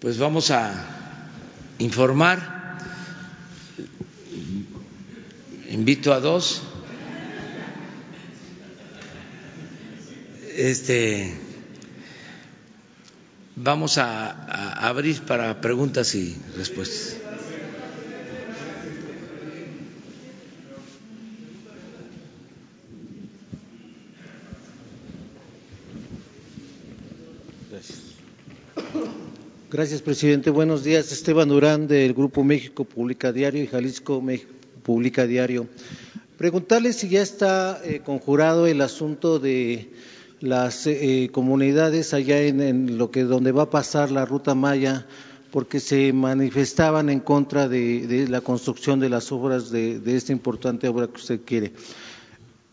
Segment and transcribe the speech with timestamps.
[0.00, 0.72] pues vamos a
[1.78, 2.60] informar.
[5.70, 6.62] Invito a dos.
[10.56, 11.36] Este
[13.56, 17.19] vamos a, a abrir para preguntas y respuestas.
[29.72, 30.50] Gracias, presidente.
[30.50, 31.12] Buenos días.
[31.12, 34.20] Esteban Durán, del Grupo México Publica Diario y Jalisco
[34.82, 35.68] Publica Diario.
[36.36, 39.92] Preguntarle si ya está eh, conjurado el asunto de
[40.40, 45.06] las eh, comunidades allá en, lo que donde va a pasar la ruta Maya,
[45.52, 50.88] porque se manifestaban en contra de, la construcción de las obras de, de, esta importante
[50.88, 51.74] obra que usted quiere.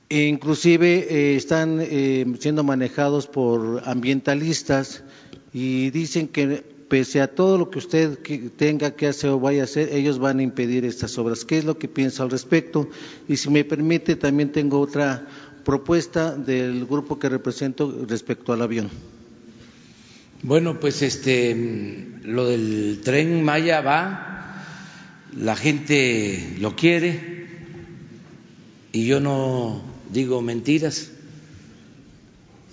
[0.09, 5.03] E inclusive eh, están eh, siendo manejados por ambientalistas
[5.53, 8.19] y dicen que pese a todo lo que usted
[8.55, 11.45] tenga que hacer o vaya a hacer, ellos van a impedir estas obras.
[11.45, 12.89] ¿Qué es lo que piensa al respecto?
[13.27, 15.27] Y si me permite, también tengo otra
[15.65, 18.89] propuesta del grupo que represento respecto al avión.
[20.43, 24.63] Bueno, pues este, lo del tren Maya va,
[25.35, 27.47] la gente lo quiere
[28.91, 31.11] y yo no digo mentiras,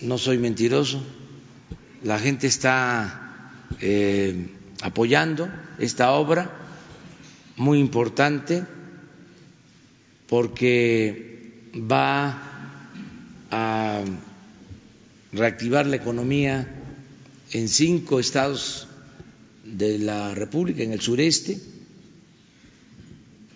[0.02, 1.02] no soy mentiroso,
[2.02, 3.23] la gente está
[3.80, 4.48] eh,
[4.82, 5.48] apoyando
[5.78, 6.50] esta obra
[7.56, 8.64] muy importante
[10.28, 12.42] porque va
[13.50, 14.02] a
[15.32, 16.68] reactivar la economía
[17.52, 18.88] en cinco estados
[19.64, 21.58] de la República, en el sureste,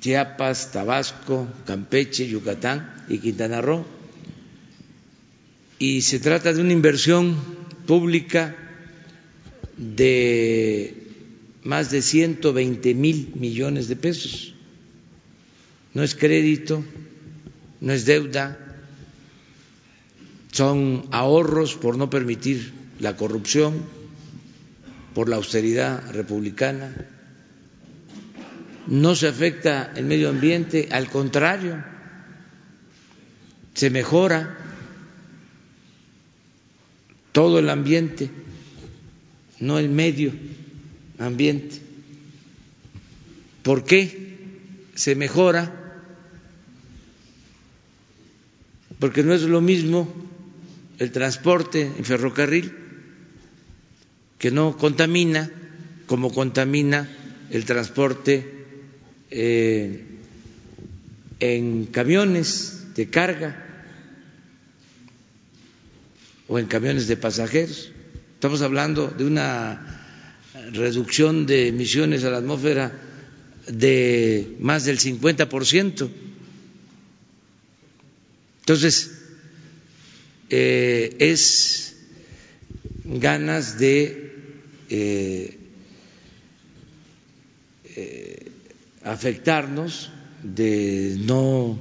[0.00, 3.84] Chiapas, Tabasco, Campeche, Yucatán y Quintana Roo.
[5.78, 7.36] Y se trata de una inversión
[7.86, 8.56] pública
[9.78, 10.94] de
[11.62, 14.54] más de 120 mil millones de pesos.
[15.94, 16.84] No es crédito,
[17.80, 18.58] no es deuda,
[20.52, 23.82] son ahorros por no permitir la corrupción,
[25.14, 26.94] por la austeridad republicana.
[28.86, 31.84] No se afecta el medio ambiente, al contrario,
[33.74, 34.58] se mejora
[37.32, 38.30] todo el ambiente
[39.60, 40.32] no el medio
[41.18, 41.76] ambiente.
[43.62, 44.38] ¿Por qué
[44.94, 45.74] se mejora?
[48.98, 50.12] Porque no es lo mismo
[50.98, 52.74] el transporte en ferrocarril,
[54.38, 55.50] que no contamina
[56.06, 57.08] como contamina
[57.50, 58.64] el transporte
[59.30, 60.04] eh,
[61.40, 63.64] en camiones de carga
[66.48, 67.92] o en camiones de pasajeros.
[68.38, 69.84] Estamos hablando de una
[70.70, 72.92] reducción de emisiones a la atmósfera
[73.66, 76.08] de más del 50%.
[78.60, 79.10] Entonces,
[80.50, 81.96] eh, es
[83.04, 84.36] ganas de
[84.88, 85.58] eh,
[87.96, 88.52] eh,
[89.02, 90.12] afectarnos,
[90.44, 91.76] de no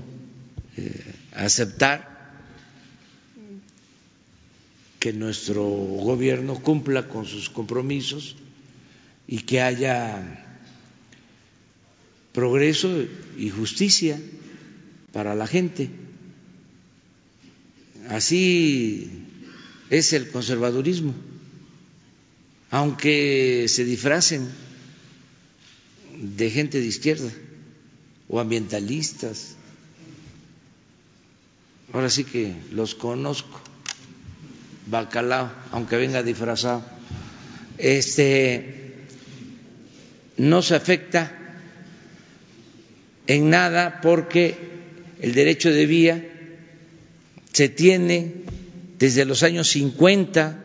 [1.34, 2.17] aceptar
[5.00, 8.36] que nuestro gobierno cumpla con sus compromisos
[9.28, 10.44] y que haya
[12.34, 13.06] progreso
[13.38, 14.20] y justicia
[15.12, 15.90] para la gente.
[18.10, 19.10] Así
[19.90, 21.14] es el conservadurismo,
[22.72, 24.48] aunque se disfracen
[26.20, 27.32] de gente de izquierda
[28.30, 29.56] o ambientalistas.
[31.94, 33.62] Ahora sí que los conozco
[34.88, 36.84] bacalao, aunque venga disfrazado,
[37.78, 39.06] este,
[40.38, 41.32] no se afecta
[43.28, 44.58] en nada porque
[45.22, 46.26] el derecho de vía
[47.52, 48.34] se tiene
[48.98, 50.64] desde los años 50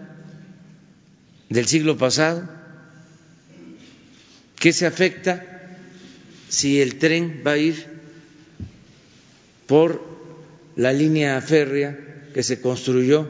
[1.48, 2.48] del siglo pasado.
[4.56, 5.44] ¿Qué se afecta
[6.48, 7.86] si el tren va a ir
[9.66, 10.04] por
[10.76, 11.98] la línea férrea
[12.32, 13.28] que se construyó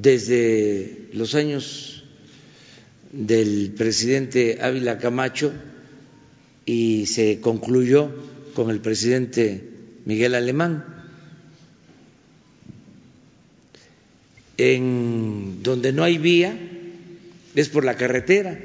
[0.00, 2.04] desde los años
[3.12, 5.52] del presidente Ávila Camacho
[6.64, 8.10] y se concluyó
[8.54, 9.62] con el presidente
[10.06, 10.84] Miguel Alemán.
[14.56, 16.58] En donde no hay vía
[17.54, 18.58] es por la carretera.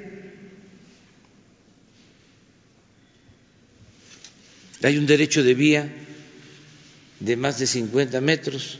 [4.83, 5.93] Hay un derecho de vía
[7.19, 8.77] de más de 50 metros,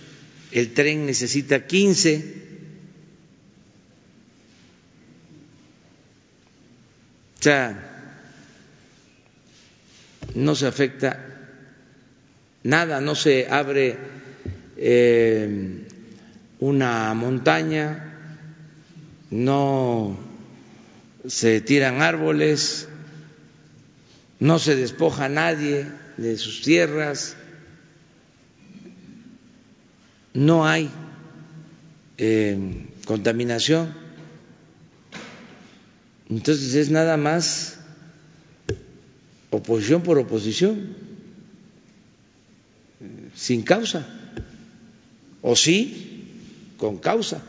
[0.52, 2.45] el tren necesita 15
[7.46, 7.78] sea,
[10.34, 11.24] no se afecta
[12.64, 13.96] nada, no se abre
[14.78, 15.86] eh,
[16.60, 18.16] una montaña,
[19.30, 20.18] no
[21.28, 22.88] se tiran árboles,
[24.40, 25.86] no se despoja a nadie
[26.18, 27.38] de sus tierras,
[30.34, 30.90] no hay
[32.18, 34.05] eh, contaminación.
[36.30, 37.78] Entonces es nada más
[39.52, 40.96] oposición por oposición,
[43.36, 44.06] sin causa,
[45.42, 47.42] o sí, con causa,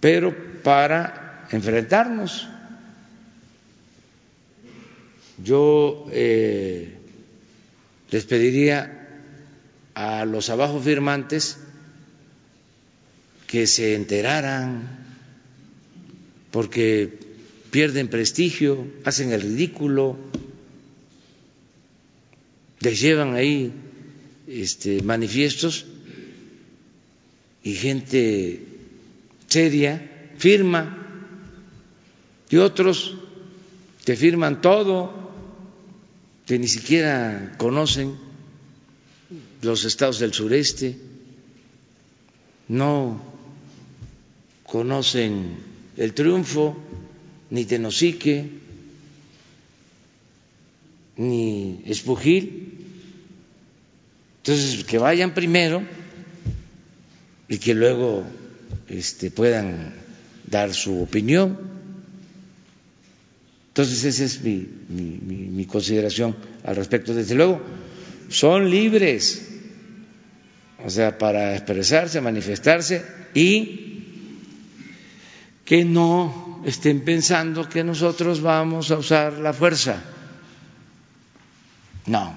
[0.00, 2.48] pero para enfrentarnos.
[5.42, 6.96] Yo eh,
[8.10, 9.08] les pediría
[9.94, 11.58] a los abajo firmantes
[13.46, 15.04] que se enteraran,
[16.50, 17.15] porque
[17.76, 20.16] pierden prestigio, hacen el ridículo,
[22.80, 23.70] les llevan ahí
[24.46, 25.84] este, manifiestos
[27.62, 28.62] y gente
[29.46, 31.06] seria firma
[32.48, 33.14] y otros
[34.06, 35.12] que firman todo,
[36.46, 38.16] que ni siquiera conocen
[39.60, 40.96] los estados del sureste,
[42.68, 43.20] no
[44.64, 45.58] conocen
[45.98, 46.85] el triunfo,
[47.50, 48.44] ni Tenosique,
[51.16, 52.72] ni Espujil.
[54.38, 55.82] Entonces, que vayan primero
[57.48, 58.24] y que luego
[58.88, 59.94] este, puedan
[60.46, 61.58] dar su opinión.
[63.68, 67.14] Entonces, esa es mi, mi consideración al respecto.
[67.14, 67.60] Desde luego,
[68.28, 69.48] son libres,
[70.84, 73.04] o sea, para expresarse, manifestarse
[73.34, 74.04] y
[75.64, 80.02] que no estén pensando que nosotros vamos a usar la fuerza.
[82.06, 82.32] No,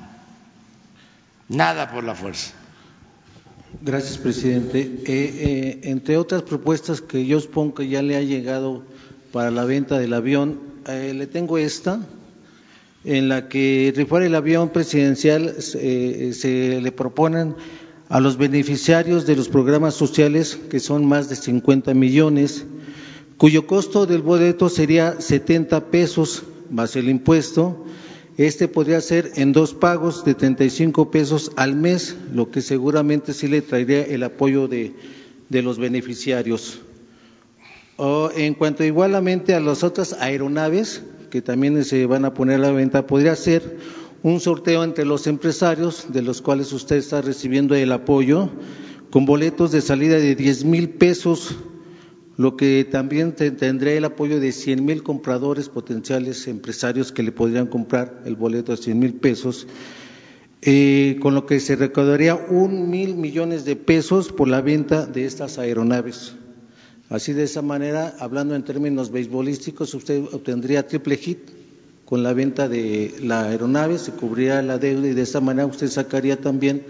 [1.47, 2.53] nada por la fuerza.
[3.81, 4.81] Gracias, presidente.
[4.81, 8.83] Eh, eh, entre otras propuestas que yo supongo que ya le ha llegado
[9.31, 11.99] para la venta del avión, eh, le tengo esta,
[13.05, 17.55] en la que rifar el avión presidencial se le proponen
[18.09, 22.65] a los beneficiarios de los programas sociales, que son más de 50 millones,
[23.39, 27.85] cuyo costo del boleto sería 70 pesos más el impuesto.
[28.35, 33.47] Este podría ser en dos pagos de 35 pesos al mes, lo que seguramente sí
[33.47, 34.93] le traería el apoyo de,
[35.49, 36.81] los beneficiarios.
[38.35, 42.71] en cuanto igualmente a las otras aeronaves que también se van a poner a la
[42.71, 43.77] venta, podría ser
[44.21, 48.49] un sorteo entre los empresarios, de los cuales usted está recibiendo el apoyo,
[49.11, 51.55] con boletos de salida de 10 mil pesos
[52.39, 57.67] lo que también tendrá el apoyo de 100 mil compradores potenciales empresarios que le podrían
[57.67, 59.67] comprar el boleto de 100 mil pesos,
[60.61, 65.25] eh, con lo que se recaudaría un mil millones de pesos por la venta de
[65.25, 66.35] estas aeronaves.
[67.09, 71.39] Así de esa manera, hablando en términos beisbolísticos, usted obtendría triple hit
[72.05, 75.89] con la venta de la aeronave, se cubriría la deuda y de esa manera usted
[75.89, 76.85] sacaría también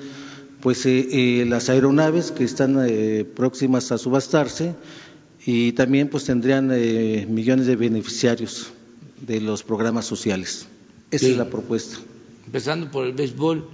[0.62, 2.78] pues eh, eh, las aeronaves que están
[3.34, 4.76] próximas a subastarse
[5.46, 8.72] y también pues tendrían eh, millones de beneficiarios
[9.22, 10.68] de los programas sociales.
[11.12, 11.98] Esa es la propuesta.
[12.46, 13.68] Empezando por el béisbol,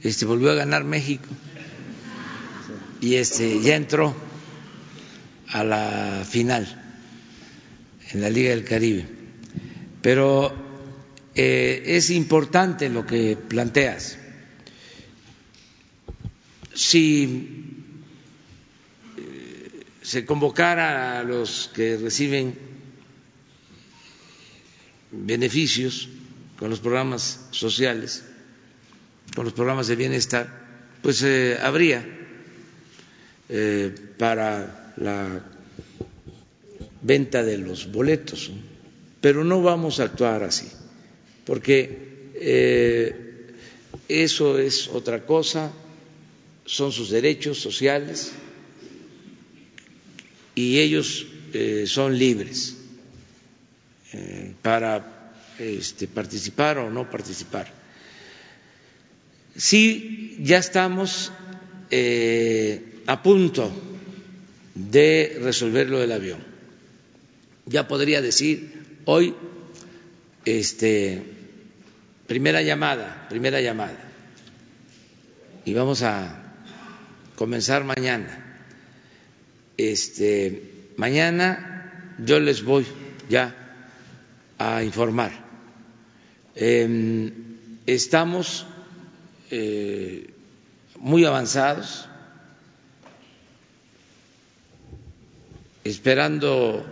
[0.00, 1.26] este volvió a ganar México
[3.00, 4.14] y este ya entró
[5.48, 6.82] a la final
[8.12, 9.06] en la Liga del Caribe.
[10.00, 10.52] Pero
[11.34, 14.18] eh, es importante lo que planteas.
[16.74, 17.81] Si
[20.02, 22.58] se convocara a los que reciben
[25.12, 26.08] beneficios
[26.58, 28.24] con los programas sociales,
[29.34, 30.48] con los programas de bienestar,
[31.02, 32.04] pues eh, habría
[33.48, 35.44] eh, para la
[37.02, 38.50] venta de los boletos,
[39.20, 40.68] pero no vamos a actuar así,
[41.44, 43.52] porque eh,
[44.08, 45.72] eso es otra cosa,
[46.64, 48.32] son sus derechos sociales
[50.54, 52.76] y ellos eh, son libres
[54.12, 57.72] eh, para este, participar o no participar.
[59.56, 61.32] Sí, ya estamos
[61.90, 63.70] eh, a punto
[64.74, 66.40] de resolver lo del avión.
[67.66, 69.34] Ya podría decir hoy,
[70.44, 71.22] este,
[72.26, 74.10] primera llamada, primera llamada,
[75.64, 76.54] y vamos a
[77.36, 78.41] comenzar mañana
[79.76, 82.86] este, mañana yo les voy
[83.28, 83.54] ya
[84.58, 85.32] a informar.
[86.54, 87.32] Em,
[87.86, 88.66] estamos
[89.50, 90.30] eh,
[90.98, 92.06] muy avanzados,
[95.84, 96.86] esperando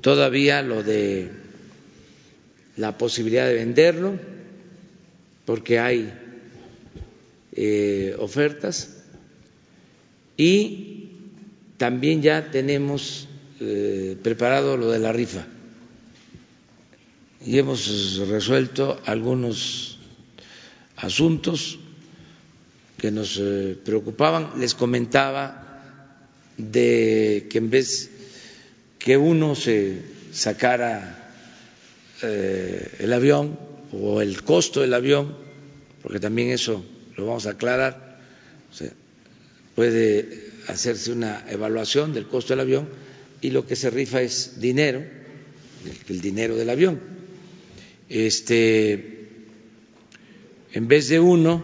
[0.00, 1.30] todavía lo de
[2.76, 4.18] la posibilidad de venderlo,
[5.46, 6.12] porque hay
[7.52, 9.02] eh, ofertas
[10.36, 10.95] y
[11.76, 13.28] también ya tenemos
[13.60, 15.46] eh, preparado lo de la rifa
[17.46, 19.98] y hemos resuelto algunos
[20.96, 21.78] asuntos
[22.98, 24.58] que nos eh, preocupaban.
[24.58, 25.62] Les comentaba
[26.56, 28.10] de que en vez
[28.98, 30.02] que uno se
[30.32, 31.30] sacara
[32.22, 33.58] eh, el avión
[33.92, 35.36] o el costo del avión,
[36.02, 36.84] porque también eso
[37.16, 38.18] lo vamos a aclarar,
[39.76, 42.88] puede hacerse una evaluación del costo del avión
[43.40, 45.04] y lo que se rifa es dinero,
[46.08, 47.00] el dinero del avión.
[48.08, 49.28] Este,
[50.72, 51.62] en vez de uno,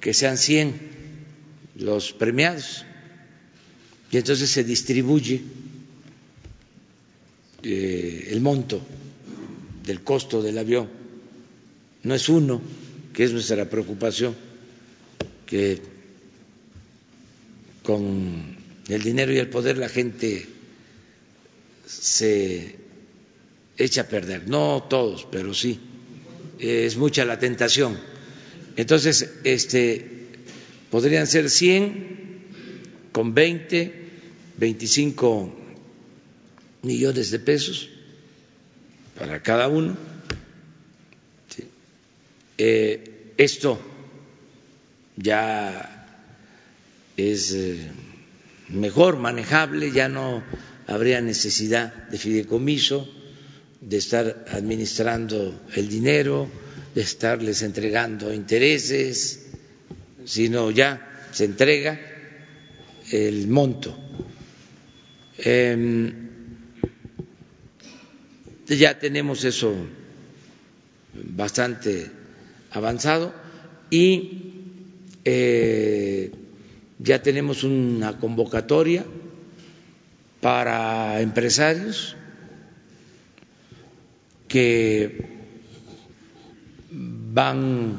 [0.00, 0.74] que sean 100
[1.76, 2.84] los premiados,
[4.10, 5.42] y entonces se distribuye
[7.62, 8.80] eh, el monto
[9.84, 10.88] del costo del avión.
[12.02, 12.60] No es uno,
[13.12, 14.34] que es nuestra preocupación,
[15.46, 15.93] que
[17.84, 18.56] con
[18.88, 20.46] el dinero y el poder la gente
[21.86, 22.76] se
[23.76, 24.48] echa a perder.
[24.48, 25.78] No todos, pero sí.
[26.58, 27.98] Es mucha la tentación.
[28.76, 30.06] Entonces, este,
[30.90, 32.42] podrían ser 100
[33.12, 33.94] con 20,
[34.56, 35.54] 25
[36.82, 37.90] millones de pesos
[39.18, 39.96] para cada uno.
[42.56, 43.80] Eh, esto
[45.16, 45.93] ya
[47.16, 47.90] es eh,
[48.68, 50.42] mejor manejable, ya no
[50.86, 53.08] habría necesidad de fideicomiso,
[53.80, 56.48] de estar administrando el dinero,
[56.94, 59.46] de estarles entregando intereses,
[60.24, 62.00] sino ya se entrega
[63.10, 63.96] el monto.
[65.38, 66.12] Eh,
[68.66, 69.74] ya tenemos eso
[71.14, 72.10] bastante
[72.70, 73.34] avanzado
[73.90, 74.40] y
[75.24, 76.30] eh,
[76.98, 79.04] ya tenemos una convocatoria
[80.40, 82.16] para empresarios
[84.48, 85.26] que
[86.90, 87.98] van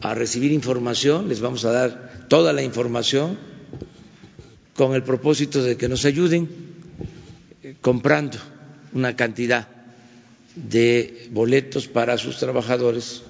[0.00, 3.38] a recibir información, les vamos a dar toda la información
[4.76, 6.48] con el propósito de que nos ayuden
[7.80, 8.38] comprando
[8.92, 9.68] una cantidad
[10.54, 13.22] de boletos para sus trabajadores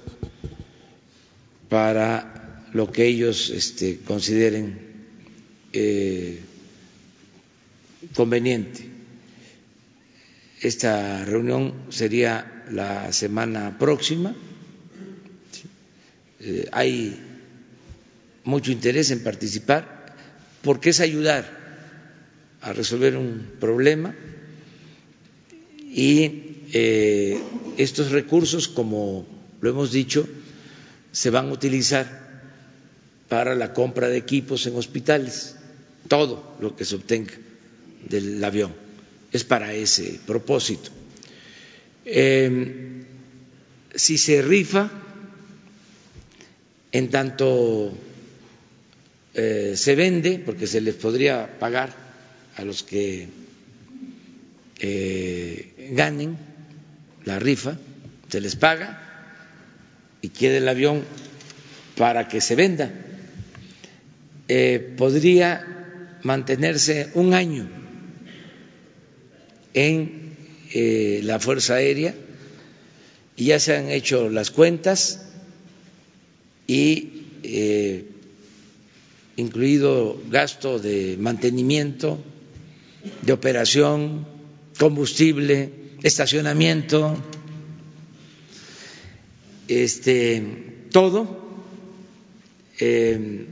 [1.69, 4.88] para lo que ellos este, consideren
[5.73, 6.39] eh,
[8.13, 8.89] conveniente.
[10.61, 14.35] Esta reunión sería la semana próxima.
[16.41, 17.19] Eh, hay
[18.43, 20.15] mucho interés en participar
[20.61, 21.45] porque es ayudar
[22.61, 24.15] a resolver un problema
[25.89, 27.41] y eh,
[27.77, 29.25] estos recursos, como
[29.61, 30.27] lo hemos dicho,
[31.11, 32.29] se van a utilizar
[33.27, 35.55] para la compra de equipos en hospitales,
[36.07, 37.33] todo lo que se obtenga
[38.07, 38.73] del avión
[39.31, 40.89] es para ese propósito.
[42.05, 43.03] Em,
[43.93, 44.89] si se rifa,
[46.91, 47.93] en tanto
[49.33, 51.93] eh, se vende, porque se les podría pagar
[52.55, 53.27] a los que
[54.79, 56.37] eh, ganen,
[57.25, 57.77] la rifa,
[58.29, 58.99] se les paga
[60.21, 61.03] y quede el avión
[61.95, 62.91] para que se venda.
[64.47, 65.78] Eh, podría
[66.23, 67.67] mantenerse un año
[69.73, 70.35] en
[70.73, 72.13] eh, la Fuerza Aérea
[73.35, 75.25] y ya se han hecho las cuentas
[76.67, 78.05] y eh,
[79.37, 82.19] incluido gasto de mantenimiento,
[83.21, 84.27] de operación,
[84.77, 85.71] combustible,
[86.03, 87.17] estacionamiento,
[89.67, 90.43] este,
[90.91, 91.47] todo.
[92.79, 93.47] Eh,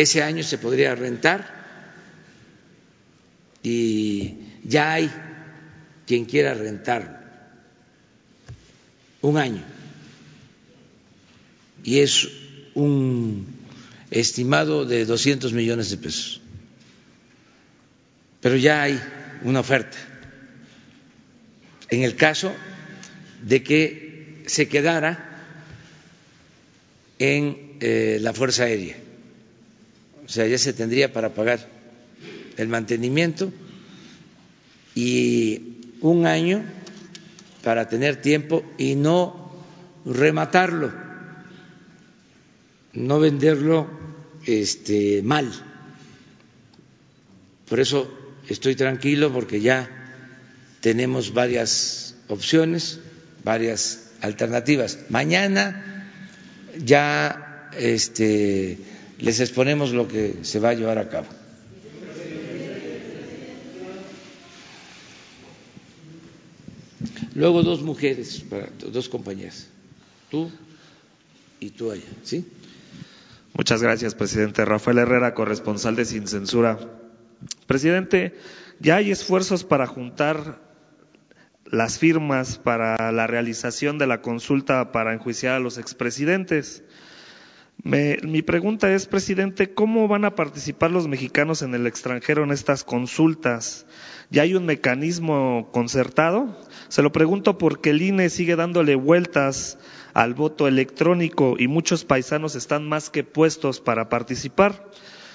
[0.00, 1.60] ese año se podría rentar
[3.62, 5.10] y ya hay
[6.06, 7.20] quien quiera rentar
[9.20, 9.62] un año
[11.84, 12.28] y es
[12.74, 13.46] un
[14.10, 16.40] estimado de 200 millones de pesos.
[18.40, 18.98] Pero ya hay
[19.42, 19.98] una oferta
[21.90, 22.54] en el caso
[23.42, 25.26] de que se quedara
[27.18, 29.09] en eh, la Fuerza Aérea.
[30.30, 31.58] O sea, ya se tendría para pagar
[32.56, 33.52] el mantenimiento
[34.94, 36.62] y un año
[37.64, 39.50] para tener tiempo y no
[40.04, 40.92] rematarlo,
[42.92, 43.90] no venderlo
[44.46, 45.50] este, mal.
[47.68, 48.08] Por eso
[48.48, 49.90] estoy tranquilo porque ya
[50.80, 53.00] tenemos varias opciones,
[53.42, 55.00] varias alternativas.
[55.08, 56.06] Mañana
[56.78, 58.78] ya este,
[59.20, 61.26] les exponemos lo que se va a llevar a cabo.
[67.34, 68.44] Luego dos mujeres,
[68.78, 69.68] dos compañeras,
[70.30, 70.50] tú
[71.60, 72.44] y tú allá, ¿sí?
[73.54, 74.64] Muchas gracias, presidente.
[74.64, 76.78] Rafael Herrera, corresponsal de Sin Censura.
[77.66, 78.34] Presidente,
[78.80, 80.60] ya hay esfuerzos para juntar
[81.64, 86.82] las firmas para la realización de la consulta para enjuiciar a los expresidentes.
[87.82, 92.84] Mi pregunta es, presidente, ¿cómo van a participar los mexicanos en el extranjero en estas
[92.84, 93.86] consultas?
[94.30, 96.56] ¿Ya hay un mecanismo concertado?
[96.88, 99.78] Se lo pregunto porque el INE sigue dándole vueltas
[100.14, 104.90] al voto electrónico y muchos paisanos están más que puestos para participar.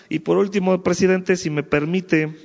[0.10, 2.36] Y por último, presidente, si me permite,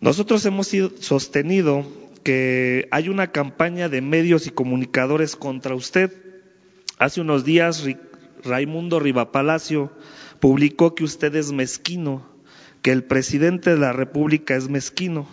[0.00, 1.86] nosotros hemos sostenido
[2.24, 6.12] que hay una campaña de medios y comunicadores contra usted.
[6.98, 7.84] Hace unos días
[8.44, 9.92] Raimundo Rivapalacio
[10.40, 12.26] publicó que usted es mezquino,
[12.82, 15.28] que el presidente de la República es mezquino.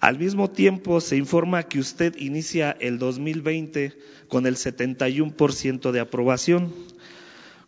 [0.00, 3.94] Al mismo tiempo, se informa que usted inicia el 2020
[4.28, 6.72] con el 71% de aprobación.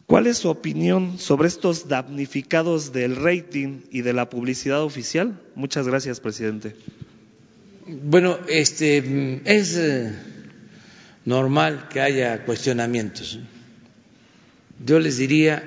[0.07, 5.40] ¿Cuál es su opinión sobre estos damnificados del rating y de la publicidad oficial?
[5.55, 6.75] Muchas gracias, presidente.
[7.87, 10.12] Bueno, este es eh,
[11.25, 13.38] normal que haya cuestionamientos.
[14.85, 15.62] Yo les diría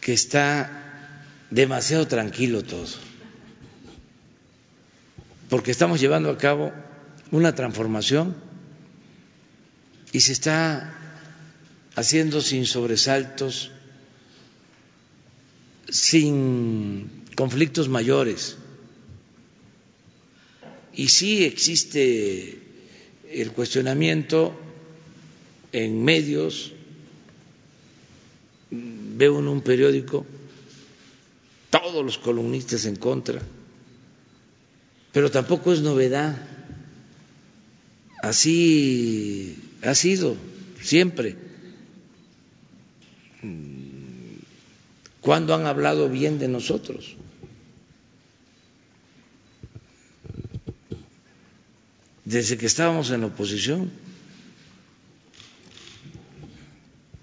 [0.00, 3.08] que está demasiado tranquilo todo
[5.48, 6.72] porque estamos llevando a cabo
[7.30, 8.36] una transformación
[10.12, 10.94] y se está
[11.94, 13.70] haciendo sin sobresaltos,
[15.88, 18.56] sin conflictos mayores.
[20.94, 22.62] Y sí existe
[23.30, 24.58] el cuestionamiento
[25.72, 26.72] en medios,
[28.70, 30.26] veo en un periódico
[31.70, 33.40] todos los columnistas en contra
[35.12, 36.36] pero tampoco es novedad.
[38.22, 40.36] Así ha sido
[40.80, 41.36] siempre.
[45.20, 47.16] ¿Cuándo han hablado bien de nosotros?
[52.24, 53.90] Desde que estábamos en la oposición,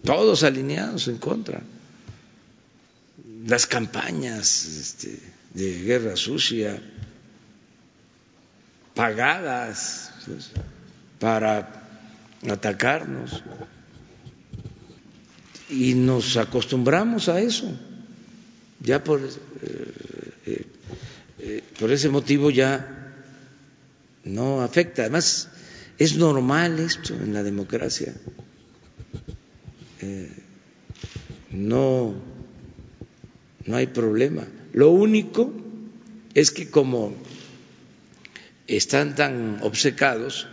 [0.06, 1.62] todos alineados en contra.
[3.46, 5.20] Las campañas este,
[5.54, 6.82] de guerra sucia,
[8.94, 10.52] pagadas pues,
[11.20, 11.84] para
[12.50, 13.44] atacarnos.
[15.70, 17.72] Y nos acostumbramos a eso.
[18.80, 19.02] Ya eh,
[20.46, 20.66] eh,
[21.40, 23.14] eh, por ese motivo ya
[24.24, 25.04] no afecta.
[25.04, 25.50] Además,
[25.98, 28.14] es normal esto en la democracia.
[31.52, 32.14] No,
[33.66, 34.46] no hay problema.
[34.74, 35.54] Lo único
[36.34, 37.14] es que como
[38.68, 40.48] están tan obcecados,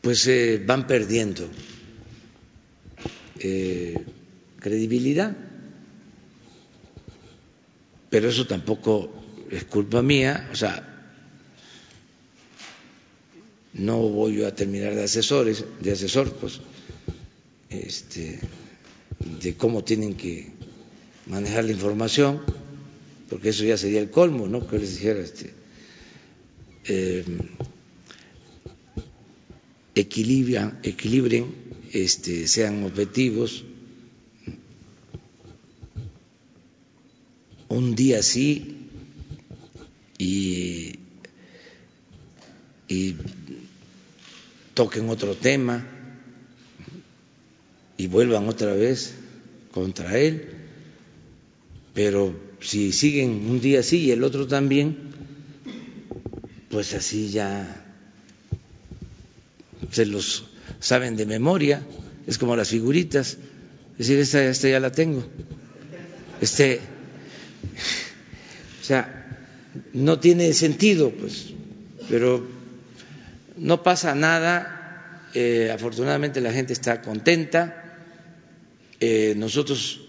[0.00, 1.48] pues eh, van perdiendo
[3.40, 4.04] eh,
[4.58, 5.36] credibilidad.
[8.10, 9.12] Pero eso tampoco
[9.50, 10.86] es culpa mía, o sea,
[13.74, 16.60] no voy a terminar de asesores, de asesor, pues,
[17.70, 18.40] este,
[19.40, 20.48] de cómo tienen que
[21.26, 22.40] manejar la información,
[23.28, 24.66] porque eso ya sería el colmo, ¿no?
[24.66, 25.54] Que les dijera, este,
[26.86, 27.24] eh,
[29.94, 31.54] equilibren,
[31.92, 33.64] este, sean objetivos.
[37.68, 38.76] Un día sí
[40.18, 40.98] y
[44.74, 45.99] toquen otro tema
[48.00, 49.12] y vuelvan otra vez
[49.72, 50.48] contra él,
[51.92, 54.96] pero si siguen un día sí y el otro también,
[56.70, 57.84] pues así ya
[59.90, 60.46] se los
[60.78, 61.82] saben de memoria,
[62.26, 63.36] es como las figuritas,
[63.98, 65.22] es decir, esta, esta ya la tengo.
[66.40, 66.80] Este,
[68.80, 69.44] o sea,
[69.92, 71.52] no tiene sentido, pues,
[72.08, 72.46] pero
[73.58, 77.79] no pasa nada, eh, afortunadamente la gente está contenta,
[79.00, 80.00] eh, nosotros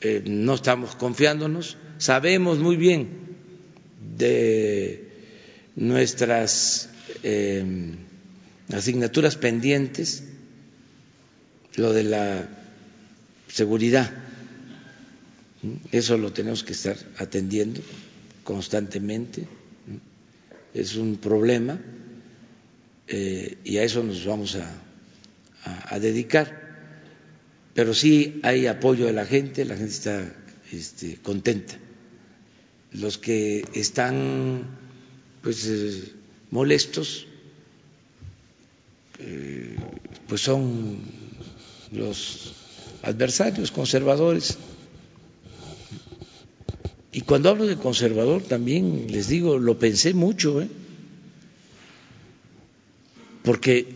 [0.00, 3.08] eh, no estamos confiándonos, sabemos muy bien
[4.16, 5.08] de
[5.76, 6.88] nuestras
[7.22, 7.64] eh,
[8.72, 10.24] asignaturas pendientes,
[11.76, 12.48] lo de la
[13.48, 14.10] seguridad,
[15.92, 17.82] eso lo tenemos que estar atendiendo
[18.42, 19.46] constantemente,
[20.72, 21.78] es un problema
[23.06, 26.63] y a eso nos vamos a, dedicar.
[27.74, 30.32] Pero sí hay apoyo de la gente, la gente está
[30.72, 31.74] este, contenta.
[32.92, 34.62] Los que están
[35.42, 36.12] pues eh,
[36.52, 37.26] molestos
[39.18, 39.76] eh,
[40.28, 41.00] pues son
[41.90, 42.52] los
[43.02, 44.56] adversarios conservadores.
[47.12, 50.68] Y cuando hablo de conservador también les digo, lo pensé mucho, ¿eh?
[53.42, 53.86] porque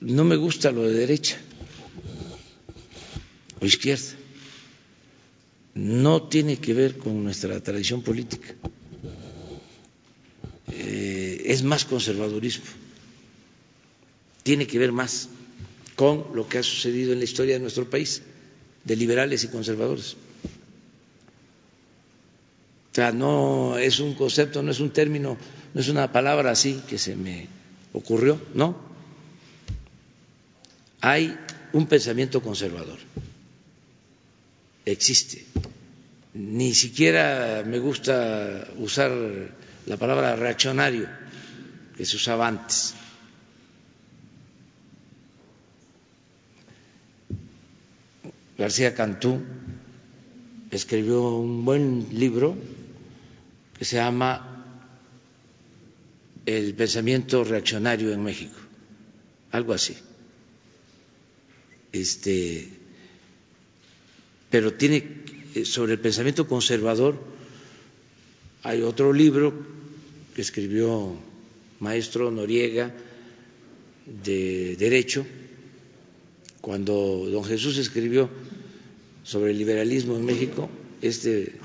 [0.00, 1.38] no me gusta lo de derecha
[3.66, 4.12] izquierda.
[5.74, 8.54] No tiene que ver con nuestra tradición política.
[10.68, 12.64] Eh, es más conservadurismo.
[14.42, 15.28] Tiene que ver más
[15.96, 18.22] con lo que ha sucedido en la historia de nuestro país,
[18.84, 20.16] de liberales y conservadores.
[22.92, 25.36] O sea, no es un concepto, no es un término,
[25.72, 27.48] no es una palabra así que se me
[27.92, 28.76] ocurrió, no.
[31.00, 31.36] Hay
[31.72, 32.98] un pensamiento conservador,
[34.84, 35.44] existe.
[36.34, 39.10] Ni siquiera me gusta usar
[39.86, 41.08] la palabra reaccionario
[41.96, 42.94] que se usaba antes.
[48.58, 49.42] García Cantú
[50.70, 52.56] escribió un buen libro
[53.78, 54.50] que se llama
[56.46, 58.56] El pensamiento reaccionario en México,
[59.50, 59.96] algo así.
[61.92, 62.83] Este,
[64.54, 65.02] pero tiene
[65.64, 67.18] sobre el pensamiento conservador
[68.62, 69.52] hay otro libro
[70.32, 71.18] que escribió
[71.80, 72.94] maestro Noriega
[74.06, 75.26] de Derecho
[76.60, 78.30] cuando don Jesús escribió
[79.24, 80.70] sobre el liberalismo en México,
[81.02, 81.56] este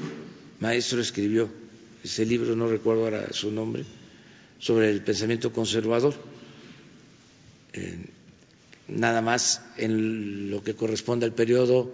[0.60, 1.48] maestro escribió
[2.04, 3.86] ese libro, no recuerdo ahora su nombre,
[4.58, 6.16] sobre el pensamiento conservador,
[7.74, 8.00] eh,
[8.88, 11.94] nada más en lo que corresponde al periodo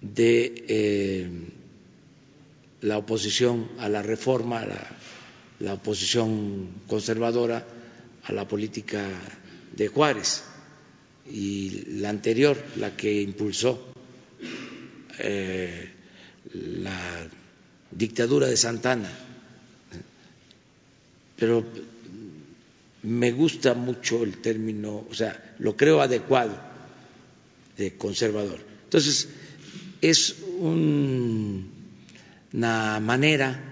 [0.00, 1.30] de eh,
[2.82, 4.64] la oposición a la reforma,
[5.58, 7.66] la oposición conservadora
[8.24, 9.06] a la política
[9.76, 10.42] de Juárez
[11.30, 13.92] y la anterior, la que impulsó
[15.18, 15.90] eh,
[16.54, 17.28] la
[17.90, 19.10] dictadura de Santana.
[21.36, 21.64] Pero
[23.02, 26.58] me gusta mucho el término, o sea, lo creo adecuado
[27.76, 28.60] de conservador.
[28.84, 29.28] Entonces,
[30.00, 31.64] es una
[33.00, 33.70] manera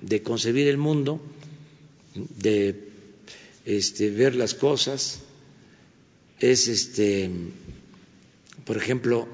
[0.00, 1.20] de concebir el mundo,
[2.14, 2.88] de
[3.64, 5.20] este, ver las cosas,
[6.38, 7.30] es este,
[8.64, 9.28] por ejemplo,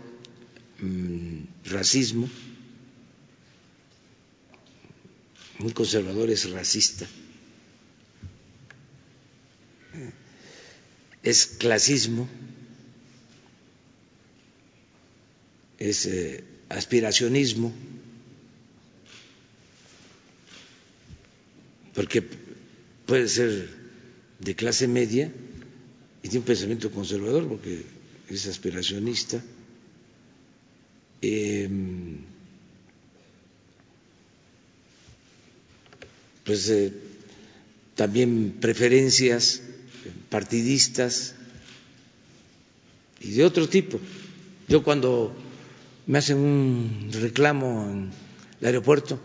[0.80, 2.28] mm, racismo,
[5.60, 7.06] un conservador es racista,
[11.22, 12.28] es clasismo,
[15.78, 17.72] es eh, aspiracionismo,
[21.94, 22.22] porque
[23.06, 23.68] puede ser
[24.38, 25.32] de clase media
[26.22, 27.82] y tiene un pensamiento conservador porque
[28.28, 29.42] es aspiracionista.
[31.22, 32.18] Em,
[36.44, 36.92] pues eh,
[37.96, 39.62] también preferencias
[40.28, 41.34] partidistas
[43.20, 43.98] y de otro tipo.
[44.68, 45.34] Yo cuando
[46.06, 48.10] me hacen un reclamo en
[48.60, 49.18] el aeropuerto,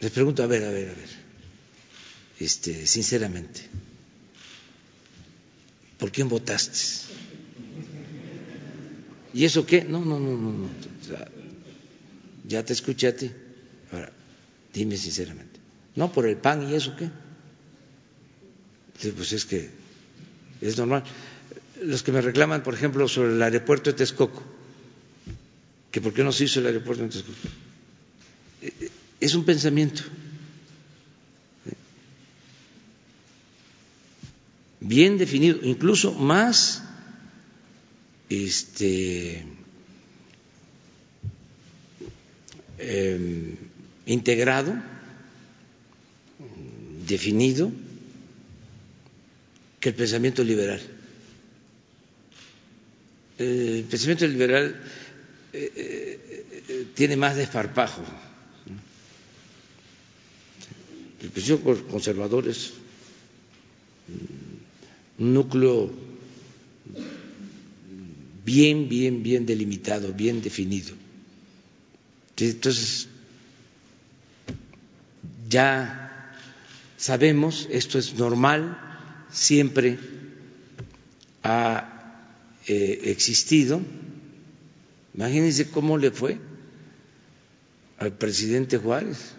[0.00, 1.08] les pregunto, a ver, a ver, a ver,
[2.38, 3.68] este, sinceramente,
[5.98, 6.78] ¿por quién votaste?
[9.34, 9.84] ¿Y eso qué?
[9.84, 10.68] No, no, no, no, no.
[12.46, 13.30] Ya te escuché a ti.
[13.92, 14.10] Ahora,
[14.72, 15.60] dime sinceramente.
[15.96, 17.10] No, por el pan y eso qué.
[19.12, 19.70] pues es que
[20.60, 21.04] es normal.
[21.82, 24.42] Los que me reclaman, por ejemplo, sobre el aeropuerto de Texcoco,
[25.90, 27.48] que por qué no se hizo el aeropuerto de Texcoco.
[28.62, 30.02] Eh, eh, es un pensamiento.
[34.80, 36.82] bien definido, incluso más
[38.28, 39.44] este,
[42.78, 43.56] em,
[44.06, 44.74] integrado,
[47.06, 47.70] definido,
[49.80, 50.80] que el pensamiento liberal.
[53.38, 54.74] El pensamiento liberal
[55.60, 58.02] eh, eh, tiene más desparpajo.
[61.20, 62.72] El pensamiento conservador es
[65.18, 65.90] un núcleo
[68.44, 70.94] bien, bien, bien delimitado, bien definido.
[72.36, 73.08] Entonces,
[75.48, 76.34] ya
[76.96, 78.78] sabemos, esto es normal,
[79.30, 79.98] siempre
[81.42, 82.24] ha
[82.66, 83.80] eh, existido.
[85.18, 86.38] Imagínense cómo le fue
[87.98, 89.34] al presidente Juárez.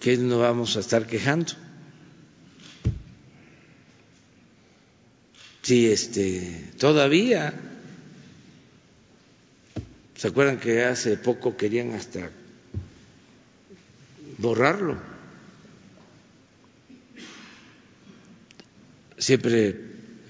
[0.00, 1.52] que no vamos a estar quejando.
[5.62, 7.52] Sí, este, todavía,
[10.16, 12.30] ¿se acuerdan que hace poco querían hasta
[14.38, 14.96] borrarlo?
[19.18, 19.76] Siempre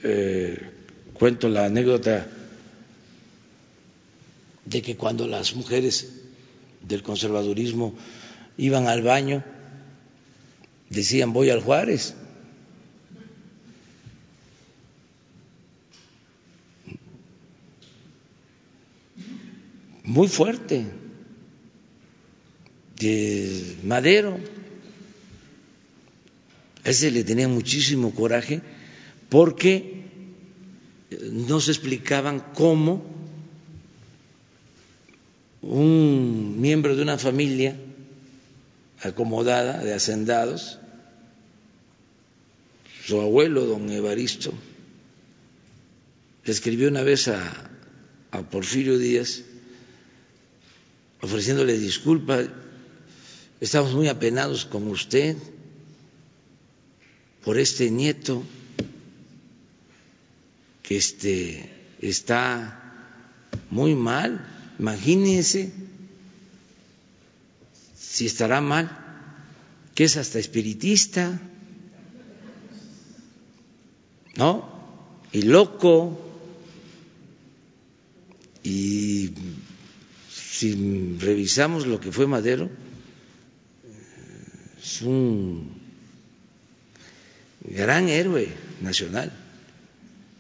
[0.03, 0.70] eh,
[1.21, 2.27] cuento la anécdota
[4.65, 6.15] de que cuando las mujeres
[6.81, 7.95] del conservadurismo
[8.57, 9.45] iban al baño,
[10.89, 12.15] decían voy al Juárez.
[20.03, 20.87] Muy fuerte,
[22.97, 24.41] de Madero.
[26.83, 28.63] ese le tenía muchísimo coraje
[29.29, 30.00] porque
[31.11, 33.05] no se explicaban cómo
[35.63, 37.77] un miembro de una familia
[39.03, 40.79] acomodada de hacendados
[43.07, 44.53] su abuelo, don Evaristo,
[46.45, 47.67] le escribió una vez a,
[48.53, 49.43] Porfirio Díaz
[51.21, 52.47] ofreciéndole disculpas,
[53.61, 55.37] estamos muy apenados con usted
[57.45, 58.45] por este nieto
[60.91, 62.79] este, está
[63.71, 64.47] muy mal,
[64.79, 65.73] imagínense
[67.97, 68.91] si estará mal,
[69.95, 71.41] que es hasta espiritista.
[74.37, 74.69] ¿no?
[75.33, 76.19] Y loco.
[78.63, 79.31] Y
[80.31, 82.71] si revisamos lo que fue Madero,
[84.83, 85.81] es un
[87.63, 88.49] gran héroe
[88.81, 89.33] nacional,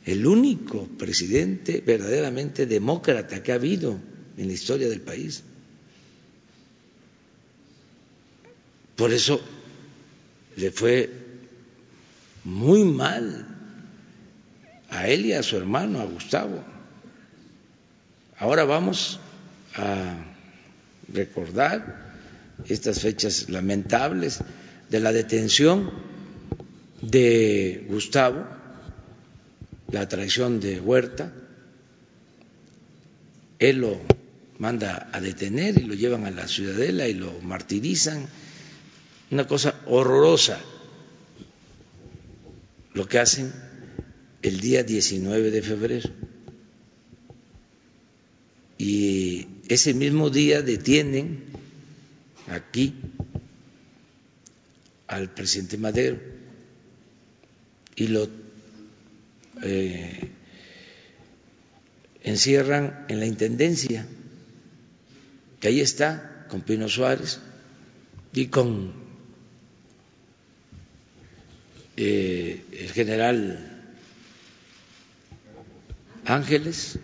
[0.06, 3.98] el único presidente verdaderamente demócrata que ha habido
[4.36, 5.42] en la historia del país.
[8.96, 9.40] Por eso
[10.56, 11.10] le fue
[12.44, 13.46] muy mal
[14.90, 16.62] a él y a su hermano, a Gustavo.
[18.38, 19.20] Ahora vamos
[19.74, 20.16] a
[21.12, 22.10] recordar
[22.66, 24.40] estas fechas lamentables
[24.88, 25.90] de la detención
[27.00, 28.46] de Gustavo,
[29.92, 31.33] la traición de Huerta.
[33.59, 34.00] Él lo
[34.59, 38.26] manda a detener y lo llevan a la ciudadela y lo martirizan.
[39.31, 40.61] Una cosa horrorosa
[42.94, 43.53] lo que hacen
[44.42, 46.11] el día 19 de febrero.
[48.79, 51.44] Y ese mismo día detienen
[52.48, 52.94] aquí
[55.07, 56.18] al presidente Madero
[57.94, 58.29] y lo
[59.62, 60.30] eh,
[62.22, 64.06] encierran en la Intendencia,
[65.60, 67.40] que ahí está, con Pino Suárez
[68.32, 68.92] y con
[71.96, 73.66] eh, el general
[76.24, 76.98] Ángeles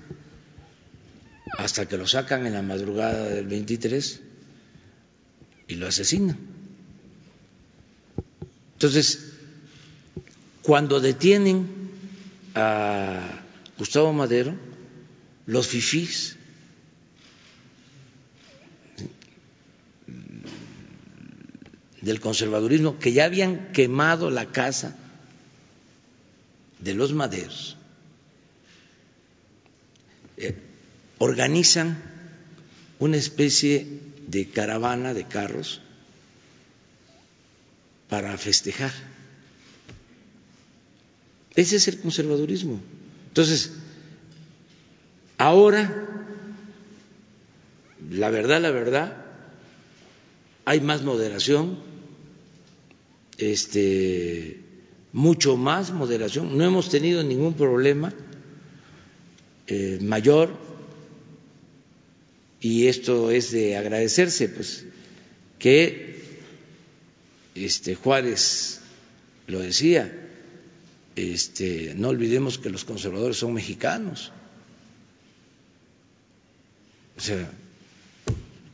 [1.58, 4.20] hasta que lo sacan en la madrugada del 23
[5.68, 6.38] y lo asesinan.
[8.74, 9.32] Entonces,
[10.62, 11.75] cuando detienen
[12.56, 13.20] a
[13.76, 14.54] Gustavo Madero,
[15.44, 16.36] los fifís
[22.00, 24.96] del conservadurismo que ya habían quemado la casa
[26.80, 27.76] de los maderos,
[30.38, 30.54] eh,
[31.18, 32.02] organizan
[32.98, 33.86] una especie
[34.26, 35.82] de caravana de carros
[38.08, 38.92] para festejar.
[41.56, 42.80] Ese es el conservadurismo.
[43.28, 43.72] Entonces,
[45.38, 46.06] ahora,
[48.10, 49.16] la verdad, la verdad,
[50.66, 51.78] hay más moderación,
[53.38, 54.60] este,
[55.12, 56.56] mucho más moderación.
[56.58, 58.12] No hemos tenido ningún problema
[59.66, 60.54] eh, mayor
[62.60, 64.84] y esto es de agradecerse, pues
[65.58, 66.16] que
[67.54, 68.80] este Juárez
[69.46, 70.25] lo decía,
[71.16, 74.32] este, no olvidemos que los conservadores son mexicanos.
[77.16, 77.50] O sea,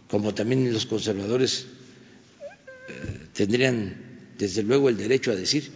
[0.08, 1.66] como también los conservadores
[2.88, 5.70] eh, tendrían desde luego el derecho a decir,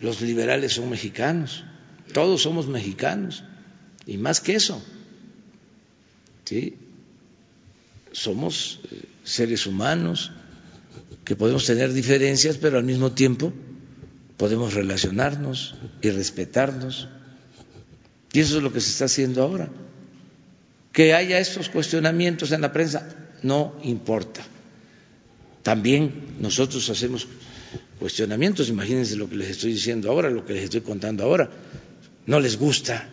[0.00, 1.64] los liberales son mexicanos,
[2.12, 3.42] todos somos mexicanos,
[4.06, 4.84] y más que eso,
[6.44, 6.76] ¿sí?
[8.12, 10.32] somos eh, seres humanos
[11.24, 13.52] que podemos tener diferencias, pero al mismo tiempo
[14.36, 17.08] podemos relacionarnos y respetarnos.
[18.32, 19.68] Y eso es lo que se está haciendo ahora.
[20.92, 23.08] Que haya estos cuestionamientos en la prensa
[23.42, 24.42] no importa.
[25.62, 27.26] También nosotros hacemos
[27.98, 31.50] cuestionamientos, imagínense lo que les estoy diciendo ahora, lo que les estoy contando ahora.
[32.26, 33.08] No les gusta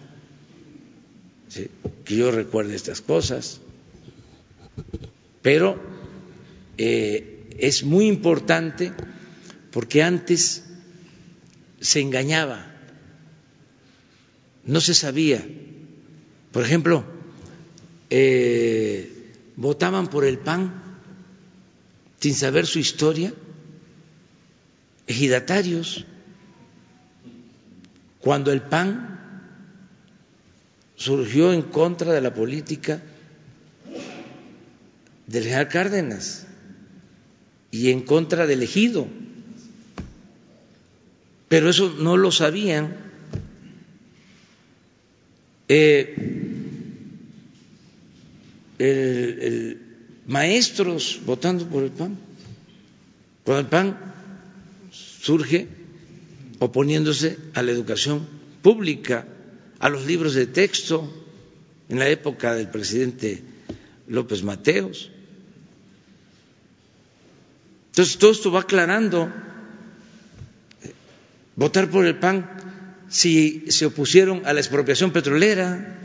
[2.03, 3.59] que yo recuerde estas cosas,
[5.41, 5.79] pero
[6.77, 8.91] eh, es muy importante
[9.71, 10.63] porque antes
[11.84, 12.65] se engañaba,
[14.63, 15.46] no se sabía.
[16.54, 17.04] Por ejemplo,
[18.10, 20.82] eh, votaban por el PAN
[22.19, 23.34] sin saber su historia,
[25.08, 26.06] ejidatarios,
[28.19, 29.19] cuando el PAN
[30.96, 33.04] surgió en contra de la política
[35.28, 36.48] del general Cárdenas
[37.72, 39.06] y en contra del ejido
[41.54, 42.98] pero eso no lo sabían.
[45.68, 46.16] Eh,
[48.80, 49.78] el,
[50.26, 52.18] maestros votando por el PAN.
[53.44, 54.00] Cuando el PAN
[54.89, 55.68] surge
[56.58, 58.26] oponiéndose a la educación
[58.63, 59.28] pública,
[59.78, 61.08] a los libros de texto,
[61.88, 63.44] en la época del presidente
[64.08, 65.12] López Mateos.
[67.92, 69.32] Entonces todo esto va aclarando
[71.56, 72.50] votar por el PAN
[73.10, 76.02] si se opusieron a la expropiación petrolera.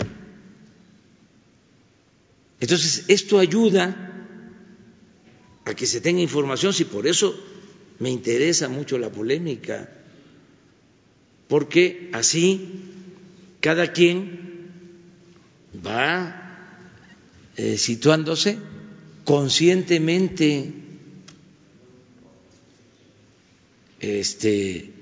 [2.61, 4.09] Entonces, esto ayuda
[5.65, 7.39] a que se tenga información, si por eso
[7.99, 9.89] me interesa mucho la polémica,
[11.49, 12.83] porque así
[13.61, 14.49] cada quien
[15.87, 16.49] va
[17.57, 18.59] eh, situándose
[19.25, 20.73] conscientemente
[24.01, 24.98] este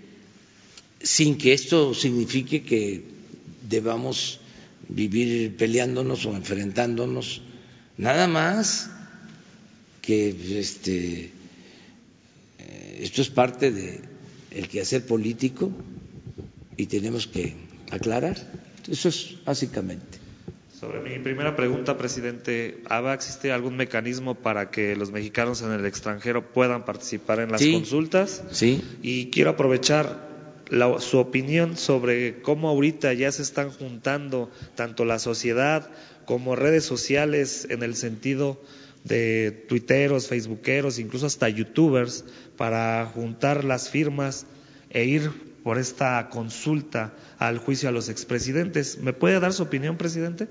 [1.06, 3.04] sin que esto signifique que
[3.62, 4.40] debamos
[4.88, 7.42] vivir peleándonos o enfrentándonos,
[7.96, 8.90] nada más
[10.02, 11.30] que este,
[12.58, 14.00] eh, esto es parte del
[14.50, 15.70] el quehacer político
[16.76, 17.54] y tenemos que
[17.92, 18.36] aclarar.
[18.90, 20.18] Eso es básicamente.
[20.78, 25.70] Sobre mi primera pregunta, presidente, ¿va a existir algún mecanismo para que los mexicanos en
[25.70, 28.42] el extranjero puedan participar en las consultas?
[28.50, 28.82] Sí.
[29.02, 30.35] Y quiero aprovechar
[30.98, 35.88] su opinión sobre cómo ahorita ya se están juntando tanto la sociedad
[36.24, 38.60] como redes sociales en el sentido
[39.04, 42.24] de tuiteros, facebookeros, incluso hasta youtubers,
[42.56, 44.46] para juntar las firmas
[44.90, 45.30] e ir
[45.62, 48.98] por esta consulta al juicio a los expresidentes.
[48.98, 50.48] ¿Me puede dar su opinión, presidente?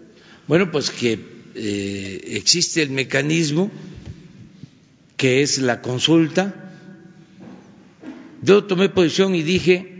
[0.47, 1.19] Bueno, pues que
[1.55, 3.69] eh, existe el mecanismo
[5.17, 6.53] que es la consulta.
[8.41, 9.94] Yo tomé posición y dije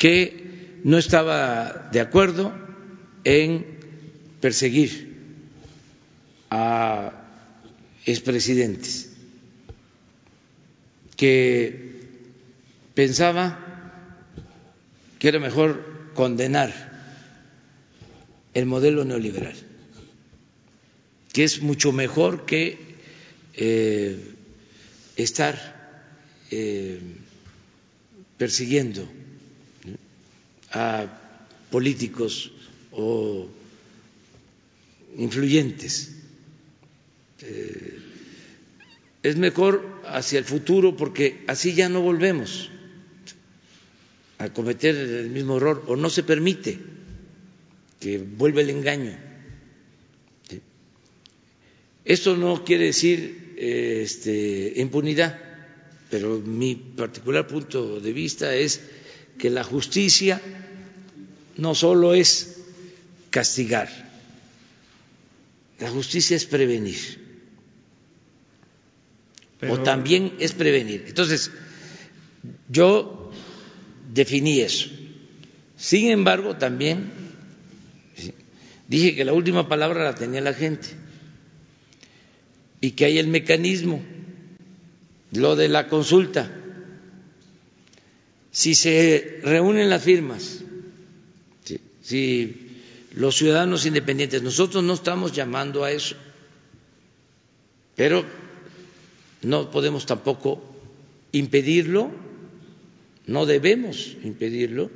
[0.00, 2.54] que no estaba de acuerdo
[3.22, 3.66] en
[4.40, 5.12] perseguir
[6.48, 7.12] a
[8.06, 9.12] expresidentes,
[11.18, 12.00] que
[12.94, 13.60] pensaba
[15.18, 15.84] que era mejor
[16.14, 16.72] condenar
[18.54, 19.54] el modelo neoliberal,
[21.34, 22.78] que es mucho mejor que
[23.52, 24.16] eh,
[25.16, 25.58] estar
[26.50, 27.02] eh,
[28.38, 29.19] persiguiendo
[30.72, 31.06] a
[31.70, 32.52] políticos
[32.92, 33.48] o
[35.16, 36.12] influyentes.
[37.42, 37.98] Eh,
[39.22, 42.70] es mejor hacia el futuro porque así ya no volvemos
[44.38, 46.78] a cometer el mismo error o no se permite
[48.00, 49.30] que vuelva el engaño.
[52.04, 55.38] Esto no quiere decir este, impunidad,
[56.08, 58.80] pero mi particular punto de vista es
[59.40, 60.40] que la justicia
[61.56, 62.58] no solo es
[63.30, 63.88] castigar,
[65.78, 67.30] la justicia es prevenir.
[69.68, 71.04] O también es prevenir.
[71.06, 71.50] Entonces,
[72.68, 73.30] yo
[74.12, 74.88] definí eso.
[75.76, 77.10] Sin embargo, también
[78.88, 80.88] dije que la última palabra la tenía la gente
[82.80, 84.02] y que hay el mecanismo,
[85.32, 86.59] lo de la consulta.
[88.52, 90.58] Si se reúnen las firmas
[92.02, 92.56] si
[93.14, 96.16] los ciudadanos independientes, nosotros no estamos llamando a eso,
[97.94, 98.24] pero
[99.42, 100.60] no podemos tampoco
[101.30, 102.10] impedirlo
[103.30, 104.90] no debemos impedirlo,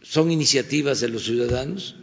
[0.00, 1.96] son iniciativas de los ciudadanos.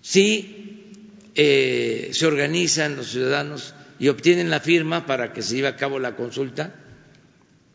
[0.00, 0.94] Si
[1.34, 5.98] eh, se organizan los ciudadanos y obtienen la firma para que se lleve a cabo
[5.98, 6.72] la consulta,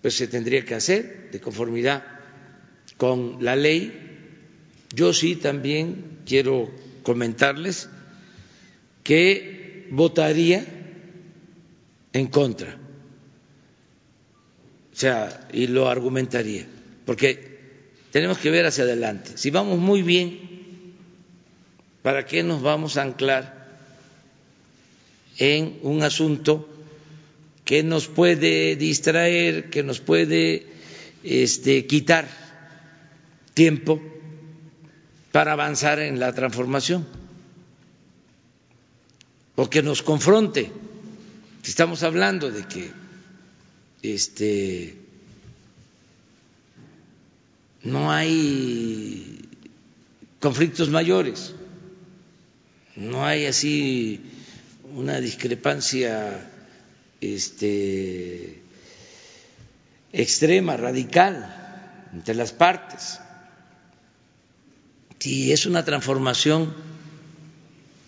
[0.04, 2.04] pues se tendría que hacer de conformidad
[2.98, 3.92] con la ley.
[4.94, 6.70] Yo sí también quiero
[7.04, 7.88] comentarles
[9.02, 10.66] que votaría
[12.12, 12.78] en contra,
[14.92, 16.68] o sea, y lo argumentaría,
[17.06, 17.54] porque
[18.12, 19.38] tenemos que ver hacia adelante.
[19.38, 20.38] Si vamos muy bien,
[22.02, 23.70] ¿para qué nos vamos a anclar
[25.38, 26.73] en un asunto
[27.74, 30.68] que nos puede distraer, que nos puede
[31.24, 32.30] este, quitar
[33.56, 34.00] tiempo
[35.32, 37.08] para avanzar en la transformación
[39.56, 40.70] o que nos confronte.
[41.66, 42.92] Estamos hablando de que
[44.04, 44.96] este,
[47.82, 49.50] no hay
[50.40, 51.56] conflictos mayores,
[52.96, 54.22] no hay así
[54.94, 56.52] una discrepancia
[57.24, 58.62] este,
[60.12, 63.20] extrema, radical entre las partes.
[65.20, 66.74] Si es una transformación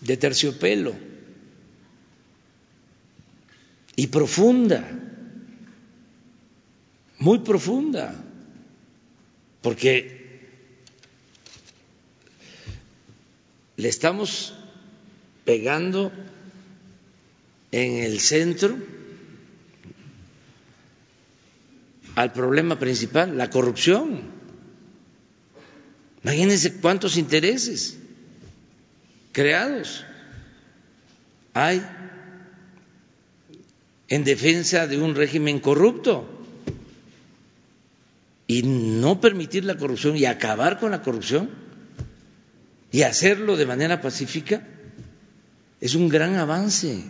[0.02, 0.94] de terciopelo
[3.96, 4.86] y profunda,
[7.18, 8.14] muy profunda,
[9.62, 10.14] porque
[13.78, 14.54] le estamos
[15.46, 16.12] pegando
[17.72, 18.76] en el centro
[22.16, 24.22] al problema principal, la corrupción.
[26.24, 27.98] Imagínense cuántos intereses
[29.32, 30.04] creados
[31.52, 31.86] hay
[34.08, 36.26] en defensa de un régimen corrupto
[38.46, 41.50] y no permitir la corrupción y acabar con la corrupción
[42.92, 44.66] y hacerlo de manera pacífica
[45.82, 47.04] es un gran avance,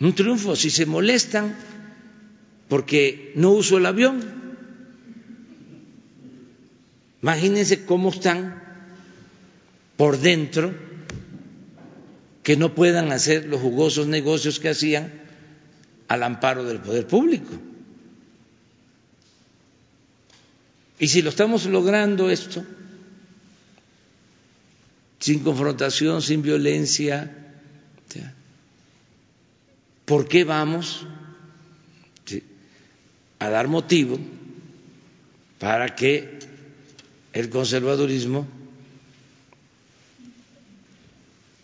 [0.00, 0.56] un triunfo.
[0.56, 1.56] Si se molestan
[2.68, 4.20] porque no uso el avión,
[7.22, 8.62] imagínense cómo están
[9.96, 10.74] por dentro
[12.42, 15.12] que no puedan hacer los jugosos negocios que hacían
[16.08, 17.52] al amparo del poder público.
[20.98, 22.64] Y si lo estamos logrando esto,
[25.18, 27.49] sin confrontación, sin violencia,
[30.10, 31.06] ¿por qué vamos
[33.38, 34.18] a dar motivo
[35.60, 36.40] para que
[37.32, 38.44] el conservadurismo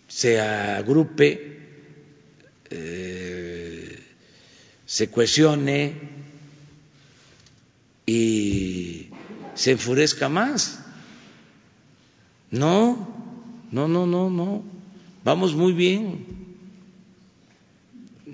[0.07, 1.59] se agrupe,
[2.71, 3.99] eh,
[4.87, 5.95] se cohesione
[8.07, 9.09] y
[9.57, 10.79] se enfurezca más.
[12.53, 14.63] No, no, no, no, no.
[15.25, 16.36] Vamos muy bien.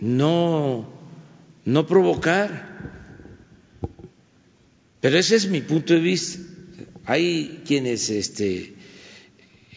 [0.02, 0.84] No,
[1.64, 2.48] no provocar.
[5.00, 6.42] Pero ese es mi punto de vista.
[7.04, 8.74] Hay quienes este,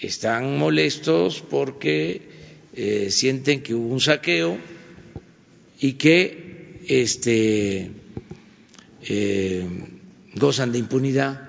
[0.02, 2.24] están molestos porque
[2.74, 4.58] eh, sienten que hubo un saqueo
[5.80, 7.92] y que este,
[9.04, 9.68] eh,
[10.34, 11.40] gozan de impunidad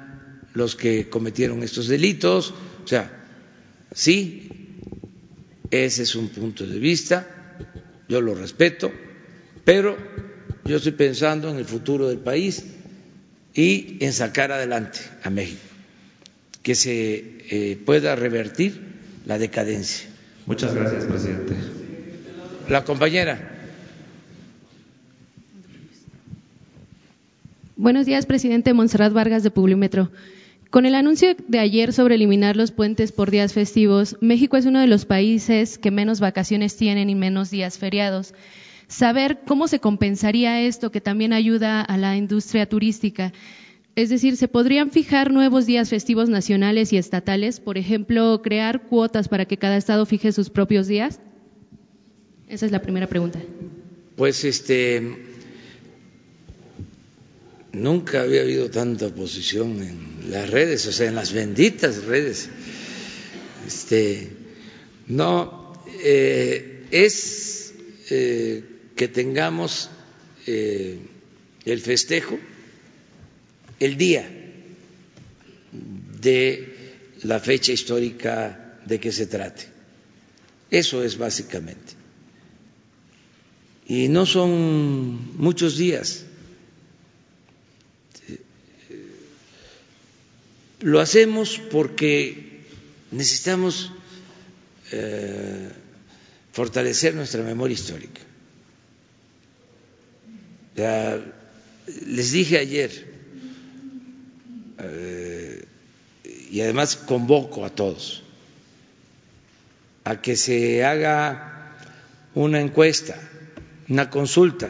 [0.52, 2.52] los que cometieron estos delitos.
[2.84, 3.24] O sea,
[3.94, 4.50] sí,
[5.70, 7.35] ese es un punto de vista,
[8.08, 8.92] yo lo respeto,
[9.64, 9.96] pero
[10.64, 12.64] yo estoy pensando en el futuro del país
[13.54, 15.62] y en sacar adelante a México,
[16.62, 18.80] que se eh, pueda revertir
[19.24, 20.08] la decadencia.
[20.46, 21.54] Muchas gracias, presidente.
[22.68, 23.52] La compañera.
[27.76, 30.10] Buenos días, presidente Monserrat Vargas de Publimetro.
[30.70, 34.80] Con el anuncio de ayer sobre eliminar los puentes por días festivos, México es uno
[34.80, 38.34] de los países que menos vacaciones tienen y menos días feriados.
[38.88, 43.32] Saber cómo se compensaría esto, que también ayuda a la industria turística.
[43.94, 47.60] Es decir, ¿se podrían fijar nuevos días festivos nacionales y estatales?
[47.60, 51.20] Por ejemplo, crear cuotas para que cada estado fije sus propios días.
[52.48, 53.40] Esa es la primera pregunta.
[54.16, 55.35] Pues este
[57.76, 62.48] Nunca había habido tanta oposición en las redes, o sea, en las benditas redes.
[63.66, 64.30] Este,
[65.08, 67.74] no, eh, es
[68.08, 68.64] eh,
[68.96, 69.90] que tengamos
[70.46, 70.98] eh,
[71.66, 72.38] el festejo
[73.78, 74.26] el día
[76.22, 76.74] de
[77.24, 79.64] la fecha histórica de que se trate.
[80.70, 81.92] Eso es básicamente.
[83.86, 86.25] y no son muchos días.
[90.80, 92.62] Lo hacemos porque
[93.10, 93.92] necesitamos
[94.92, 95.70] eh,
[96.52, 98.20] fortalecer nuestra memoria histórica.
[102.06, 102.90] les dije ayer,
[104.78, 105.64] eh,
[106.50, 108.22] y además convoco a todos,
[110.04, 111.76] a que se haga
[112.34, 113.18] una encuesta,
[113.88, 114.68] una consulta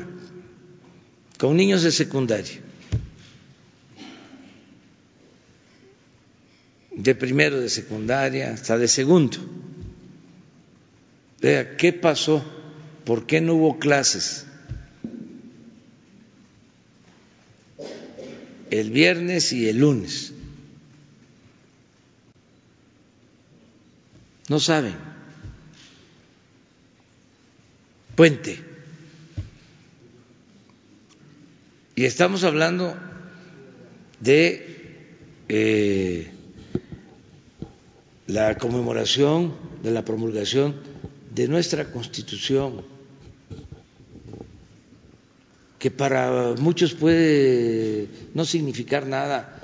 [1.39, 2.61] con niños de secundaria,
[6.97, 9.37] de primero de secundaria hasta de segundo.
[11.41, 12.43] Vea, ¿qué pasó?
[13.05, 14.47] ¿Por qué no hubo clases?
[18.71, 20.33] El viernes y el lunes.
[24.49, 24.95] No saben.
[28.17, 28.59] Puente.
[31.95, 32.97] Y estamos hablando
[34.21, 35.05] de
[35.49, 36.33] eh,
[38.27, 40.75] la conmemoración de la promulgación
[41.35, 42.83] de nuestra Constitución,
[45.79, 49.61] que para muchos puede no significar nada,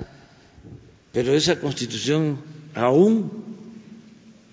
[1.11, 2.39] pero esa Constitución
[2.73, 3.43] aún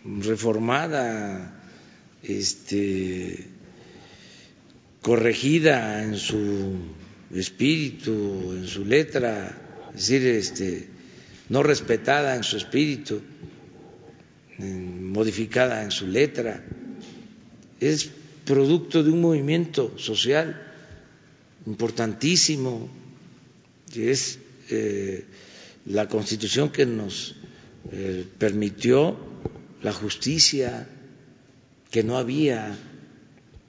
[0.04, 1.54] reformada,
[2.22, 3.46] este,
[5.02, 6.74] corregida en su
[7.34, 9.56] espíritu, en su letra,
[9.94, 10.88] es decir, este,
[11.48, 13.20] no respetada en su espíritu,
[14.60, 16.64] modificada en su letra,
[17.80, 18.10] es
[18.44, 20.60] producto de un movimiento social
[21.66, 22.88] importantísimo,
[23.92, 24.38] que es
[24.70, 25.24] eh,
[25.86, 27.36] la constitución que nos
[27.92, 29.16] eh, permitió
[29.82, 30.88] la justicia,
[31.90, 32.76] que no había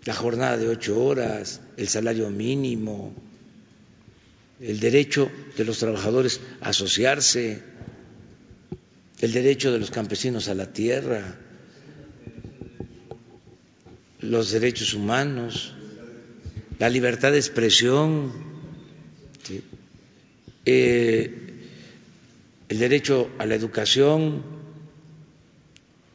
[0.05, 3.13] la jornada de ocho horas, el salario mínimo,
[4.59, 7.63] el derecho de los trabajadores a asociarse,
[9.21, 11.37] el derecho de los campesinos a la tierra,
[14.19, 15.73] los derechos humanos,
[16.79, 18.31] la libertad de expresión,
[20.65, 21.37] eh,
[22.67, 24.41] el derecho a la educación,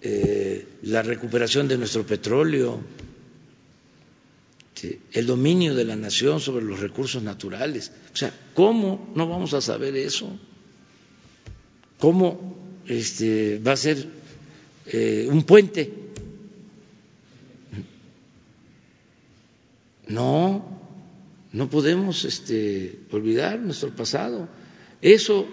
[0.03, 2.81] eh, la recuperación de nuestro petróleo,
[5.13, 7.93] el dominio de la nación sobre los recursos naturales.
[8.13, 10.39] O sea, ¿cómo no vamos a saber eso?
[11.99, 14.07] ¿Cómo este, va a ser
[14.87, 15.93] eh, un puente.
[20.09, 20.65] No,
[21.53, 24.49] no podemos este, olvidar nuestro pasado.
[25.03, 25.47] Eso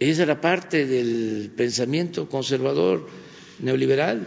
[0.00, 3.06] esa era parte del pensamiento conservador
[3.58, 4.26] neoliberal,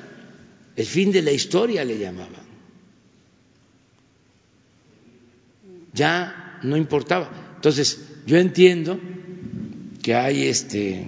[0.75, 2.43] el fin de la historia le llamaban.
[5.93, 7.55] Ya no importaba.
[7.55, 8.99] Entonces, yo entiendo
[10.03, 11.07] que hay este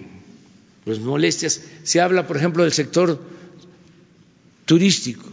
[0.86, 1.62] pues molestias.
[1.84, 3.22] Se habla, por ejemplo, del sector
[4.66, 5.30] turístico.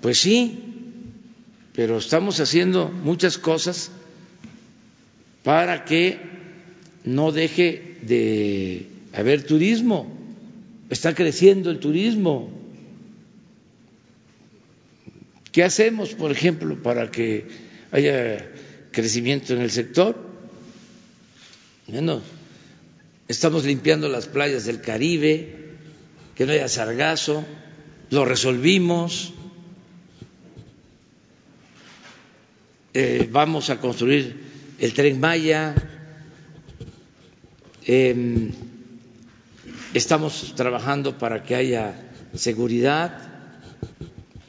[0.00, 0.58] Pues sí,
[1.74, 3.90] pero estamos haciendo muchas cosas
[5.44, 6.18] para que
[7.04, 10.12] no deje de haber turismo.
[10.88, 12.50] Está creciendo el turismo.
[15.52, 17.46] ¿Qué hacemos, por ejemplo, para que
[17.90, 18.50] haya
[18.90, 20.16] crecimiento en el sector?
[21.86, 22.20] Bueno,
[23.28, 25.66] estamos limpiando las playas del Caribe,
[26.34, 27.44] que no haya sargazo,
[28.10, 29.32] lo resolvimos,
[32.94, 34.36] eh, vamos a construir
[34.78, 35.74] el tren Maya,
[37.84, 38.52] em,
[39.94, 41.94] estamos trabajando para que haya
[42.34, 43.18] seguridad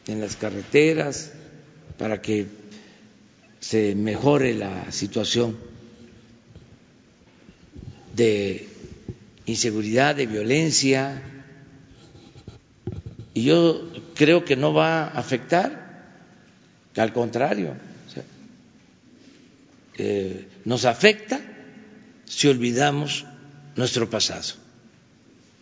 [0.07, 1.33] en las carreteras,
[1.97, 2.47] para que
[3.59, 5.57] se mejore la situación
[8.17, 8.67] de
[9.45, 11.21] inseguridad, de violencia,
[13.33, 15.69] y yo creo que no va a afectar,
[16.97, 17.75] al contrario,
[19.99, 21.39] eh, nos afecta
[22.25, 23.25] si olvidamos
[23.75, 24.53] nuestro pasado,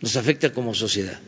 [0.00, 1.18] nos afecta como sociedad.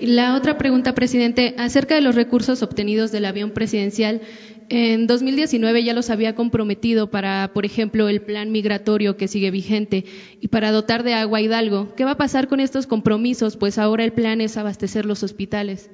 [0.00, 4.20] La otra pregunta, presidente, acerca de los recursos obtenidos del avión presidencial.
[4.68, 10.04] En 2019 ya los había comprometido para, por ejemplo, el plan migratorio que sigue vigente
[10.40, 11.94] y para dotar de agua Hidalgo.
[11.94, 13.56] ¿Qué va a pasar con estos compromisos?
[13.56, 15.90] Pues ahora el plan es abastecer los hospitales.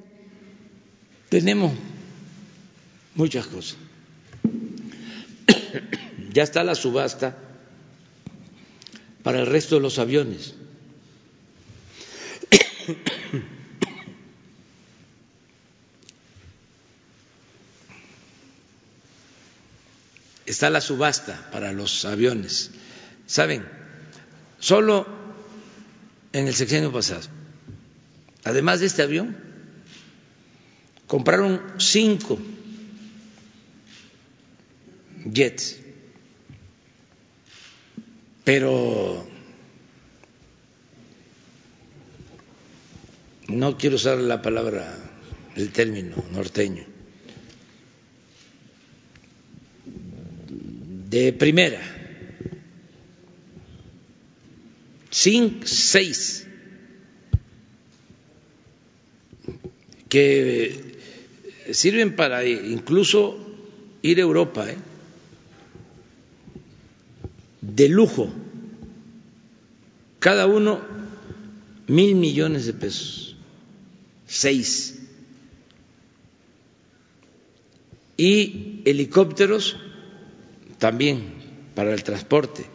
[1.29, 1.73] Tenemos
[3.15, 3.77] muchas cosas.
[6.33, 7.37] ya está la subasta
[9.23, 10.55] para el resto de los aviones.
[20.51, 22.71] está la subasta para los aviones.
[23.25, 23.65] ¿Saben?
[24.59, 25.07] Solo
[26.33, 27.21] en el sexenio pasado,
[28.43, 29.37] además de este avión,
[31.07, 32.37] compraron cinco
[35.25, 35.77] jets,
[38.43, 39.25] pero
[43.47, 44.95] no quiero usar la palabra,
[45.55, 46.85] el término norteño,
[51.11, 51.81] de primera,
[55.09, 56.47] sin seis,
[60.07, 60.95] que
[61.71, 63.37] sirven para incluso
[64.01, 64.77] ir a Europa, ¿eh?
[67.59, 68.31] de lujo,
[70.19, 70.79] cada uno
[71.87, 73.35] mil millones de pesos,
[74.27, 74.97] seis.
[78.15, 79.75] Y helicópteros
[80.81, 81.21] también
[81.75, 82.65] para el transporte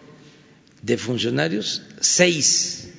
[0.81, 2.93] de funcionarios, seis.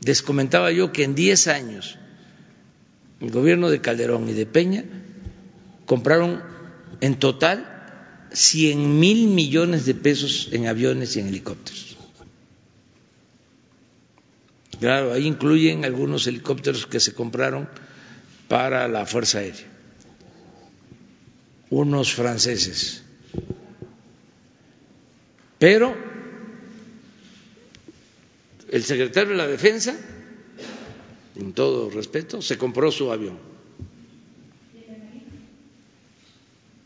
[0.00, 1.98] Les comentaba yo que en diez años
[3.20, 4.84] el gobierno de Calderón y de Peña
[5.84, 6.42] compraron
[7.02, 7.68] en total
[8.32, 11.98] cien mil millones de pesos en aviones y en helicópteros.
[14.80, 17.68] Claro, ahí incluyen algunos helicópteros que se compraron
[18.48, 19.66] para la Fuerza Aérea,
[21.70, 23.02] unos franceses.
[25.58, 25.94] Pero
[28.70, 29.96] el secretario de la Defensa,
[31.36, 33.38] en todo respeto, se compró su avión.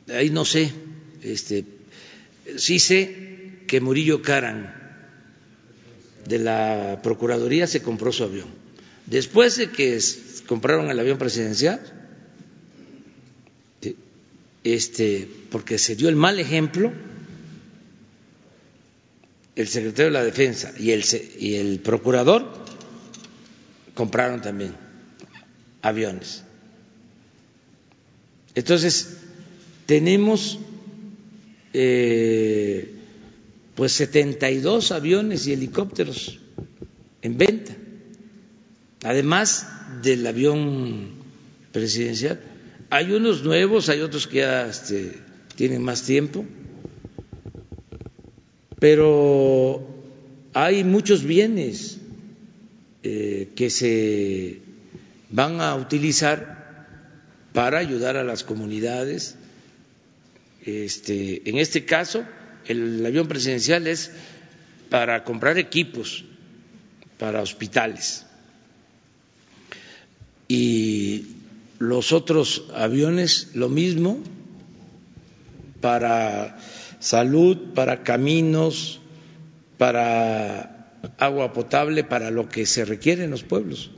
[0.09, 0.73] Ahí no sé,
[1.23, 1.65] este,
[2.57, 4.75] sí sé que Murillo Caran
[6.27, 8.49] de la Procuraduría se compró su avión.
[9.07, 9.99] Después de que
[10.47, 11.81] compraron el avión presidencial,
[14.65, 16.93] este, porque se dio el mal ejemplo,
[19.57, 21.05] el secretario de la Defensa y el,
[21.39, 22.47] y el procurador
[23.95, 24.75] compraron también
[25.83, 26.45] aviones.
[28.55, 29.19] Entonces,
[29.87, 30.59] tenemos
[31.73, 32.95] eh,
[33.75, 36.41] pues 72 aviones y helicópteros
[37.23, 37.77] en venta,
[39.05, 39.67] además
[40.03, 41.11] del avión
[41.73, 42.41] presidencial.
[42.91, 45.19] Hay unos nuevos, hay otros que ya este,
[45.57, 46.47] tienen más tiempo,
[48.79, 49.87] pero
[50.55, 51.99] hay muchos bienes
[53.03, 54.61] eh, que se
[55.31, 56.87] van a utilizar
[57.53, 59.37] para ayudar a las comunidades.
[60.65, 62.25] Este, en este caso,
[62.67, 64.13] el avión presidencial es
[64.89, 66.25] para comprar equipos
[67.19, 68.25] para hospitales.
[70.47, 71.38] Y
[71.79, 74.19] los otros aviones lo mismo
[75.81, 76.59] para
[76.99, 79.01] salud, para caminos,
[79.77, 83.91] para agua potable, para lo que se requiere en los pueblos.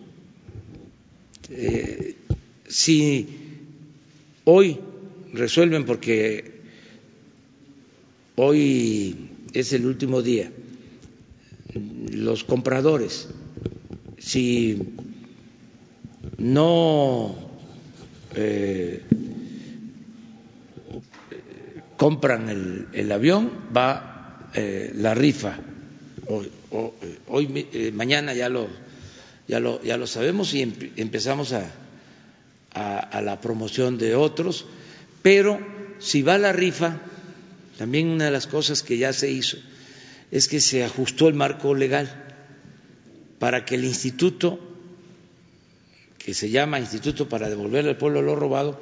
[1.48, 2.16] Eh,
[2.68, 3.28] si
[4.44, 4.78] hoy
[5.32, 6.60] resuelven porque
[8.42, 10.50] Hoy es el último día.
[12.10, 13.28] Los compradores,
[14.16, 14.94] si
[16.38, 17.49] no
[18.34, 19.02] eh,
[21.96, 25.58] compran el, avión, va eh, la rifa.
[27.28, 28.68] Hoy, eh, mañana ya lo,
[29.48, 30.62] ya lo, ya lo sabemos y
[30.96, 31.70] empezamos a,
[32.72, 34.66] a la promoción de otros,
[35.22, 35.58] pero
[35.98, 37.00] si va la rifa,
[37.78, 39.58] también una de las cosas que ya se hizo
[40.30, 42.08] es que se ajustó el marco legal
[43.38, 44.60] para que el instituto,
[46.30, 48.80] que se llama Instituto para devolver al pueblo lo robado,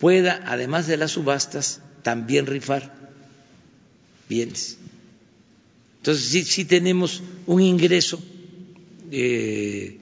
[0.00, 2.94] pueda, además de las subastas, también rifar
[4.28, 4.76] bienes.
[5.96, 8.22] Entonces sí, sí tenemos un ingreso
[9.10, 9.96] eh,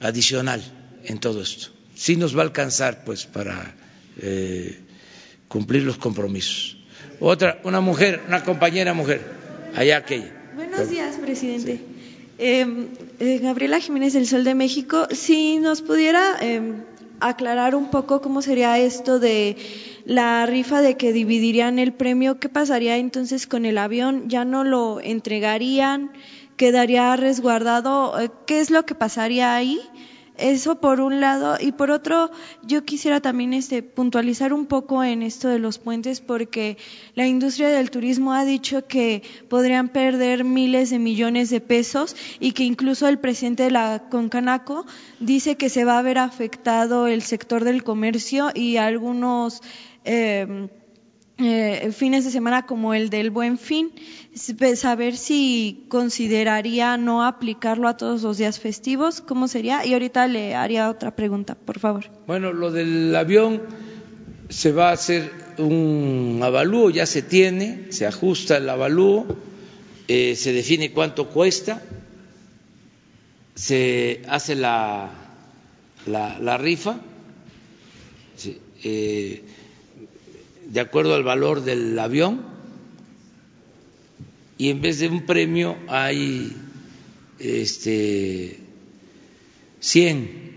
[0.00, 0.60] adicional
[1.04, 1.68] en todo esto.
[1.94, 3.72] Sí nos va a alcanzar, pues, para
[4.20, 4.80] eh,
[5.46, 6.76] cumplir los compromisos.
[7.20, 9.20] Otra, una mujer, una compañera mujer,
[9.76, 10.34] allá aquella.
[10.56, 11.80] Buenos días, presidente.
[12.40, 16.82] Eh, Gabriela Jiménez del Sol de México, si nos pudiera em,
[17.20, 19.56] aclarar un poco cómo sería esto de
[20.06, 24.28] la rifa de que dividirían el premio, ¿qué pasaría entonces con el avión?
[24.28, 26.12] ¿Ya no lo entregarían?
[26.56, 28.18] ¿Quedaría resguardado?
[28.18, 29.78] Eh, ¿Qué es lo que pasaría ahí?
[30.40, 31.56] Eso por un lado.
[31.60, 32.30] Y por otro,
[32.62, 36.78] yo quisiera también este, puntualizar un poco en esto de los puentes porque
[37.14, 42.52] la industria del turismo ha dicho que podrían perder miles de millones de pesos y
[42.52, 44.86] que incluso el presidente de la Concanaco
[45.18, 49.62] dice que se va a ver afectado el sector del comercio y algunos.
[50.04, 50.68] Eh,
[51.40, 53.92] eh, fines de semana como el del Buen Fin,
[54.74, 59.84] saber si consideraría no aplicarlo a todos los días festivos, ¿cómo sería?
[59.84, 62.10] Y ahorita le haría otra pregunta, por favor.
[62.26, 63.62] Bueno, lo del avión
[64.48, 69.26] se va a hacer un avalúo, ya se tiene, se ajusta el avalúo,
[70.08, 71.82] eh, se define cuánto cuesta,
[73.54, 75.10] se hace la,
[76.06, 77.00] la, rifa.
[78.82, 79.44] Eh,
[80.70, 82.42] de acuerdo al valor del avión
[84.56, 86.52] y en vez de un premio hay
[87.38, 88.58] este
[89.80, 90.50] 100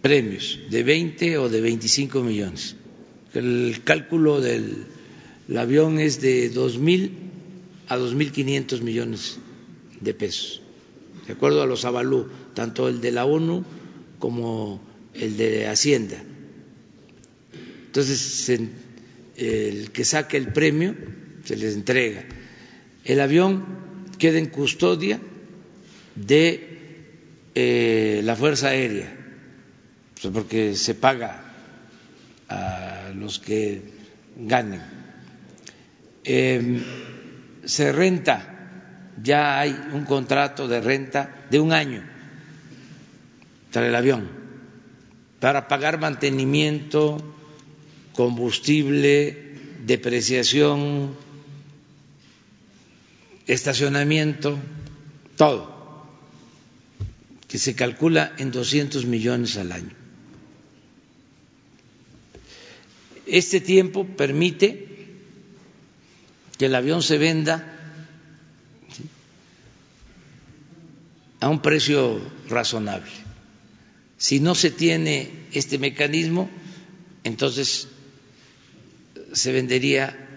[0.00, 2.76] premios de 20 o de 25 millones.
[3.34, 4.86] El cálculo del
[5.56, 7.10] avión es de 2.000
[7.88, 9.38] a 2.500 millones
[10.00, 10.62] de pesos,
[11.26, 13.64] de acuerdo a los avalú, tanto el de la ONU
[14.18, 14.80] como
[15.12, 16.22] el de Hacienda.
[17.86, 18.68] Entonces, se
[19.40, 20.94] el que saque el premio
[21.44, 22.24] se les entrega.
[23.04, 23.64] El avión
[24.18, 25.18] queda en custodia
[26.14, 26.68] de
[27.54, 29.10] eh, la Fuerza Aérea,
[30.32, 31.42] porque se paga
[32.48, 33.80] a los que
[34.36, 34.82] ganen.
[36.22, 36.82] Em,
[37.64, 42.04] se renta, ya hay un contrato de renta de un año
[43.72, 44.28] para el avión,
[45.40, 47.39] para pagar mantenimiento,
[48.14, 49.54] combustible,
[49.86, 51.16] depreciación,
[53.46, 54.58] estacionamiento,
[55.36, 56.06] todo,
[57.48, 59.90] que se calcula en 200 millones al año.
[63.26, 64.86] Este tiempo permite
[66.58, 67.76] que el avión se venda
[71.40, 73.10] a un precio razonable.
[74.18, 76.50] Si no se tiene este mecanismo,
[77.24, 77.88] entonces
[79.32, 80.28] se vendería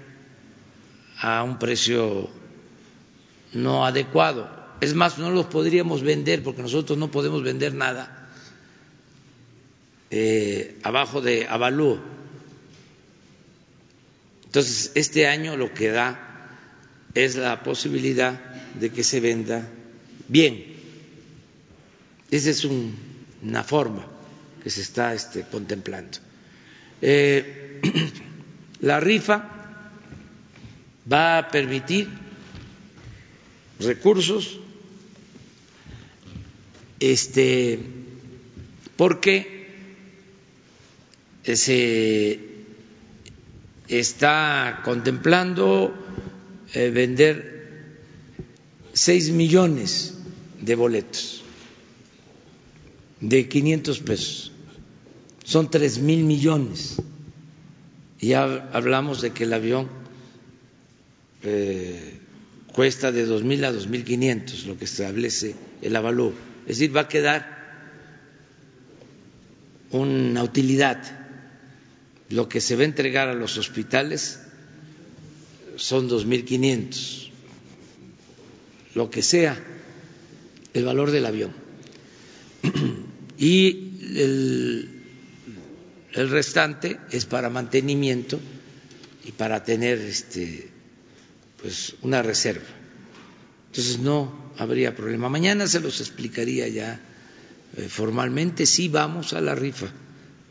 [1.20, 2.30] a un precio
[3.54, 4.50] no adecuado.
[4.82, 8.30] Es más, no los podríamos vender porque nosotros no podemos vender nada
[10.12, 12.00] eh, abajo de avalúo.
[14.46, 16.30] Entonces, este año lo que da
[17.16, 18.39] es la posibilidad
[18.76, 19.68] de que se venda
[20.28, 20.74] bien.
[22.30, 24.06] Esa es una forma
[24.64, 26.20] que se está este, contemplando.
[27.02, 27.82] Eh,
[28.84, 29.38] La rifa
[31.12, 32.10] va a permitir
[33.80, 34.60] recursos
[37.00, 37.80] este
[38.98, 39.68] porque
[41.44, 42.40] se
[43.88, 45.94] está contemplando
[46.74, 47.98] eh, vender
[48.92, 50.14] seis millones
[50.60, 51.42] de boletos
[53.22, 54.52] de 500 pesos.
[55.46, 56.98] Son tres mil millones
[58.28, 59.88] ya hablamos de que el avión
[61.44, 62.20] eh,
[62.74, 66.34] cuesta de 2.000 a 2.500, lo que establece el avalúo.
[66.64, 67.64] Es decir, va a quedar
[69.92, 71.02] una utilidad.
[72.30, 74.40] Lo que se va a entregar a los hospitales
[75.76, 77.30] son 2.500,
[78.96, 79.62] lo que sea
[80.74, 81.52] el valor del avión.
[83.36, 85.03] Y el
[86.14, 88.39] el restante es para mantenimiento
[89.26, 90.70] y para tener este,
[91.61, 92.66] pues una reserva.
[93.68, 95.30] Entonces no habría problema.
[95.30, 96.99] Mañana se los explicaría ya
[97.78, 98.66] eh, formalmente.
[98.66, 99.88] Sí vamos a la rifa,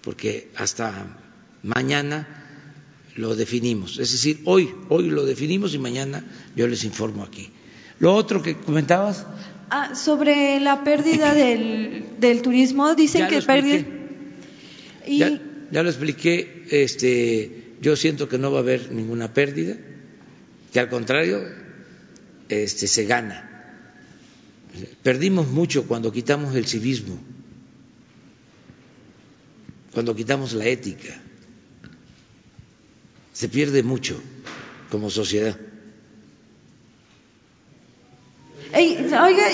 [0.02, 1.16] porque hasta
[1.62, 2.26] mañana
[3.14, 3.98] lo definimos.
[3.98, 6.24] Es decir, hoy, hoy lo definimos y mañana
[6.56, 7.50] yo les informo aquí.
[8.00, 9.26] Lo otro que comentabas.
[9.70, 13.84] Ah, sobre la pérdida del, del turismo, dicen que pérdida.
[15.06, 15.40] Y ya
[15.82, 19.76] lo expliqué, este, yo siento que no va a haber ninguna pérdida,
[20.72, 21.42] que al contrario,
[22.48, 23.48] este, se gana.
[25.02, 27.18] Perdimos mucho cuando quitamos el civismo,
[29.92, 31.20] cuando quitamos la ética.
[33.32, 34.20] Se pierde mucho
[34.90, 35.58] como sociedad.
[38.74, 39.44] oiga,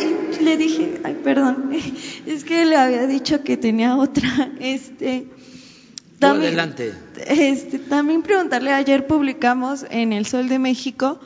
[0.41, 1.71] le dije, ay, perdón,
[2.27, 5.27] es que le había dicho que tenía otra, este,
[6.19, 6.95] también, adelante.
[7.27, 11.21] Este, también preguntarle, ayer publicamos en El Sol de México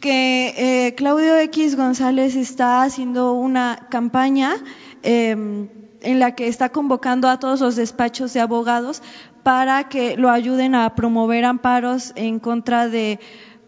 [0.00, 4.54] que eh, Claudio X González está haciendo una campaña
[5.02, 5.68] em,
[6.00, 9.02] en la que está convocando a todos los despachos de abogados
[9.42, 13.18] para que lo ayuden a promover amparos en contra de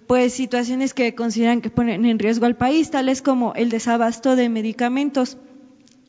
[0.07, 4.49] pues situaciones que consideran que ponen en riesgo al país, tales como el desabasto de
[4.49, 5.37] medicamentos.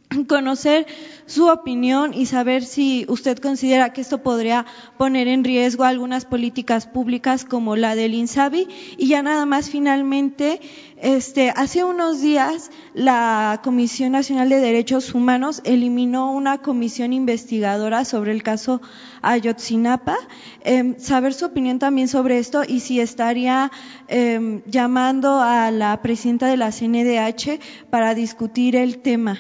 [0.28, 0.88] conocer
[1.26, 4.66] su opinión y saber si usted considera que esto podría
[4.98, 8.68] poner en riesgo algunas políticas públicas como la del INSABI.
[8.98, 10.62] Y ya nada más finalmente,
[10.98, 18.32] este, hace unos días la Comisión Nacional de Derechos Humanos eliminó una comisión investigadora sobre
[18.32, 18.82] el caso
[19.22, 20.18] Ayotzinapa.
[20.62, 23.72] Eh, saber su opinión también sobre esto y si estaría
[24.08, 27.60] eh, llamando a la presidenta de la CNDH
[27.92, 29.40] para discutir el tema.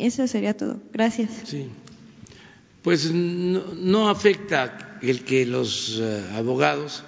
[0.00, 0.80] Eso sería todo.
[0.92, 1.30] Gracias.
[1.44, 1.68] Sí.
[2.82, 7.02] Pues no, afecta el que los eh, abogados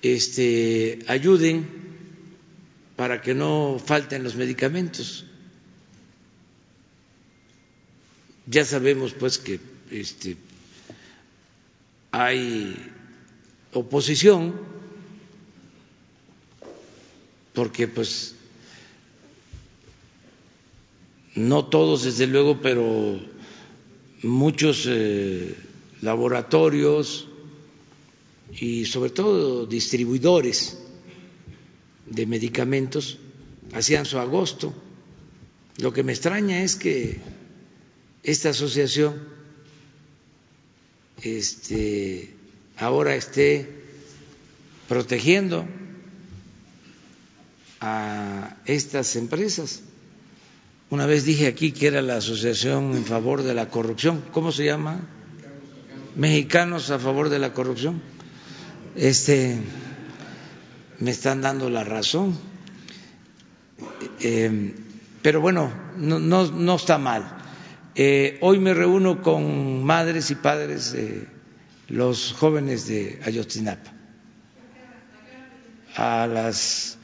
[0.00, 1.66] este, ayuden
[2.94, 5.26] para que no falten los medicamentos.
[8.46, 9.58] Ya sabemos pues que
[9.90, 10.36] este,
[12.12, 12.76] hay
[13.72, 14.54] oposición
[17.52, 18.36] porque pues
[21.34, 23.20] no todos desde luego, pero
[24.22, 25.54] muchos eh,
[26.02, 27.28] laboratorios
[28.52, 30.78] y sobre todo distribuidores
[32.06, 33.18] de medicamentos
[33.72, 34.74] hacían su agosto.
[35.78, 37.20] Lo que me extraña es que
[38.22, 39.14] esta asociación
[41.22, 42.34] este,
[42.76, 43.68] ahora esté
[44.88, 45.66] protegiendo
[47.80, 49.82] a estas empresas.
[50.90, 54.24] Una vez dije aquí que era la Asociación en favor de la corrupción.
[54.32, 55.00] ¿Cómo se llama?
[56.16, 58.02] Mexicanos a favor de la corrupción.
[58.96, 59.56] Este,
[60.98, 62.36] me están dando la razón.
[64.20, 64.74] Eh,
[65.22, 67.36] pero bueno, no, está mal.
[67.94, 71.28] Eh, hoy me reúno con madres y padres de
[71.88, 73.92] los jóvenes de Ayotzinapa
[75.96, 76.98] a las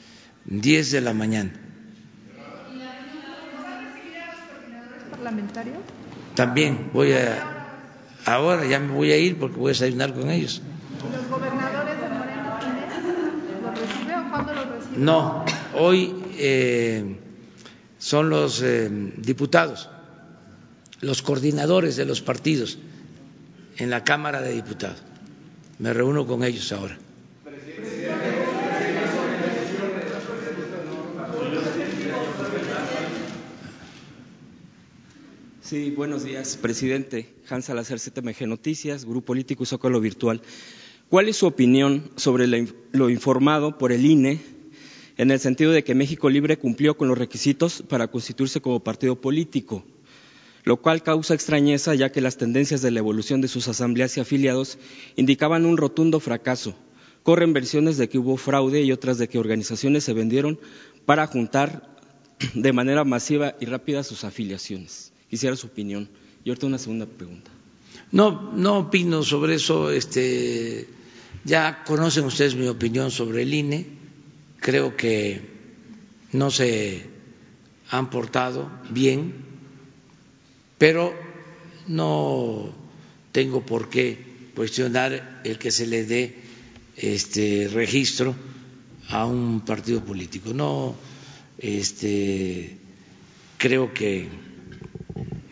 [0.46, 1.52] 10 de la mañana.
[6.34, 7.66] También voy a,
[8.26, 10.62] ahora ya me voy a ir porque voy a desayunar con ellos.
[11.12, 12.58] ¿Los gobernadores de Moreno
[13.62, 14.98] los recibe o cuándo los recibe?
[14.98, 17.16] No, hoy eh,
[17.98, 19.88] son los eh, diputados,
[21.00, 22.78] los coordinadores de los partidos
[23.78, 25.02] en la Cámara de Diputados.
[25.78, 26.96] Me reúno con ellos ahora.
[35.66, 37.34] Sí, buenos días, presidente.
[37.48, 40.40] Hans Salazar, CTMG Noticias, Grupo Político y Zócalo Virtual.
[41.08, 42.46] ¿Cuál es su opinión sobre
[42.92, 44.40] lo informado por el INE
[45.16, 49.20] en el sentido de que México Libre cumplió con los requisitos para constituirse como partido
[49.20, 49.84] político?
[50.62, 54.20] Lo cual causa extrañeza ya que las tendencias de la evolución de sus asambleas y
[54.20, 54.78] afiliados
[55.16, 56.76] indicaban un rotundo fracaso.
[57.24, 60.60] Corren versiones de que hubo fraude y otras de que organizaciones se vendieron
[61.06, 61.98] para juntar
[62.54, 65.12] de manera masiva y rápida sus afiliaciones.
[65.30, 66.08] Quisiera su opinión.
[66.44, 67.50] Y ahorita una segunda pregunta.
[68.12, 69.90] No, no opino sobre eso.
[69.90, 70.88] Este,
[71.44, 73.86] ya conocen ustedes mi opinión sobre el INE.
[74.60, 75.40] Creo que
[76.32, 77.04] no se
[77.90, 79.34] han portado bien,
[80.78, 81.14] pero
[81.86, 82.72] no
[83.32, 84.18] tengo por qué
[84.54, 86.34] cuestionar el que se le dé
[86.96, 88.34] este registro
[89.08, 90.52] a un partido político.
[90.52, 90.96] No,
[91.58, 92.76] este,
[93.58, 94.28] creo que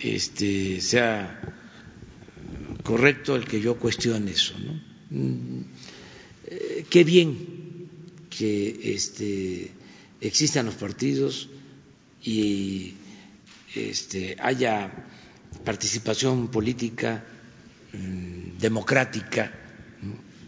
[0.05, 1.41] este, sea
[2.83, 4.55] correcto el que yo cuestione eso.
[5.11, 5.61] Mm,
[6.47, 7.89] eh, qué bien
[8.29, 9.71] que este,
[10.21, 11.49] existan los partidos
[12.23, 12.95] y
[13.75, 14.93] este, haya
[15.65, 17.25] participación política
[17.95, 19.51] mm, democrática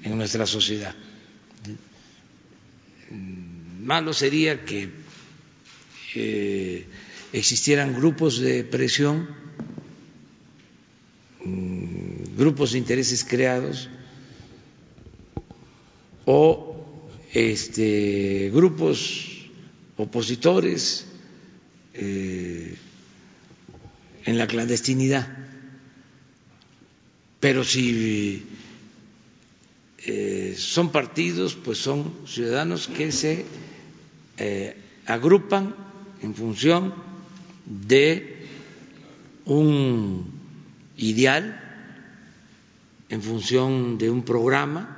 [0.03, 0.95] en nuestra sociedad.
[3.11, 4.91] Mm, malo sería que
[6.15, 6.87] eh,
[7.33, 9.46] existieran grupos de presión
[12.37, 13.89] grupos de intereses creados
[16.25, 16.77] o
[17.33, 19.49] este, grupos
[19.97, 21.07] opositores
[21.95, 22.77] eh,
[24.25, 25.27] en la clandestinidad.
[27.41, 28.45] Pero si
[29.99, 33.45] eh, son partidos, pues son ciudadanos que se
[34.39, 34.77] eh,
[35.07, 35.75] agrupan
[36.23, 36.95] en función
[37.65, 38.47] de
[39.45, 40.36] un
[40.97, 41.61] ideal
[43.09, 44.97] en función de un programa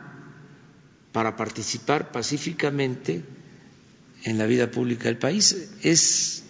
[1.12, 3.22] para participar pacíficamente
[4.24, 5.70] en la vida pública del país.
[5.82, 6.44] Es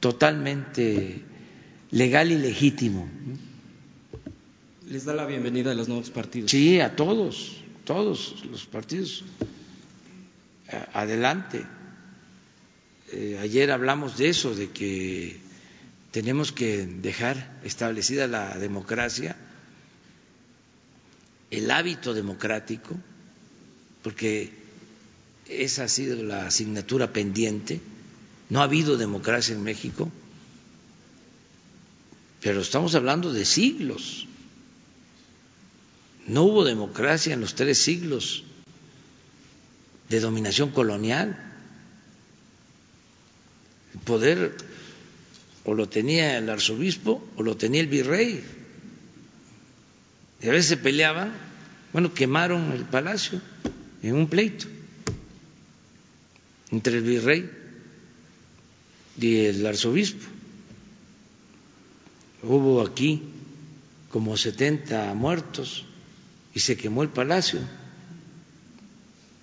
[0.00, 1.22] totalmente
[1.90, 3.08] legal y legítimo.
[4.88, 6.50] Les da la bienvenida a los nuevos partidos.
[6.50, 9.24] Sí, a todos, todos los partidos.
[10.92, 11.64] Adelante.
[13.12, 15.47] Eh, ayer hablamos de eso, de que
[16.10, 19.36] tenemos que dejar establecida la democracia,
[21.50, 22.96] el hábito democrático,
[24.02, 24.52] porque
[25.48, 27.80] esa ha sido la asignatura pendiente.
[28.48, 30.10] No ha habido democracia en México,
[32.40, 34.26] pero estamos hablando de siglos.
[36.26, 38.44] No hubo democracia en los tres siglos
[40.08, 41.38] de dominación colonial.
[43.94, 44.56] El poder
[45.68, 48.42] o lo tenía el arzobispo o lo tenía el virrey.
[50.40, 51.30] Y a veces se peleaban,
[51.92, 53.38] bueno, quemaron el palacio
[54.02, 54.64] en un pleito
[56.70, 57.50] entre el virrey
[59.20, 60.24] y el arzobispo.
[62.44, 63.20] Hubo aquí
[64.10, 65.84] como 70 muertos
[66.54, 67.60] y se quemó el palacio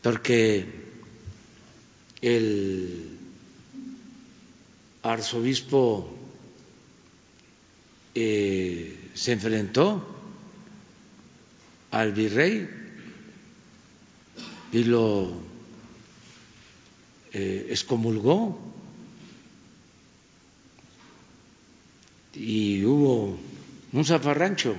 [0.02, 0.66] porque
[2.22, 3.15] el
[5.06, 6.10] arzobispo
[8.16, 10.04] eh, se enfrentó
[11.92, 12.68] al virrey
[14.72, 15.32] y lo
[17.34, 18.60] eh, excomulgó
[22.34, 23.38] y hubo
[23.94, 24.76] un zafarrancho.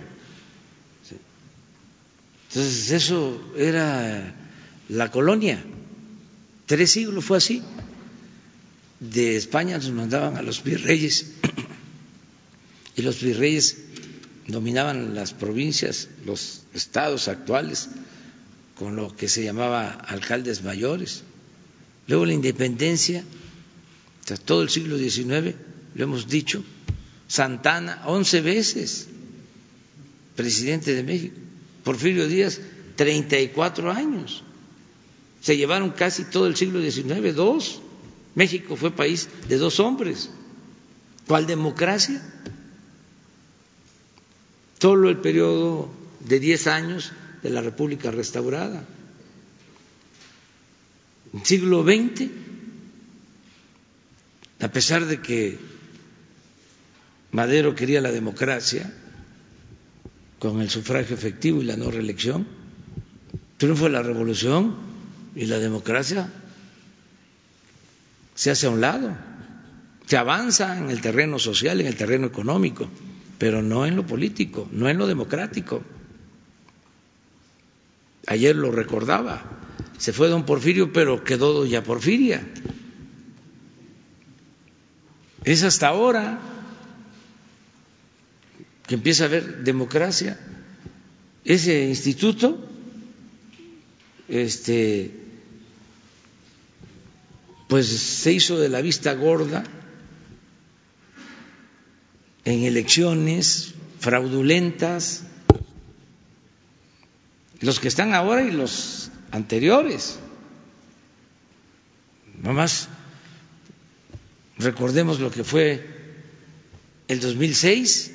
[2.49, 4.35] Entonces eso era
[4.89, 5.63] la colonia.
[6.67, 7.63] Tres siglos fue así.
[9.01, 11.33] De España nos mandaban a los virreyes
[12.97, 13.79] y los virreyes
[14.47, 17.89] dominaban las provincias, los estados actuales,
[18.79, 21.23] con lo que se llamaba alcaldes mayores.
[22.07, 23.25] Luego la independencia,
[24.45, 25.55] todo el siglo XIX,
[25.95, 26.65] lo hemos dicho,
[27.29, 29.09] Santana, once veces
[30.37, 31.35] presidente de México,
[31.83, 32.61] Porfirio Díaz,
[32.97, 34.43] 34 años.
[35.41, 37.81] Se llevaron casi todo el siglo XIX, dos.
[38.37, 40.29] México fue país de dos hombres.
[41.27, 42.23] ¿Cuál democracia?
[44.79, 47.13] Solo el periodo de diez años
[47.43, 48.85] de la República restaurada.
[51.33, 52.29] En el siglo XX,
[54.61, 55.59] a pesar de que
[57.33, 58.93] Madero quería la democracia
[60.39, 62.47] con el sufragio efectivo y la no reelección,
[63.57, 64.77] triunfo la revolución
[65.35, 66.31] y la democracia
[68.37, 69.17] se hace a un lado,
[70.07, 72.89] se avanza en el terreno social, en el terreno económico,
[73.39, 75.83] pero no en lo político, no en lo democrático.
[78.29, 79.43] Ayer lo recordaba,
[79.99, 82.47] se fue don Porfirio, pero quedó doña Porfiria.
[85.43, 86.39] Es hasta ahora
[88.87, 90.39] que empieza a haber democracia.
[91.45, 92.59] Ese instituto
[94.29, 95.26] este
[97.69, 99.65] pues se hizo de la vista gorda
[102.45, 105.25] en elecciones fraudulentas,
[107.61, 110.19] los que están ahora y los anteriores.
[112.43, 112.89] más
[114.59, 115.85] recordemos lo que fue
[117.09, 118.13] el 2006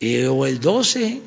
[0.00, 1.20] eh, o el 12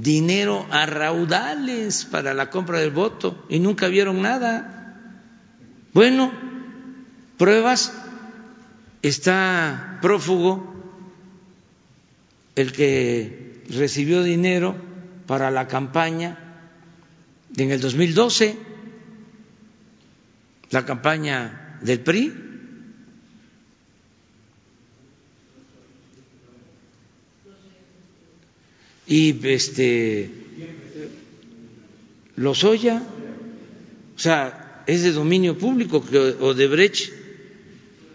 [0.00, 4.96] dinero a raudales para la compra del voto y nunca vieron nada.
[5.92, 6.32] Bueno,
[7.36, 7.92] pruebas,
[9.02, 10.74] está prófugo
[12.56, 14.76] el que recibió dinero
[15.26, 16.38] para la campaña
[17.56, 18.56] en el 2012,
[20.70, 22.49] la campaña del PRI.
[29.10, 30.30] Y este
[32.36, 33.02] Lozoya,
[34.14, 37.12] o sea, es de dominio público que Odebrecht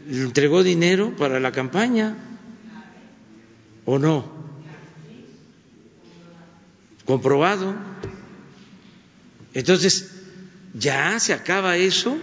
[0.10, 2.16] entregó dinero para la campaña
[3.84, 4.26] o no,
[7.04, 7.76] comprobado.
[9.54, 10.14] Entonces,
[10.74, 12.18] ya se acaba eso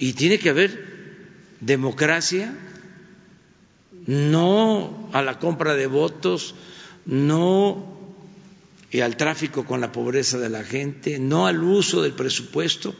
[0.00, 2.52] y tiene que haber democracia,
[4.06, 6.56] no a la compra de votos,
[7.08, 7.98] no
[9.02, 12.94] al tráfico con la pobreza de la gente, no al uso del presupuesto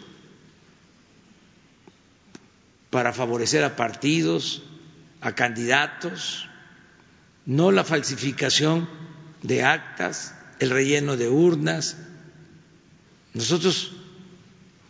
[2.91, 4.63] para favorecer a partidos,
[5.21, 6.49] a candidatos,
[7.45, 8.89] no la falsificación
[9.43, 11.99] de actas, el relleno de urnas.
[13.35, 13.93] Nosotros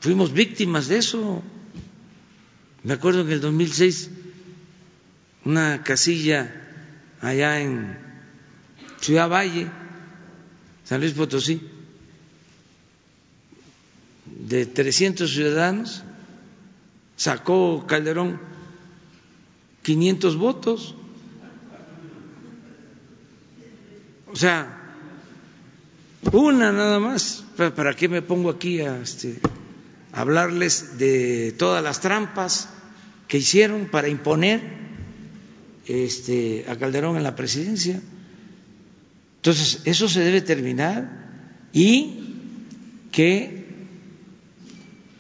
[0.00, 1.42] fuimos víctimas de eso.
[2.84, 4.10] Me acuerdo en el 2006
[5.44, 6.54] una casilla
[7.20, 8.07] allá en
[9.01, 9.68] Ciudad Valle,
[10.84, 11.61] San Luis Potosí,
[14.24, 16.03] de 300 ciudadanos,
[17.16, 18.40] sacó Calderón
[19.82, 20.94] 500 votos.
[24.30, 24.78] O sea,
[26.32, 27.44] una nada más.
[27.57, 29.40] ¿Para qué me pongo aquí a este,
[30.12, 32.68] hablarles de todas las trampas
[33.26, 34.62] que hicieron para imponer
[35.86, 38.01] este, a Calderón en la presidencia?
[39.39, 42.34] Entonces, eso se debe terminar y
[43.12, 43.64] que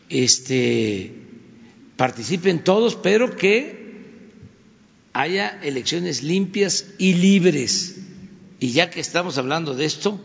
[0.08, 1.14] este,
[1.96, 3.78] participen todos, pero que
[5.12, 7.96] haya elecciones limpias y libres.
[8.60, 10.20] Y ya que estamos hablando de esto,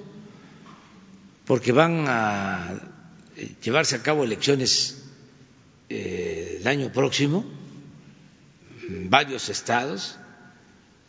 [1.46, 2.82] porque van a
[3.64, 5.04] llevarse a cabo elecciones
[5.90, 7.46] eh, el año próximo
[8.88, 10.18] en varios estados,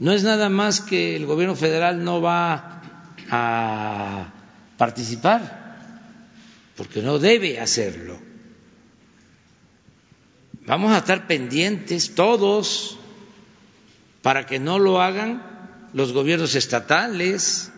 [0.05, 2.83] no es nada más que el gobierno federal no va
[3.31, 4.35] a
[4.77, 5.79] participar,
[6.77, 8.19] porque no debe hacerlo.
[10.67, 12.99] Vamos a estar pendientes todos
[14.21, 15.43] para que no lo hagan
[15.95, 17.73] los gobiernos estatales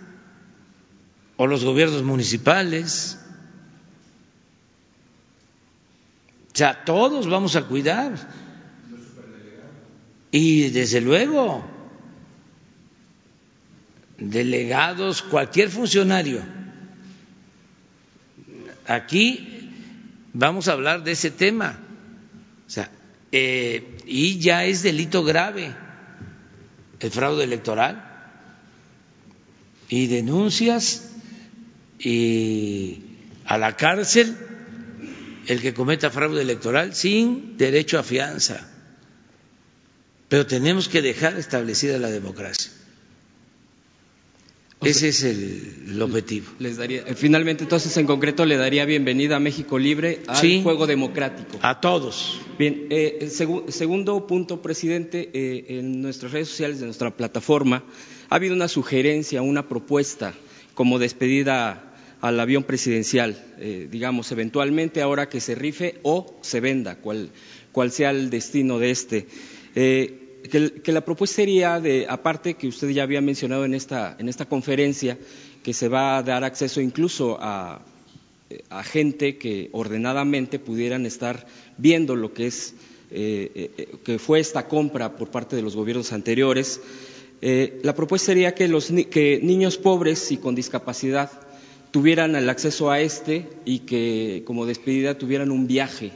[1.36, 3.20] o los gobiernos municipales.
[6.52, 8.14] O sea, todos vamos a cuidar.
[10.32, 11.75] Y desde luego,
[14.18, 16.40] delegados, cualquier funcionario.
[18.86, 19.70] Aquí
[20.32, 21.78] vamos a hablar de ese tema.
[23.32, 25.74] Eh, y ya es delito grave
[27.00, 28.02] el fraude electoral.
[29.88, 31.10] Y denuncias
[31.98, 33.02] y
[33.44, 34.36] a la cárcel
[35.46, 38.68] el que cometa fraude electoral sin derecho a fianza.
[40.28, 42.72] Pero tenemos que dejar establecida la democracia.
[44.82, 46.46] Ese es el, objetivo.
[46.58, 50.86] Les daría, eh, finalmente, entonces, en concreto, le daría bienvenida a México Libre al juego
[50.86, 51.58] democrático.
[51.62, 52.40] A todos.
[52.58, 53.28] Bien, eh,
[53.68, 57.84] segundo punto, presidente, eh, en nuestras redes sociales de nuestra plataforma
[58.28, 60.34] ha habido una sugerencia, una propuesta
[60.74, 66.96] como despedida al avión presidencial, eh, digamos, eventualmente ahora que se rife o se venda,
[66.96, 67.30] cual,
[67.72, 69.26] cual sea el destino de este.
[70.52, 74.28] Eh, que, la propuesta sería, de, aparte que usted ya había mencionado en esta, en
[74.28, 75.18] esta conferencia,
[75.62, 77.82] que se va a dar acceso incluso a,
[78.84, 81.46] gente que ordenadamente pudieran estar
[81.78, 82.74] viendo lo que es
[83.10, 86.80] eh, que fue esta compra por parte de los gobiernos anteriores.
[87.40, 91.28] la propuesta sería que los que niños pobres y con discapacidad
[91.90, 96.12] tuvieran el acceso a este y que como despedida tuvieran un viaje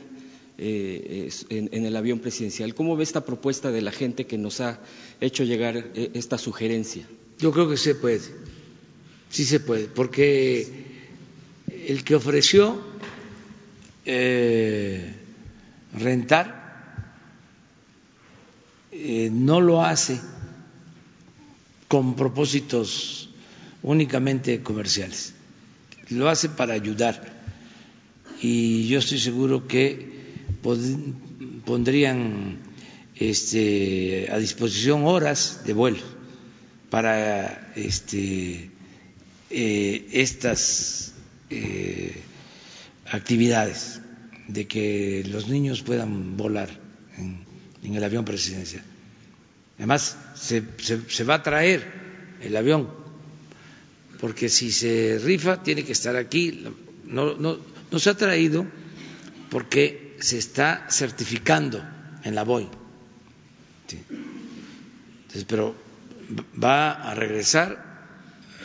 [0.63, 2.75] eh, en, el avión presidencial.
[2.75, 4.79] ¿Cómo ve esta propuesta de la gente que nos ha
[5.21, 7.07] hecho llegar eh, esta sugerencia?
[7.39, 8.21] Yo creo que se puede,
[9.31, 10.69] sí se puede, porque
[11.87, 12.79] el que ofreció
[14.05, 15.15] eh,
[15.95, 16.61] rentar
[19.33, 20.21] no lo hace
[21.89, 23.31] con propósitos
[23.83, 25.33] únicamente comerciales
[26.11, 27.41] lo hace para ayudar
[28.43, 30.20] y yo estoy seguro que
[31.65, 32.59] pondrían
[33.17, 36.03] este, a disposición horas de vuelo
[36.91, 38.71] para este,
[39.51, 41.15] eh, estas
[41.51, 42.21] eh,
[43.07, 44.01] actividades
[44.49, 46.69] de que los niños puedan volar
[47.17, 47.49] en,
[47.83, 48.85] el avión presidencial.
[49.79, 51.83] Además, se va a traer
[52.43, 52.89] el avión
[54.21, 56.65] porque si se rifa tiene que estar aquí.
[57.07, 57.59] No, no,
[57.91, 58.67] no se ha traído
[59.51, 61.83] porque se está certificando
[62.23, 62.69] en la BOI.
[65.23, 65.75] Entonces, pero
[66.63, 67.91] va a regresar.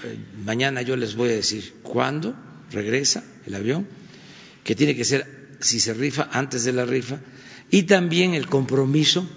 [0.03, 2.35] Eh, mañana yo les voy a decir cuándo
[2.71, 3.87] regresa el avión,
[4.63, 7.19] que tiene que ser, si se rifa, antes de la rifa.
[7.71, 9.27] Y también el compromiso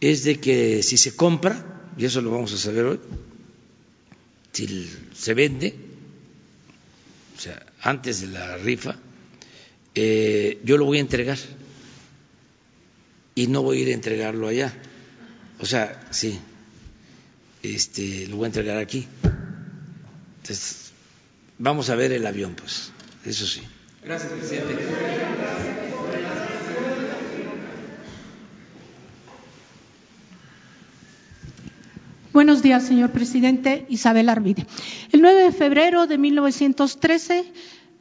[0.00, 1.64] es de que si se compra,
[1.96, 3.00] y eso lo vamos a saber hoy,
[4.52, 5.74] si se vende,
[7.36, 8.96] o sea, antes de la rifa,
[10.02, 11.36] eh, yo lo voy a entregar
[13.34, 14.72] y no voy a ir a entregarlo allá.
[15.58, 16.38] O sea, sí,
[17.62, 19.06] este, lo voy a entregar aquí.
[20.38, 20.92] Entonces,
[21.58, 22.92] vamos a ver el avión, pues,
[23.26, 23.60] eso sí.
[24.02, 24.74] Gracias, presidente.
[32.32, 33.84] Buenos días, señor presidente.
[33.90, 34.64] Isabel Arvide.
[35.12, 37.52] El 9 de febrero de 1913,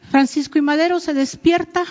[0.10, 1.86] Francisco y Madero se despierta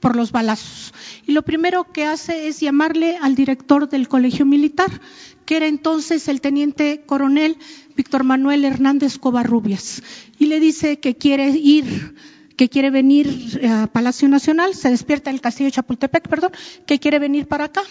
[0.00, 0.94] por los balazos
[1.26, 5.00] y lo primero que hace es llamarle al director del colegio militar,
[5.44, 7.56] que era entonces el teniente coronel
[7.96, 10.02] Víctor Manuel Hernández Covarrubias,
[10.38, 12.14] y le dice que quiere ir
[12.56, 16.52] que quiere venir a Palacio Nacional, se despierta en el Castillo de Chapultepec, perdón,
[16.86, 17.82] que quiere venir para acá.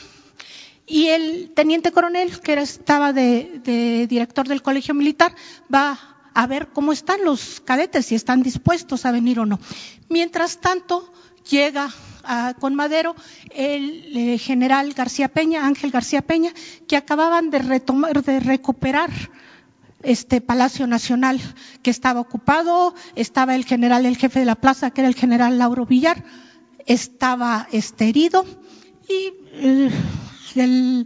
[0.87, 5.35] Y el teniente coronel, que estaba de, de director del colegio militar,
[5.71, 9.59] va a ver cómo están los cadetes, si están dispuestos a venir o no.
[10.09, 11.11] Mientras tanto,
[11.49, 11.89] llega
[12.23, 13.15] a, con Madero
[13.51, 16.51] el eh, general García Peña, Ángel García Peña,
[16.87, 19.11] que acababan de retomar, de recuperar
[20.03, 21.41] este Palacio Nacional
[21.81, 25.57] que estaba ocupado, estaba el general, el jefe de la plaza, que era el general
[25.57, 26.23] Lauro Villar,
[26.85, 28.45] estaba este, herido
[29.07, 29.91] y eh,
[30.55, 31.05] el,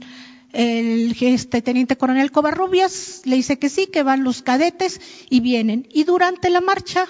[0.54, 5.00] el este, teniente coronel Covarrubias le dice que sí, que van los cadetes
[5.30, 5.88] y vienen.
[5.92, 7.08] Y durante la marcha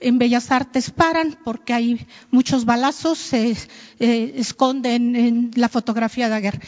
[0.00, 3.56] en Bellas Artes paran porque hay muchos balazos, se
[3.98, 6.60] eh, esconden en la fotografía de Aguirre.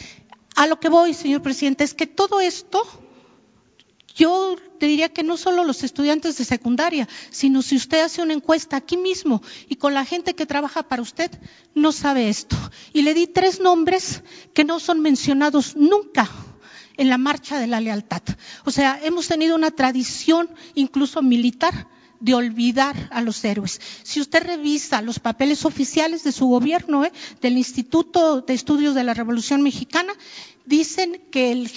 [0.55, 2.83] A lo que voy, señor presidente, es que todo esto,
[4.15, 8.77] yo diría que no solo los estudiantes de secundaria, sino si usted hace una encuesta
[8.77, 11.31] aquí mismo y con la gente que trabaja para usted,
[11.73, 12.55] no sabe esto.
[12.93, 14.21] Y le di tres nombres
[14.53, 16.29] que no son mencionados nunca
[16.97, 18.21] en la marcha de la lealtad.
[18.65, 21.87] O sea, hemos tenido una tradición incluso militar
[22.23, 23.81] de olvidar a los héroes.
[24.03, 27.11] Si usted revisa los papeles oficiales de su gobierno, ¿eh?
[27.41, 30.13] del Instituto de Estudios de la Revolución Mexicana,
[30.65, 31.69] dicen que el,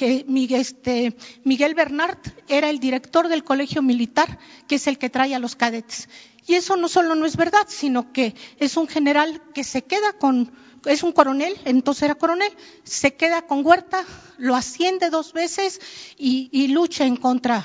[0.53, 5.41] este, Miguel Bernard era el director del colegio militar, que es el que trae a
[5.41, 6.09] los cadetes.
[6.47, 10.13] Y eso no solo no es verdad, sino que es un general que se queda
[10.13, 10.53] con,
[10.85, 12.53] es un coronel, entonces era coronel,
[12.85, 14.05] se queda con Huerta,
[14.39, 15.81] lo asciende dos veces
[16.17, 17.65] y lucha en contra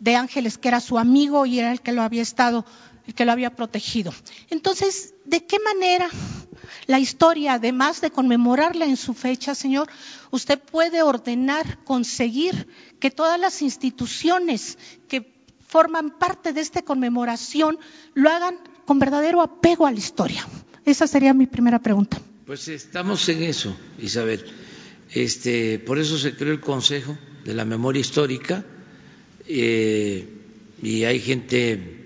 [0.00, 2.64] de Ángeles, que era su amigo y era el que lo había estado,
[3.06, 4.12] el que lo había protegido.
[4.50, 6.08] Entonces, ¿de qué manera
[6.86, 9.88] la historia, además de conmemorarla en su fecha, Señor,
[10.30, 12.68] usted puede ordenar, conseguir
[13.00, 14.78] que todas las instituciones
[15.08, 15.34] que
[15.66, 17.78] forman parte de esta conmemoración
[18.14, 20.46] lo hagan con verdadero apego a la historia?
[20.84, 22.20] Esa sería mi primera pregunta.
[22.46, 24.44] Pues estamos en eso, Isabel.
[25.10, 28.64] Este, por eso se creó el Consejo de la Memoria Histórica
[29.48, 30.28] eh,
[30.82, 32.04] y hay gente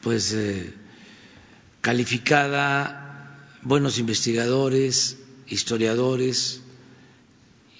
[0.00, 0.72] pues eh,
[1.80, 6.62] calificada, buenos investigadores, historiadores,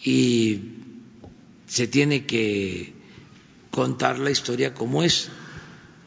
[0.04, 0.60] y
[1.66, 2.92] se tiene que
[3.70, 5.28] contar la historia como es,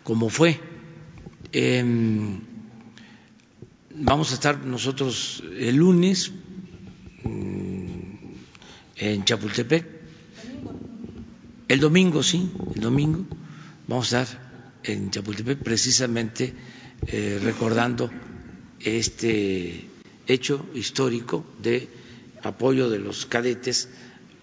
[0.03, 0.59] como fue.
[1.53, 1.83] Eh,
[3.95, 6.31] vamos a estar nosotros el lunes
[7.23, 7.85] mm,
[8.97, 10.00] en Chapultepec
[11.71, 13.25] el domingo, sí, el domingo
[13.87, 14.51] vamos a estar
[14.83, 16.53] en Chapultepec precisamente
[17.07, 18.11] eh, recordando
[18.81, 19.87] este
[20.27, 21.87] hecho histórico de
[22.43, 23.87] apoyo de los cadetes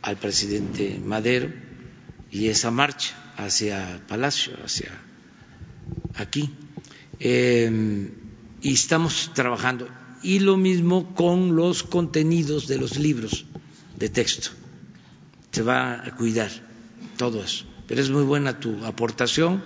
[0.01, 1.53] al presidente Madero
[2.31, 4.91] y esa marcha hacia Palacio, hacia
[6.15, 6.51] aquí.
[7.21, 8.11] Eh,
[8.63, 9.87] y estamos trabajando.
[10.23, 13.45] Y lo mismo con los contenidos de los libros
[13.99, 14.51] de texto.
[15.53, 16.51] Se va a cuidar
[17.19, 17.67] todo eso.
[17.87, 19.63] Pero es muy buena tu aportación.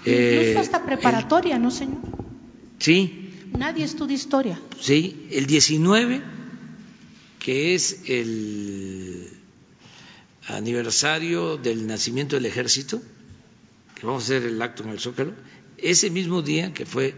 [0.00, 2.02] Incluso eh, hasta preparatoria, ¿no, señor?
[2.78, 3.30] Sí.
[3.56, 4.60] Nadie estudia historia.
[4.78, 6.20] Sí, el 19,
[7.38, 9.30] que es el
[10.48, 13.00] aniversario del nacimiento del ejército,
[13.94, 15.32] que vamos a hacer el acto en el Zócalo,
[15.78, 17.14] ese mismo día, que fue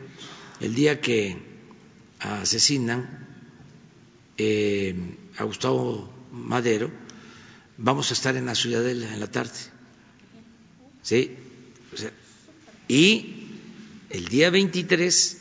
[0.61, 1.37] el día que
[2.21, 3.27] asesinan
[4.39, 4.95] eh,
[5.39, 6.91] a Gustavo Madero,
[7.79, 9.59] vamos a estar en la Ciudadela en la tarde.
[11.03, 11.37] ¿Sí?
[12.89, 13.35] y
[14.11, 15.39] el día 23,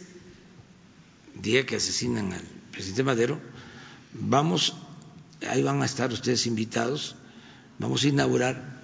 [1.41, 2.41] día que asesinan al
[2.71, 3.39] presidente Madero,
[4.13, 4.75] vamos,
[5.47, 7.15] ahí van a estar ustedes invitados,
[7.79, 8.81] vamos a inaugurar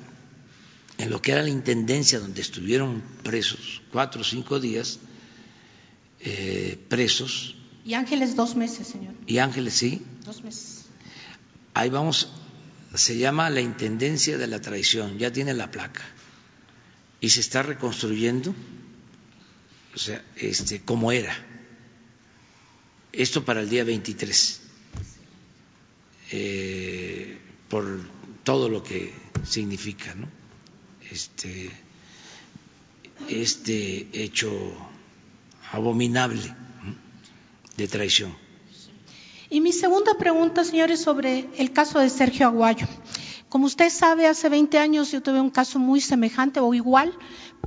[0.97, 4.99] en lo que era la intendencia donde estuvieron presos cuatro o cinco días,
[6.19, 7.55] eh, presos.
[7.83, 9.13] Y Ángeles dos meses, señor.
[9.25, 10.03] Y Ángeles, sí.
[10.25, 10.85] Dos meses.
[11.73, 12.29] Ahí vamos
[12.93, 16.03] se llama la Intendencia de la Traición, ya tiene la placa
[17.21, 18.53] y se está reconstruyendo,
[19.95, 21.33] o sea, este, como era.
[23.13, 24.61] Esto para el día 23,
[26.31, 27.37] eh,
[27.69, 27.99] por
[28.43, 29.13] todo lo que
[29.47, 30.27] significa, ¿no?
[31.11, 31.69] Este,
[33.29, 34.51] este hecho
[35.71, 36.55] abominable
[37.77, 38.35] de traición.
[39.53, 42.87] Y mi segunda pregunta, señores, sobre el caso de Sergio Aguayo.
[43.49, 47.13] Como usted sabe, hace 20 años yo tuve un caso muy semejante o igual,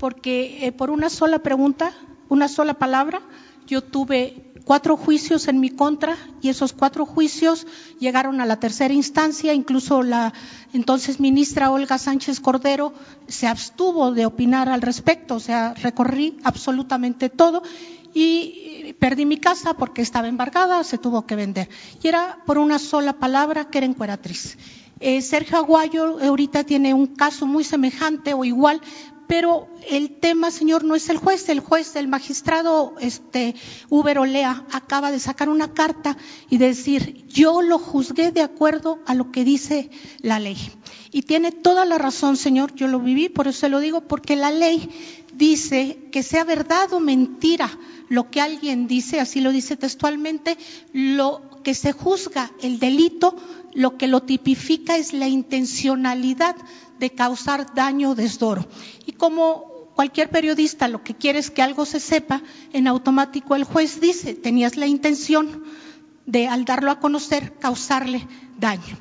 [0.01, 1.93] porque eh, por una sola pregunta,
[2.31, 3.21] una sola palabra,
[3.67, 7.67] yo tuve cuatro juicios en mi contra y esos cuatro juicios
[8.01, 9.53] llegaron a la tercera instancia.
[9.53, 10.33] Incluso la
[10.73, 12.95] entonces ministra Olga Sánchez Cordero
[13.29, 15.35] se abstuvo de opinar al respecto.
[15.35, 17.63] O sea, recorrí absolutamente todo
[18.15, 21.69] y perdí mi casa porque estaba embargada, se tuvo que vender.
[22.03, 24.57] Y era por una sola palabra que era encueratriz.
[25.01, 28.81] Eh, Sergio Aguayo ahorita tiene un caso muy semejante o igual,
[29.27, 31.49] pero el tema, señor, no es el juez.
[31.49, 33.55] El juez, el magistrado este,
[33.89, 36.17] Uber Olea, acaba de sacar una carta
[36.51, 40.59] y decir, yo lo juzgué de acuerdo a lo que dice la ley.
[41.11, 44.37] Y tiene toda la razón, señor, yo lo viví, por eso se lo digo, porque
[44.37, 44.89] la ley
[45.37, 47.71] dice que sea verdad o mentira
[48.09, 50.57] lo que alguien dice, así lo dice textualmente,
[50.93, 53.37] lo que se juzga el delito,
[53.73, 56.57] lo que lo tipifica es la intencionalidad
[56.99, 58.67] de causar daño o desdoro.
[59.07, 62.43] Y como cualquier periodista lo que quiere es que algo se sepa,
[62.73, 65.65] en automático el juez dice, tenías la intención
[66.27, 68.27] de, al darlo a conocer, causarle
[68.59, 68.99] daño.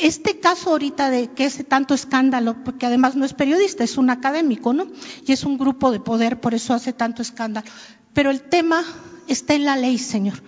[0.00, 4.10] Este caso ahorita de que ese tanto escándalo, porque además no es periodista, es un
[4.10, 4.86] académico, ¿no?
[5.26, 7.66] Y es un grupo de poder, por eso hace tanto escándalo.
[8.12, 8.84] Pero el tema
[9.26, 10.42] está en la ley, señor.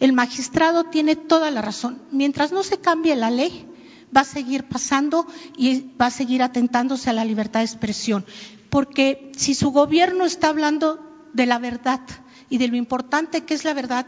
[0.00, 2.02] El magistrado tiene toda la razón.
[2.10, 3.66] Mientras no se cambie la ley,
[4.14, 8.24] va a seguir pasando y va a seguir atentándose a la libertad de expresión.
[8.68, 12.00] Porque si su gobierno está hablando de la verdad
[12.48, 14.06] y de lo importante que es la verdad,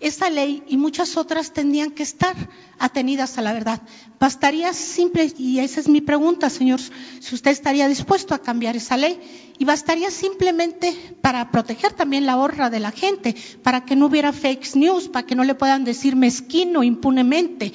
[0.00, 2.36] esa ley y muchas otras tendrían que estar
[2.82, 3.80] atenidas a la verdad.
[4.18, 6.80] Bastaría simple, y esa es mi pregunta, señor,
[7.20, 9.20] si usted estaría dispuesto a cambiar esa ley,
[9.56, 14.32] y bastaría simplemente para proteger también la honra de la gente, para que no hubiera
[14.32, 17.72] fake news, para que no le puedan decir mezquino impunemente,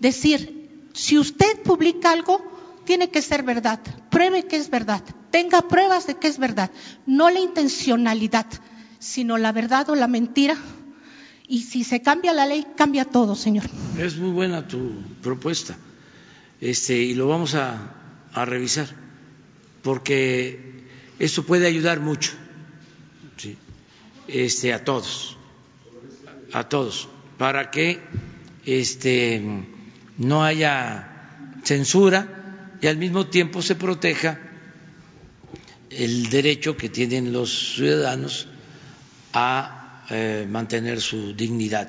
[0.00, 2.42] decir, si usted publica algo,
[2.84, 3.78] tiene que ser verdad.
[4.10, 5.02] Pruebe que es verdad.
[5.30, 6.72] Tenga pruebas de que es verdad.
[7.06, 8.46] No la intencionalidad,
[8.98, 10.56] sino la verdad o la mentira.
[11.50, 13.64] Y si se cambia la ley, cambia todo, señor.
[13.98, 15.76] Es muy buena tu propuesta.
[16.60, 17.96] Este, y lo vamos a,
[18.46, 18.86] revisar,
[19.82, 20.84] porque
[21.18, 22.30] esto puede ayudar mucho
[23.36, 23.56] ¿sí?
[24.28, 25.36] este, a todos,
[26.52, 28.00] a todos, para que
[28.64, 29.42] este,
[30.18, 34.38] no haya censura y al mismo tiempo se proteja
[35.90, 38.46] el derecho que tienen los ciudadanos
[39.32, 39.79] a
[40.10, 41.88] eh, mantener su dignidad,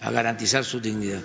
[0.00, 1.20] a garantizar su dignidad.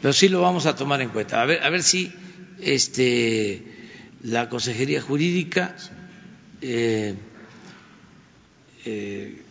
[0.00, 1.42] Pero sí lo vamos a tomar en cuenta.
[1.42, 2.12] A ver, a ver si
[2.60, 3.62] este,
[4.22, 5.74] la Consejería Jurídica
[6.60, 7.14] eh,
[8.84, 9.42] eh,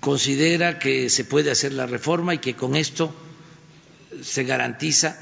[0.00, 3.14] considera que se puede hacer la reforma y que con esto
[4.22, 5.18] se garantiza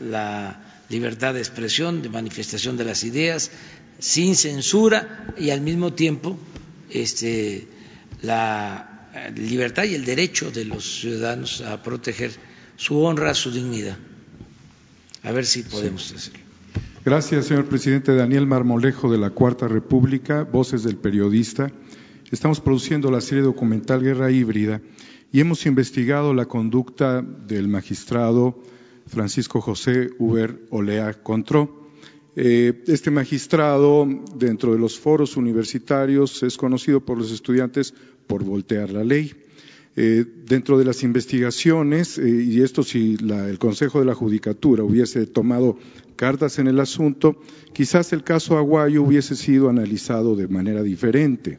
[0.00, 3.50] la libertad de expresión, de manifestación de las ideas,
[4.00, 6.36] sin censura y al mismo tiempo
[6.90, 7.68] este,
[8.22, 12.32] la libertad y el derecho de los ciudadanos a proteger
[12.76, 13.96] su honra, su dignidad.
[15.22, 16.14] A ver si podemos sí.
[16.14, 16.40] hacerlo.
[17.04, 18.14] Gracias, señor presidente.
[18.14, 21.70] Daniel Marmolejo de la Cuarta República, Voces del Periodista.
[22.30, 24.80] Estamos produciendo la serie documental Guerra Híbrida
[25.32, 28.62] y hemos investigado la conducta del magistrado
[29.06, 31.79] Francisco José Uber Olea Contró.
[32.36, 37.94] Eh, este magistrado, dentro de los foros universitarios, es conocido por los estudiantes
[38.26, 39.34] por voltear la ley.
[39.96, 45.26] Eh, dentro de las investigaciones, eh, y esto si el Consejo de la Judicatura hubiese
[45.26, 45.78] tomado
[46.14, 47.40] cartas en el asunto,
[47.72, 51.58] quizás el caso Aguayo hubiese sido analizado de manera diferente.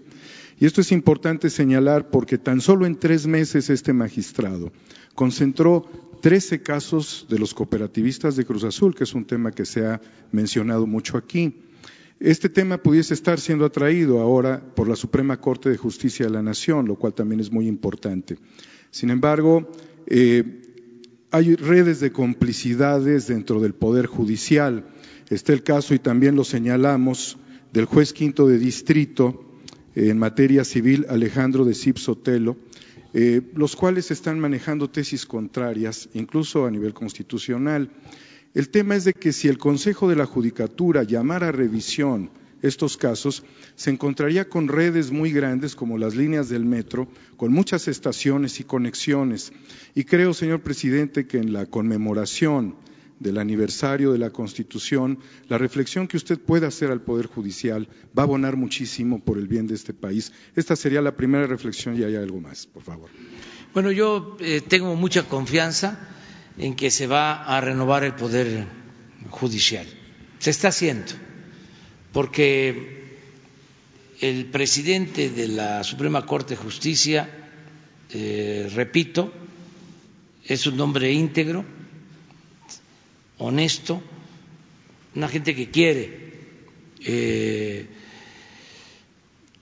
[0.57, 4.71] Y esto es importante señalar porque tan solo en tres meses este magistrado
[5.13, 5.85] concentró
[6.21, 9.99] 13 casos de los cooperativistas de Cruz Azul, que es un tema que se ha
[10.31, 11.55] mencionado mucho aquí.
[12.19, 16.43] Este tema pudiese estar siendo atraído ahora por la Suprema Corte de Justicia de la
[16.43, 18.37] Nación, lo cual también es muy importante.
[18.91, 19.67] Sin embargo,
[20.05, 20.61] eh,
[21.31, 24.85] hay redes de complicidades dentro del Poder Judicial.
[25.31, 27.39] Está el caso, y también lo señalamos,
[27.73, 29.45] del juez quinto de distrito,
[29.95, 32.57] en materia civil Alejandro de Sotelo,
[33.13, 37.89] eh, los cuales están manejando tesis contrarias, incluso a nivel constitucional.
[38.53, 42.29] El tema es de que si el Consejo de la Judicatura llamara a revisión
[42.61, 43.43] estos casos,
[43.75, 47.07] se encontraría con redes muy grandes como las líneas del metro,
[47.37, 49.51] con muchas estaciones y conexiones.
[49.95, 52.75] Y creo, señor presidente, que en la conmemoración
[53.21, 57.87] del aniversario de la Constitución, la reflexión que usted pueda hacer al Poder Judicial
[58.17, 60.31] va a abonar muchísimo por el bien de este país.
[60.55, 63.09] Esta sería la primera reflexión y hay algo más, por favor.
[63.73, 65.99] Bueno, yo eh, tengo mucha confianza
[66.57, 68.65] en que se va a renovar el Poder
[69.29, 69.85] Judicial.
[70.39, 71.11] Se está haciendo,
[72.11, 73.19] porque
[74.19, 77.29] el presidente de la Suprema Corte de Justicia,
[78.09, 79.31] eh, repito,
[80.43, 81.63] es un hombre íntegro,
[83.41, 84.01] honesto,
[85.15, 86.31] una gente que quiere
[87.03, 87.87] eh,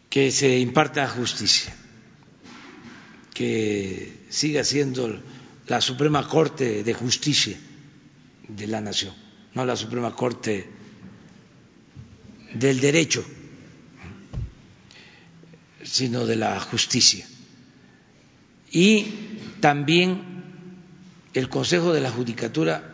[0.10, 1.74] que se imparta justicia,
[3.34, 5.22] que siga siendo
[5.68, 7.58] la Suprema Corte de Justicia
[8.48, 9.14] de la Nación,
[9.54, 10.68] no la Suprema Corte
[12.54, 13.24] del Derecho,
[15.84, 17.26] sino de la justicia.
[18.72, 19.06] Y
[19.62, 20.22] también
[21.34, 22.89] el Consejo de la Judicatura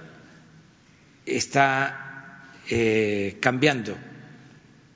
[1.25, 3.95] está eh, cambiando,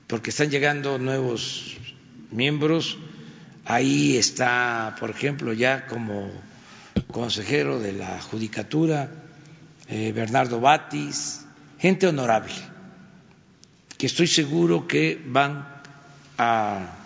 [0.06, 1.76] porque están llegando nuevos
[2.30, 2.98] miembros.
[3.64, 6.30] Ahí está, por ejemplo, ya como
[7.12, 9.10] consejero de la Judicatura,
[9.88, 11.44] eh, Bernardo Batis,
[11.78, 12.54] gente honorable,
[13.98, 15.66] que estoy seguro que van
[16.38, 16.96] a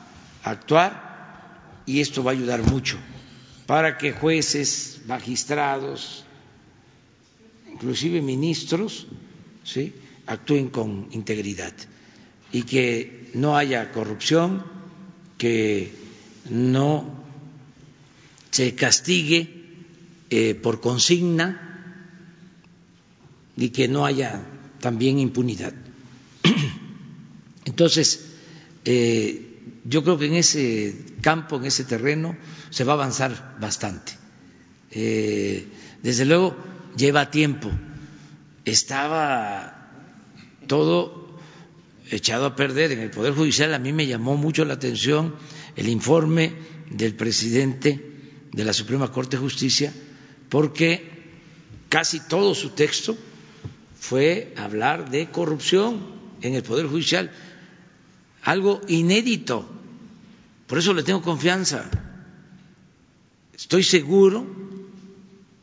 [0.43, 2.99] actuar y esto va a ayudar mucho
[3.67, 6.24] para que jueces, magistrados,
[7.75, 9.07] inclusive ministros,
[9.65, 9.93] ¿sí?
[10.27, 11.75] actúen con integridad
[12.53, 14.65] y que no haya corrupción,
[15.37, 15.93] que
[16.49, 17.25] no
[18.51, 19.65] se castigue
[20.31, 21.61] eh, por consigna
[23.57, 24.41] y que no haya
[24.81, 25.75] también impunidad.
[27.65, 28.27] Entonces,
[28.85, 32.37] eh, yo creo que en ese campo, en ese terreno,
[32.71, 34.13] se va a avanzar bastante.
[34.93, 35.67] Eh,
[36.03, 36.57] desde luego,
[36.97, 37.71] lleva tiempo.
[38.65, 39.91] Estaba
[40.67, 41.39] todo
[42.11, 43.75] echado a perder en el Poder Judicial.
[43.75, 45.35] A mí me llamó mucho la atención
[45.77, 46.53] el informe
[46.91, 48.13] del presidente
[48.53, 49.93] de la Suprema Corte de Justicia,
[50.49, 51.11] porque
[51.89, 53.17] casi todo su texto
[53.99, 56.07] fue hablar de corrupción
[56.43, 57.31] en el Poder Judicial
[58.43, 59.67] algo inédito.
[60.67, 61.91] Por eso le tengo confianza.
[63.55, 64.47] Estoy seguro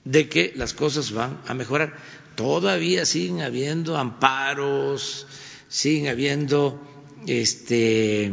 [0.06, 1.96] de que las cosas van a mejorar.
[2.36, 5.28] Todavía siguen habiendo amparos,
[5.68, 6.82] siguen habiendo
[7.28, 8.32] este,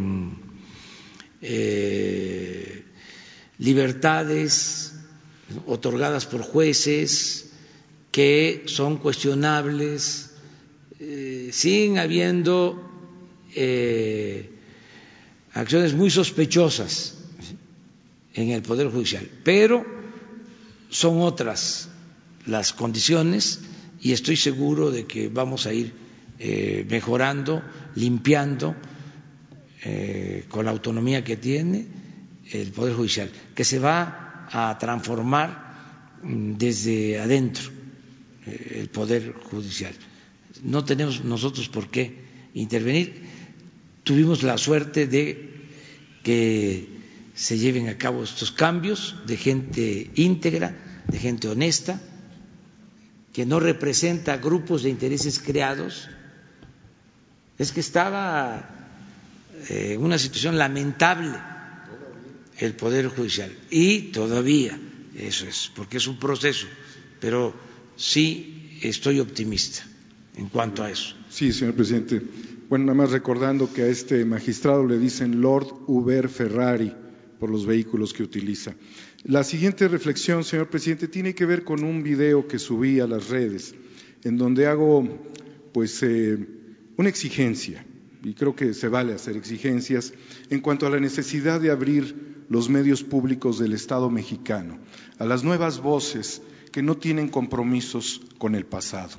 [1.43, 2.85] eh,
[3.59, 4.95] libertades
[5.67, 7.51] otorgadas por jueces
[8.11, 10.31] que son cuestionables,
[11.01, 12.83] eh, siguen habiendo
[13.55, 14.51] eh,
[15.53, 17.15] acciones muy sospechosas
[18.35, 19.98] en el Poder Judicial, pero
[20.89, 21.89] son otras
[22.47, 23.61] las condiciones
[24.01, 25.93] y estoy seguro de que vamos a ir
[26.39, 27.63] eh, mejorando,
[27.95, 28.75] limpiando
[29.85, 31.87] eh, con la autonomía que tiene
[32.53, 37.71] el Poder Judicial, que se va a transformar mm, desde adentro
[38.47, 39.93] el Poder Judicial.
[40.63, 42.25] No tenemos nosotros por qué
[42.55, 43.29] intervenir
[44.09, 45.51] tuvimos la suerte de
[46.23, 46.89] que
[47.39, 50.75] se lleven a cabo estos cambios de gente íntegra,
[51.07, 52.01] de gente honesta,
[53.33, 56.09] que no representa grupos de intereses creados.
[57.57, 58.69] Es que estaba
[59.69, 61.39] en eh, una situación lamentable
[62.59, 64.77] el Poder Judicial y todavía
[65.17, 66.67] eso es, porque es un proceso,
[67.21, 67.55] pero
[67.95, 69.87] sí estoy optimista
[70.35, 71.15] en cuanto a eso.
[71.31, 72.21] Sí, señor presidente.
[72.69, 76.93] Bueno, nada más recordando que a este magistrado le dicen Lord Uber Ferrari
[77.39, 78.75] por los vehículos que utiliza.
[79.25, 83.29] La siguiente reflexión, señor presidente, tiene que ver con un video que subí a las
[83.29, 83.75] redes,
[84.25, 85.07] en donde hago
[85.73, 86.39] pues eh,
[86.97, 87.85] una exigencia,
[88.25, 90.13] y creo que se vale hacer exigencias,
[90.51, 94.79] en cuanto a la necesidad de abrir los medios públicos del Estado mexicano
[95.19, 96.43] a las nuevas voces
[96.73, 99.19] que no tienen compromisos con el pasado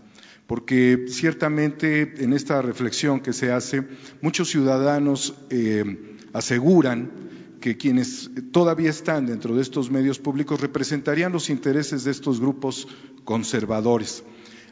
[0.49, 3.83] porque ciertamente en esta reflexión que se hace,
[4.19, 7.28] muchos ciudadanos eh, aseguran
[7.59, 12.87] que quienes todavía están dentro de estos medios públicos representarían los intereses de estos grupos
[13.23, 14.23] conservadores.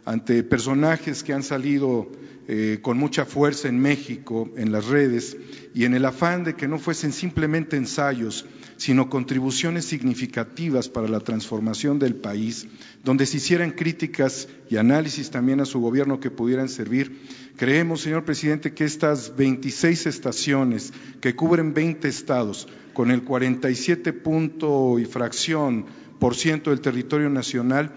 [0.06, 2.10] Ante personajes que han salido
[2.50, 5.36] eh, con mucha fuerza en México, en las redes,
[5.74, 8.46] y en el afán de que no fuesen simplemente ensayos,
[8.78, 12.68] sino contribuciones significativas para la transformación del país,
[13.04, 17.20] donde se hicieran críticas y análisis también a su gobierno que pudieran servir.
[17.58, 25.00] Creemos, señor presidente, que estas 26 estaciones que cubren 20 estados, con el 47 punto
[25.00, 25.86] y fracción
[26.18, 27.92] por ciento del territorio nacional,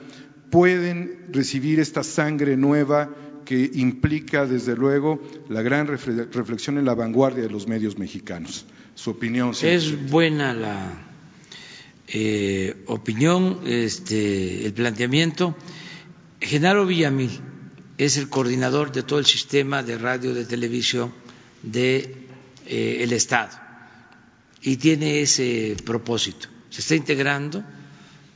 [0.51, 3.15] pueden recibir esta sangre nueva
[3.51, 8.65] que implica, desde luego, la gran reflexión en la vanguardia de los medios mexicanos
[8.95, 9.53] su opinión.
[9.61, 10.93] Es buena la
[12.07, 15.57] eh, opinión, este, el planteamiento.
[16.41, 17.41] Genaro Villamil
[17.99, 21.13] es el coordinador de todo el sistema de radio de televisión
[21.65, 22.27] del de,
[22.67, 23.51] eh, Estado.
[24.63, 26.47] y tiene ese propósito.
[26.69, 27.65] Se está integrando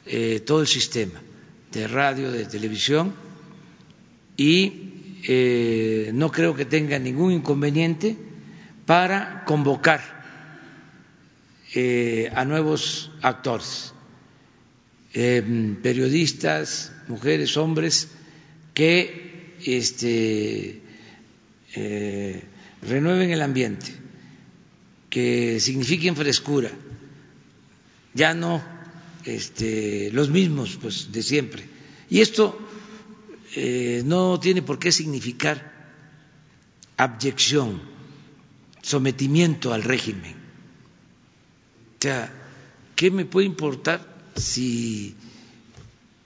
[0.06, 1.22] eh, todo el sistema
[1.70, 3.14] de radio, de televisión
[4.36, 4.83] y
[5.26, 8.16] eh, no creo que tenga ningún inconveniente
[8.86, 10.00] para convocar
[11.74, 13.92] eh, a nuevos actores,
[15.12, 18.08] periodistas, mujeres, hombres,
[18.74, 20.80] que este,
[22.82, 23.92] renueven el ambiente,
[25.08, 26.70] que signifiquen frescura,
[28.12, 28.62] ya no
[29.24, 31.64] este, los mismos pues, de siempre.
[32.10, 32.58] Y esto
[33.56, 35.72] eh, no tiene por qué significar
[36.96, 37.80] abyección,
[38.82, 40.34] sometimiento al régimen.
[41.98, 42.32] O sea,
[42.96, 44.06] ¿qué me puede importar
[44.36, 45.14] si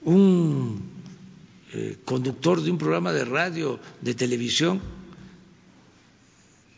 [0.01, 0.81] un
[1.73, 4.81] eh, conductor de un programa de radio, de televisión,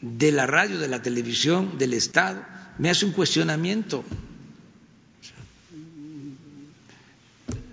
[0.02, 2.44] de la radio, de la televisión, del Estado,
[2.78, 4.04] me hace un cuestionamiento?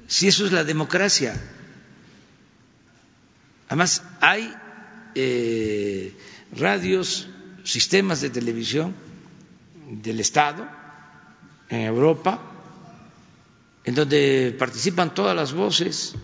[0.09, 1.39] si eso es la democracia.
[3.69, 4.53] Además, hay
[5.15, 6.17] eh,
[6.57, 7.29] radios,
[7.65, 8.95] sistemas de televisión
[9.91, 10.67] del Estado
[11.69, 12.41] en Europa,
[13.85, 16.15] en donde participan todas las voces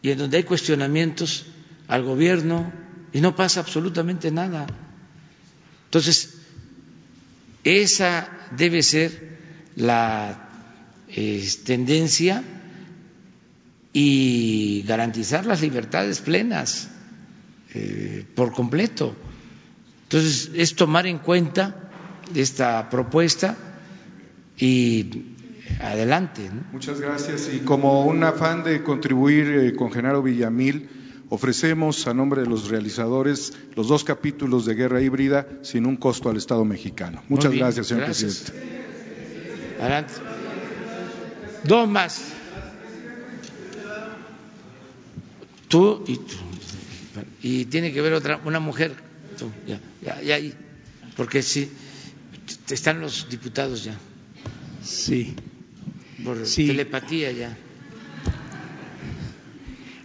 [0.00, 1.46] y en donde hay cuestionamientos
[1.88, 2.72] al gobierno
[3.12, 4.66] y no pasa absolutamente nada.
[5.86, 6.34] Entonces,
[7.64, 9.38] esa debe ser
[9.76, 10.48] la
[11.64, 12.42] tendencia
[13.92, 16.88] y garantizar las libertades plenas
[17.74, 19.14] eh, por completo.
[20.04, 21.90] Entonces, es tomar en cuenta
[22.34, 23.56] esta propuesta
[24.58, 25.34] y
[25.80, 26.50] adelante.
[26.72, 27.50] Muchas gracias.
[27.52, 30.88] Y como un afán de contribuir eh, con Genaro Villamil,
[31.28, 36.28] ofrecemos a nombre de los realizadores los dos capítulos de Guerra Híbrida sin un costo
[36.28, 37.22] al Estado mexicano.
[37.28, 38.52] Muchas gracias, señor presidente.
[39.80, 40.12] Adelante.
[41.64, 42.41] Dos más.
[45.72, 46.36] Tú y tú.
[47.42, 48.92] Y tiene que ver otra, una mujer.
[49.66, 50.52] ya, ya, ya ahí.
[51.16, 51.70] Porque sí,
[52.70, 53.98] están los diputados ya.
[54.84, 55.34] Sí.
[56.22, 57.58] Por telepatía ya.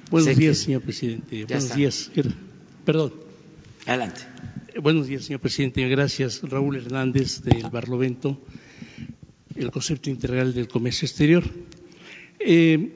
[0.10, 1.44] Buenos días, señor presidente.
[1.44, 2.11] Buenos días.
[2.85, 3.14] Perdón.
[3.85, 4.22] Adelante.
[4.81, 5.88] Buenos días, señor presidente.
[5.89, 8.41] Gracias, Raúl Hernández del Barlovento
[9.57, 11.44] el concepto integral del comercio exterior.
[12.39, 12.94] Eh,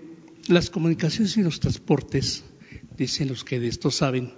[0.47, 2.43] las comunicaciones y los transportes,
[3.01, 4.31] dicen los que de esto saben,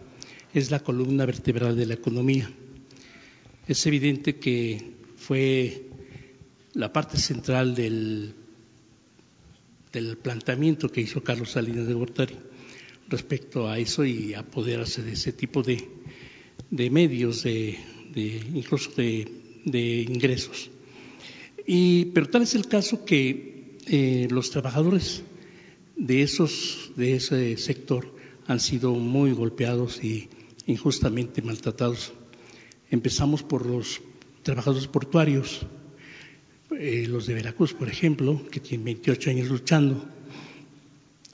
[0.53, 2.49] es la columna vertebral de la economía.
[3.68, 5.90] Es evidente que fue
[6.73, 8.34] la parte central del,
[9.91, 12.35] del planteamiento que hizo Carlos Salinas de Gortari
[13.10, 15.85] respecto a eso y apoderarse de ese tipo de,
[16.90, 17.77] medios, de,
[18.53, 20.72] incluso de ingresos.
[21.68, 25.23] Y, pero tal es el caso que eh, los trabajadores
[25.98, 30.29] de, esos, de ese sector han sido muy golpeados y
[30.65, 32.13] injustamente maltratados.
[32.89, 34.01] Empezamos por los
[34.43, 35.65] trabajadores portuarios,
[36.77, 40.05] eh, los de Veracruz, por ejemplo, que tienen 28 años luchando,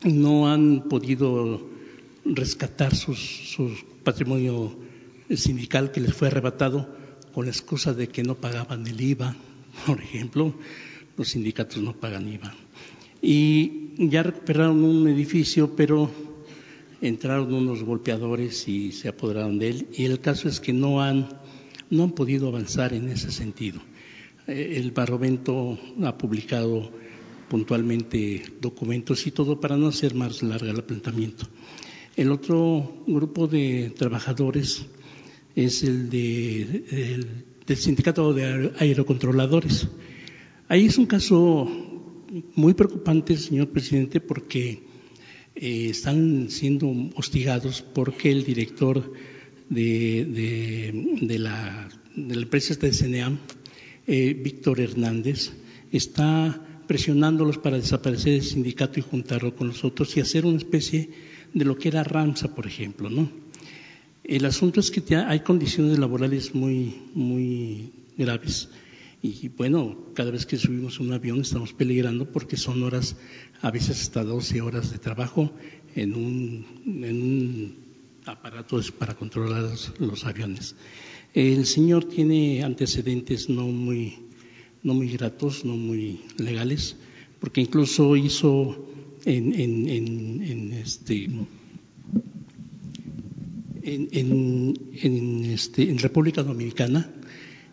[0.04, 1.68] no han podido
[2.26, 3.16] rescatar su
[4.04, 4.78] patrimonio
[5.36, 6.88] sindical que les fue arrebatado
[7.34, 9.36] con la excusa de que no pagaban el IVA,
[9.86, 10.54] por ejemplo,
[11.18, 12.54] los sindicatos no pagan IVA.
[13.22, 16.10] Y ya recuperaron un edificio, pero
[17.02, 19.88] entraron unos golpeadores y se apoderaron de él.
[19.94, 21.30] Y el caso es que no han,
[21.90, 23.80] no han podido avanzar en ese sentido.
[24.48, 26.92] Eh, el Barrovento ha publicado
[27.50, 31.48] puntualmente documentos y todo para no hacer más larga el planteamiento.
[32.16, 34.86] El otro grupo de trabajadores
[35.56, 37.26] es el de,
[37.66, 39.88] del Sindicato de Aerocontroladores.
[40.68, 41.68] Ahí es un caso
[42.56, 44.84] muy preocupante, señor presidente, porque
[45.62, 49.12] eh, están siendo hostigados porque el director
[49.70, 53.40] de, la, empresa de CNEAM,
[54.08, 55.52] eh, Víctor Hernández,
[55.92, 61.10] está presionándolos para desaparecer el sindicato y juntarlo con los otros y hacer una especie
[61.54, 63.10] de lo que era RAMSA, por ejemplo.
[64.24, 68.70] El asunto es que hay condiciones laborales muy, muy graves.
[69.22, 73.18] Y bueno, cada vez que subimos un avión estamos peligrando porque son horas,
[73.62, 75.52] a veces hasta 12 horas de trabajo
[75.96, 77.76] en un, en
[78.26, 79.70] aparato para controlar
[80.00, 80.76] los, aviones.
[81.34, 84.20] El señor tiene antecedentes no muy,
[84.84, 86.96] no muy gratos, no muy legales,
[87.42, 88.88] porque incluso hizo
[89.26, 91.30] en, en, en, en este
[93.84, 97.12] en, este, en República Dominicana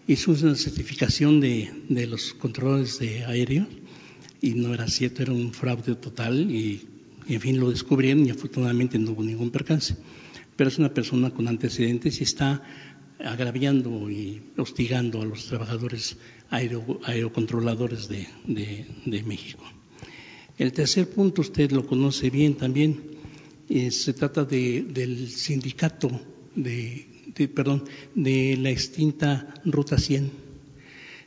[0.07, 3.67] hizo una certificación de, de los controles de aéreo
[4.41, 6.87] y no era cierto, era un fraude total y,
[7.27, 9.97] y, en fin lo descubrieron y afortunadamente no hubo ningún percance.
[10.55, 12.63] Pero es una persona con antecedentes y está
[13.19, 16.17] agraviando y hostigando a los trabajadores
[16.51, 19.65] aero, aerocontroladores de, de, México.
[20.59, 23.01] El tercer punto usted lo conoce bien también,
[23.69, 26.09] eh, se trata de, del sindicato
[26.55, 27.85] de, de, perdón,
[28.15, 30.31] de la extinta Ruta 100.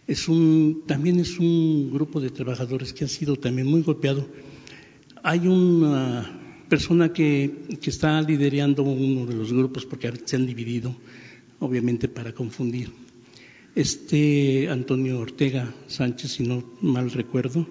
[0.08, 4.28] Es un, también es un grupo de trabajadores que ha sido también muy golpeado.
[5.22, 7.52] Hay una persona que,
[7.82, 10.96] que está liderando uno de los grupos porque se han dividido,
[11.60, 12.90] obviamente para confundir.
[13.76, 17.68] Este Antonio Ortega Sánchez, si no mal recuerdo,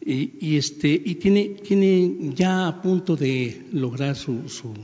[0.00, 4.74] y, y este y tiene, tiene ya a punto de lograr su, su,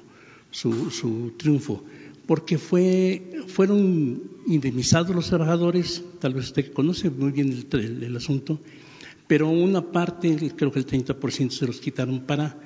[0.51, 1.85] su, su triunfo
[2.31, 8.61] porque fue, fueron indemnizados los trabajadores, tal vez usted conoce muy bien el, asunto,
[9.27, 12.57] pero una parte, creo que el 30% se los quitaron para,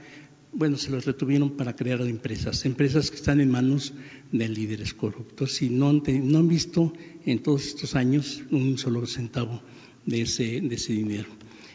[0.53, 3.95] bueno, se los retuvieron para crear empresas, empresas que están en manos
[4.32, 6.93] de líderes corruptos y no han, visto
[7.24, 9.62] en todos estos años un solo centavo
[10.05, 11.31] de ese, de ese dinero.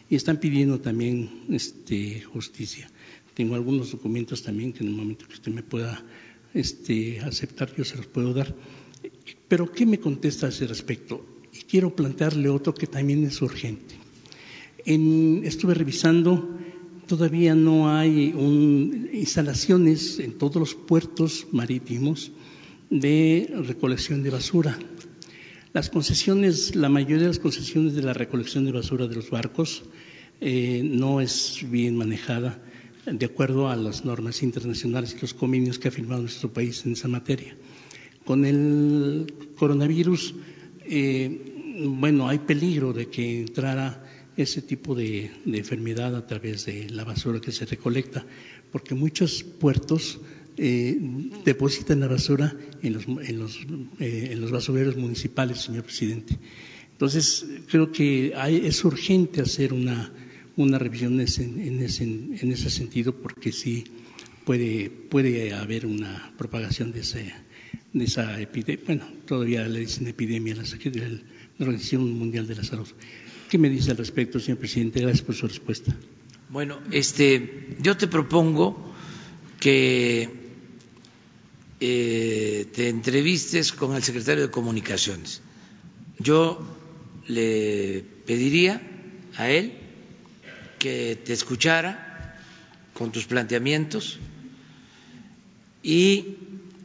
[0.08, 2.88] Y están pidiendo también este, justicia.
[3.34, 6.04] Tengo algunos documentos también que en el momento que usted me pueda
[6.54, 8.54] este, aceptar, yo se los puedo dar.
[9.48, 11.24] Pero, ¿qué me contesta a ese respecto?
[11.52, 13.94] Y quiero plantearle otro que también es urgente.
[14.84, 16.58] En, estuve revisando,
[17.06, 18.34] todavía no hay
[19.12, 22.32] instalaciones en todos los puertos marítimos
[22.88, 24.78] de recolección de basura.
[25.72, 29.84] Las concesiones, la mayoría de las concesiones de la recolección de basura de los barcos
[30.40, 32.60] eh, no es bien manejada
[33.06, 36.92] de acuerdo a las normas internacionales y los convenios que ha firmado nuestro país en
[36.92, 37.56] esa materia.
[38.24, 40.34] Con el coronavirus,
[40.84, 44.04] eh, bueno, hay peligro de que entrara
[44.36, 48.24] ese tipo de, enfermedad a través de la basura que se recolecta,
[48.70, 50.20] porque muchos puertos
[50.56, 50.98] eh,
[51.44, 53.58] depositan la basura en los, en, los,
[53.98, 56.38] eh, en los, basureros municipales, señor presidente.
[56.92, 60.12] Entonces, creo que hay, es urgente hacer una
[60.62, 63.84] una revisión en ese, en ese, en ese sentido porque sí
[64.44, 67.32] puede, puede haber una propagación de, ese,
[67.92, 68.84] de esa epidemia.
[68.86, 72.88] Bueno, todavía le dicen epidemia la, la Organización Mundial de la Salud.
[73.48, 75.00] ¿Qué me dice al respecto, señor presidente?
[75.00, 75.96] Gracias por su respuesta.
[76.50, 78.92] Bueno, este, yo te propongo
[79.58, 80.28] que
[81.80, 85.42] eh, te entrevistes con el secretario de Comunicaciones.
[86.18, 86.60] Yo
[87.26, 88.82] le pediría
[89.36, 89.79] a él
[90.80, 92.36] que te escuchara
[92.94, 94.18] con tus planteamientos
[95.82, 96.36] y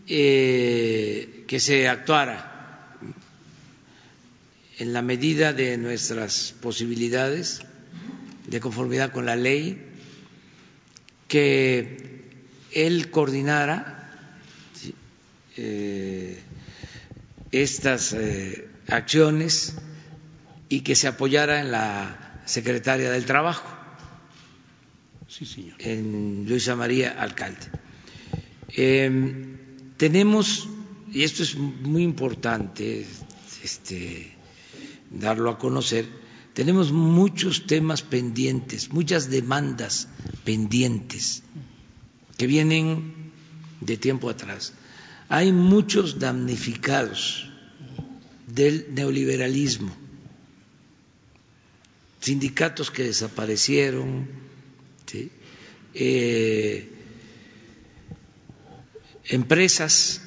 [0.08, 2.92] eh, que se actuara
[4.78, 7.62] en la medida de nuestras posibilidades,
[8.48, 9.82] de conformidad con la ley,
[11.30, 12.22] que
[12.74, 14.12] él coordinara
[15.56, 16.38] eh,
[17.54, 19.76] estas eh, acciones
[20.68, 23.75] y que se apoyara en la secretaria del Trabajo
[25.38, 25.76] Sí, señor.
[25.80, 27.68] En Luisa María Alcalde.
[28.70, 29.12] Eh,
[29.98, 30.70] tenemos,
[31.12, 33.06] y esto es muy importante
[33.62, 34.32] este,
[35.12, 36.06] darlo a conocer,
[36.54, 40.08] tenemos muchos temas pendientes, muchas demandas
[40.46, 41.44] pendientes
[42.38, 43.34] que vienen
[43.82, 44.72] de tiempo atrás.
[45.28, 47.52] Hay muchos damnificados
[48.48, 49.94] del neoliberalismo,
[52.22, 54.45] sindicatos que desaparecieron,
[55.06, 55.32] ¿sí?
[55.94, 56.90] eh,
[59.26, 60.22] empresas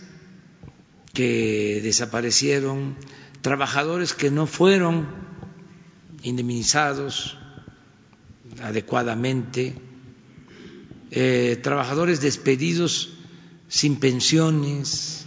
[1.13, 2.97] que desaparecieron,
[3.43, 5.07] trabajadores que no fueron
[6.23, 7.37] indemnizados
[8.63, 9.75] adecuadamente,
[11.11, 13.11] eh, trabajadores despedidos
[13.69, 15.27] sin pensiones.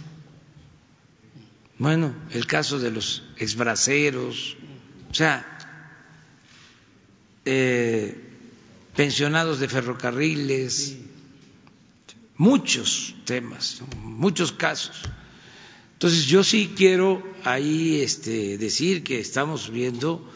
[1.78, 4.56] Bueno, el caso de los exbraceros,
[5.10, 5.46] o sea,
[7.44, 8.21] eh,
[8.94, 10.98] pensionados de ferrocarriles,
[12.36, 15.02] muchos temas, muchos casos.
[15.94, 20.28] Entonces yo sí quiero ahí este, decir que estamos viendo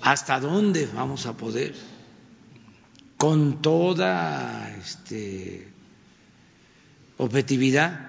[0.00, 1.74] hasta dónde vamos a poder,
[3.16, 5.68] con toda este,
[7.18, 8.08] objetividad,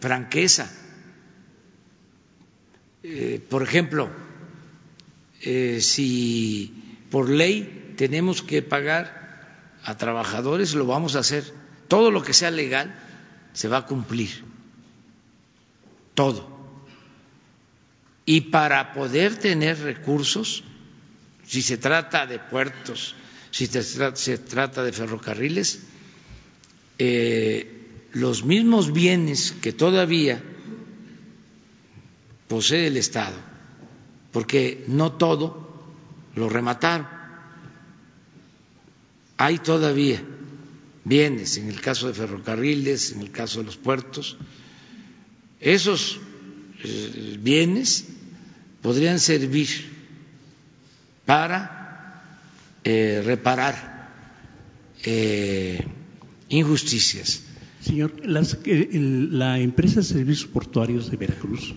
[0.00, 0.68] franqueza.
[3.04, 4.10] Eh, por ejemplo,
[5.42, 6.74] eh, si
[7.08, 9.26] por ley tenemos que pagar
[9.84, 11.44] a trabajadores, lo vamos a hacer.
[11.88, 12.94] Todo lo que sea legal
[13.52, 14.44] se va a cumplir.
[16.14, 16.56] Todo.
[18.24, 20.64] Y para poder tener recursos,
[21.46, 23.14] si se trata de puertos,
[23.50, 25.84] si se trata de ferrocarriles,
[26.98, 30.42] eh, los mismos bienes que todavía
[32.48, 33.36] posee el Estado,
[34.32, 35.84] porque no todo
[36.34, 37.15] lo remataron.
[39.36, 40.22] Hay todavía
[41.04, 44.36] bienes, en el caso de ferrocarriles, en el caso de los puertos.
[45.60, 46.18] Esos
[46.82, 48.06] eh, bienes
[48.82, 49.68] podrían servir
[51.24, 52.24] para
[52.84, 54.10] eh, reparar
[55.04, 55.84] eh,
[56.48, 57.42] injusticias.
[57.80, 61.74] Señor, la empresa de servicios portuarios de Veracruz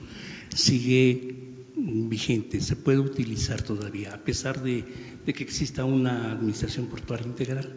[0.55, 4.85] sigue vigente, se puede utilizar todavía, a pesar de,
[5.33, 7.73] que exista una administración portuaria integral.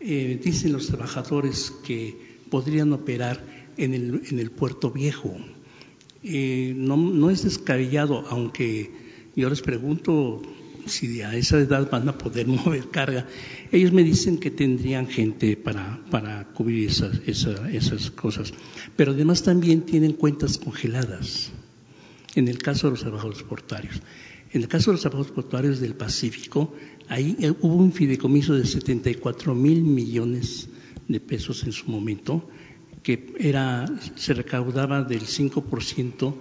[0.00, 2.16] Eh, dicen los trabajadores que
[2.50, 3.42] podrían operar
[3.76, 5.36] en el, en el puerto viejo.
[6.22, 8.90] Eh, no, no, es descabellado, aunque
[9.34, 10.42] yo les pregunto
[10.86, 13.26] si a esa edad van a poder mover carga.
[13.72, 18.52] Ellos me dicen que tendrían gente para, para cubrir esas, esas cosas,
[18.96, 21.50] pero además también tienen cuentas congeladas
[22.34, 24.00] en el caso de los trabajadores portuarios.
[24.52, 26.72] En el caso de los trabajadores portuarios del Pacífico,
[27.08, 30.68] ahí eh, hubo un fideicomiso de 74 mil millones
[31.08, 32.48] de pesos en su momento,
[33.02, 36.34] que era, se recaudaba del 5%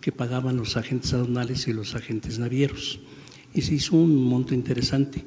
[0.00, 3.00] que pagaban los agentes aduanales y los agentes navieros.
[3.54, 5.24] Y se hizo un monto interesante.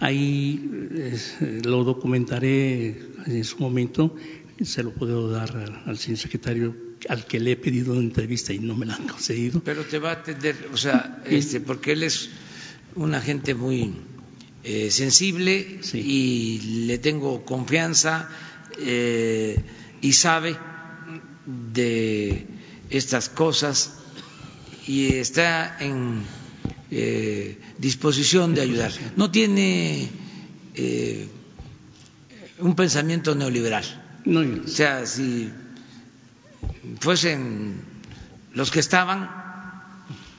[0.00, 0.62] Ahí
[1.64, 2.96] lo documentaré
[3.26, 4.14] en su momento,
[4.62, 8.58] se lo puedo dar al señor secretario al que le he pedido una entrevista y
[8.58, 9.60] no me la han conseguido.
[9.64, 12.30] Pero te va a atender, o sea, este, porque él es
[12.94, 13.94] una gente muy
[14.64, 18.28] eh, sensible y le tengo confianza
[18.78, 19.56] eh,
[20.00, 20.56] y sabe
[21.72, 22.46] de
[22.90, 23.94] estas cosas
[24.86, 26.22] y está en
[26.90, 28.92] eh, disposición de ayudar.
[29.16, 30.08] No tiene
[32.58, 33.84] un pensamiento neoliberal.
[34.24, 35.50] No, o sea, si
[37.00, 37.82] fuesen
[38.54, 39.30] los que estaban,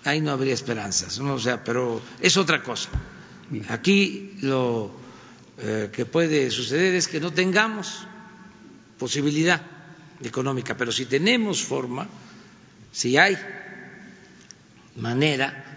[0.04, 1.20] ahí no habría esperanzas.
[1.20, 1.36] ¿no?
[1.36, 2.90] O sea, pero es otra cosa.
[3.70, 4.92] Aquí lo
[5.58, 8.06] eh, que puede suceder es que no tengamos
[8.98, 9.62] posibilidad
[10.24, 12.08] económica, pero si tenemos forma,
[12.92, 13.38] si hay
[14.96, 15.69] manera,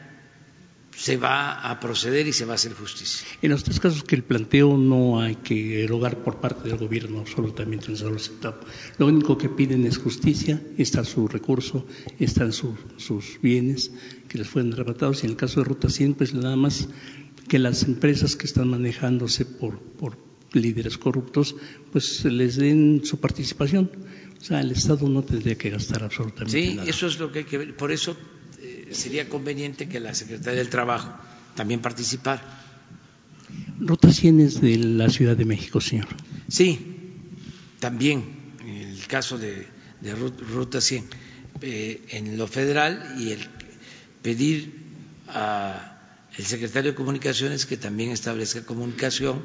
[0.96, 3.26] se va a proceder y se va a hacer justicia.
[3.40, 7.20] En los tres casos que el planteo no hay que erogar por parte del gobierno
[7.20, 8.58] absolutamente un solo centavo.
[8.98, 11.86] Lo único que piden es justicia, está su recurso,
[12.18, 13.92] están sus bienes
[14.28, 16.88] que les fueron arrebatados y en el caso de Ruta 100 pues nada más
[17.48, 20.16] que las empresas que están manejándose por, por
[20.52, 21.56] líderes corruptos
[21.90, 23.90] pues les den su participación.
[24.40, 26.84] O sea, el Estado no tendría que gastar absolutamente nada.
[26.84, 27.76] Sí, eso es lo que hay que ver.
[27.76, 28.16] Por eso
[28.90, 31.12] sería conveniente que la Secretaría del Trabajo
[31.54, 32.42] también participara.
[33.78, 36.06] Ruta 100 es de la Ciudad de México, señor.
[36.48, 36.78] Sí,
[37.80, 38.24] también
[38.60, 39.66] en el caso de,
[40.52, 41.04] Ruta 100,
[41.60, 43.40] eh, en lo federal y el
[44.22, 44.82] pedir
[45.28, 49.42] al secretario de Comunicaciones que también establezca comunicación,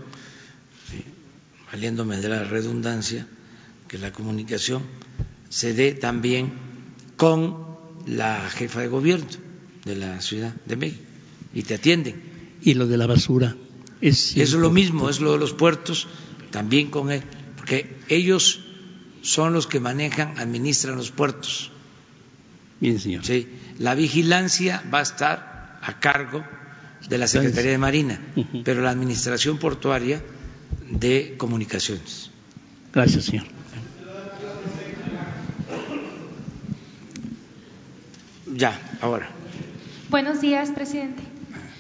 [1.72, 3.28] valiéndome de la redundancia,
[3.88, 4.84] que la comunicación
[5.50, 6.52] se dé también
[7.16, 7.67] con
[8.08, 9.28] la jefa de gobierno
[9.86, 11.04] de la Ciudad de México
[11.54, 12.22] y te atienden.
[12.62, 13.56] Y lo de la basura
[14.02, 16.08] es Eso es lo mismo, es lo de los puertos,
[16.52, 17.22] también con él,
[17.56, 18.62] porque ellos
[19.22, 21.72] son los que manejan, administran los puertos.
[22.80, 23.26] Bien, señor.
[23.26, 23.48] Sí,
[23.80, 26.44] la vigilancia va a estar a cargo
[27.10, 28.20] de la Secretaría de Marina,
[28.64, 30.22] pero la administración portuaria
[30.90, 32.32] de comunicaciones.
[32.94, 33.57] Gracias, señor.
[38.58, 39.30] Ya, ahora.
[40.10, 41.22] Buenos días, presidente.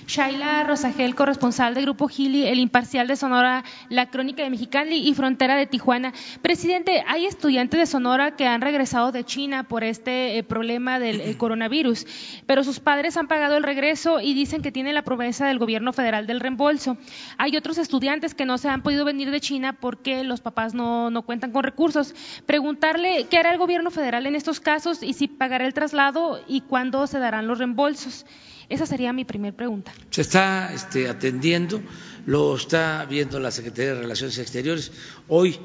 [0.07, 5.13] Shaila Rosagel, corresponsal del Grupo Gili, El Imparcial de Sonora, La Crónica de Mexicali y
[5.13, 6.13] Frontera de Tijuana.
[6.41, 11.19] Presidente, hay estudiantes de Sonora que han regresado de China por este eh, problema del
[11.19, 12.07] eh, coronavirus,
[12.45, 15.91] pero sus padres han pagado el regreso y dicen que tienen la promesa del gobierno
[15.91, 16.97] federal del reembolso.
[17.37, 21.09] Hay otros estudiantes que no se han podido venir de China porque los papás no,
[21.09, 22.15] no cuentan con recursos.
[22.45, 26.61] Preguntarle qué hará el gobierno federal en estos casos y si pagará el traslado y
[26.61, 28.25] cuándo se darán los reembolsos.
[28.69, 29.93] Esa sería mi primera pregunta.
[30.09, 31.81] Se está este, atendiendo,
[32.25, 34.91] lo está viendo la Secretaría de Relaciones Exteriores.
[35.29, 35.57] Hoy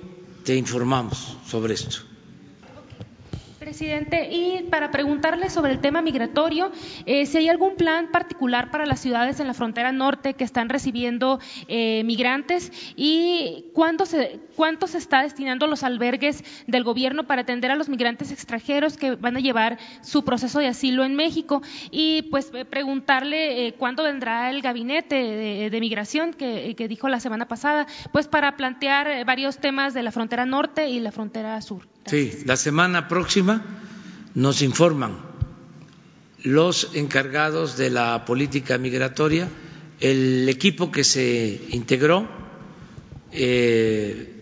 [0.44, 2.11] te informamos sobre esto.
[3.72, 6.70] Presidente, y para preguntarle sobre el tema migratorio,
[7.06, 10.68] eh, si hay algún plan particular para las ciudades en la frontera norte que están
[10.68, 17.42] recibiendo eh, migrantes y cuánto se, cuánto se está destinando los albergues del gobierno para
[17.42, 21.62] atender a los migrantes extranjeros que van a llevar su proceso de asilo en México.
[21.90, 27.48] Y pues eh, preguntarle cuándo vendrá el gabinete de, migración que, que, dijo la semana
[27.48, 31.91] pasada, pues para plantear varios temas de la frontera norte y la frontera sur.
[32.06, 33.62] Sí, la semana próxima
[34.34, 35.18] nos informan
[36.42, 39.48] los encargados de la política migratoria,
[40.00, 42.28] el equipo que se integró,
[43.30, 44.32] eh,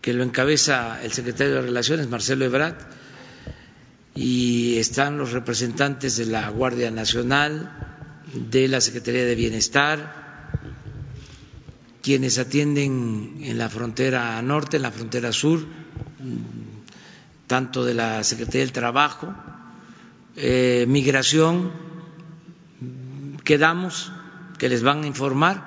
[0.00, 2.76] que lo encabeza el secretario de Relaciones, Marcelo Ebrard,
[4.14, 7.72] y están los representantes de la Guardia Nacional,
[8.34, 10.30] de la Secretaría de Bienestar,
[12.02, 15.64] quienes atienden en la frontera norte, en la frontera sur,
[17.50, 19.34] tanto de la Secretaría del Trabajo,
[20.36, 21.72] eh, Migración,
[23.42, 24.12] quedamos
[24.56, 25.66] que les van a informar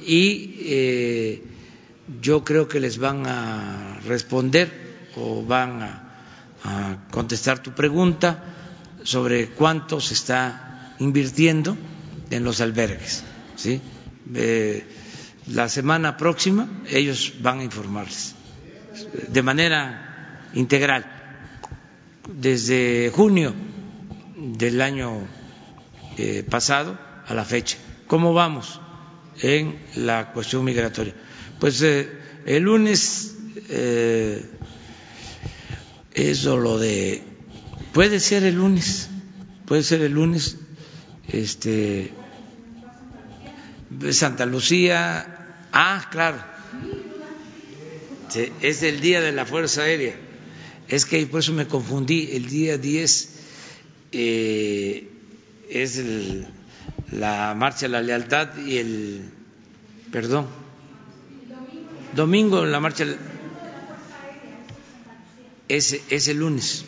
[0.00, 1.44] y eh,
[2.22, 4.72] yo creo que les van a responder
[5.16, 6.06] o van a,
[7.10, 8.44] contestar tu pregunta
[9.02, 11.76] sobre cuánto se está invirtiendo
[12.30, 13.24] en los albergues.
[13.56, 13.80] ¿sí?
[14.34, 14.86] Eh,
[15.48, 18.39] la semana próxima ellos van a informarles
[19.28, 21.04] de manera integral
[22.32, 23.54] desde junio
[24.36, 25.26] del año
[26.16, 27.76] eh, pasado a la fecha.
[28.06, 28.80] ¿Cómo vamos
[29.40, 31.14] en la cuestión migratoria?
[31.58, 32.08] Pues eh,
[32.46, 33.36] el lunes
[33.68, 34.44] eh,
[36.12, 37.22] eso lo de
[37.92, 39.08] puede ser el lunes,
[39.66, 40.56] puede ser el lunes,
[41.28, 42.12] este
[44.10, 46.38] Santa Lucía, ah, claro,
[48.36, 50.14] es el día de la Fuerza Aérea.
[50.88, 52.30] Es que por eso me confundí.
[52.32, 53.30] El día 10
[54.12, 55.08] eh,
[55.68, 56.02] es
[57.12, 59.30] la marcha de la lealtad y el.
[60.10, 60.46] Perdón.
[62.14, 63.04] Domingo la marcha.
[65.68, 66.84] Es, es el lunes.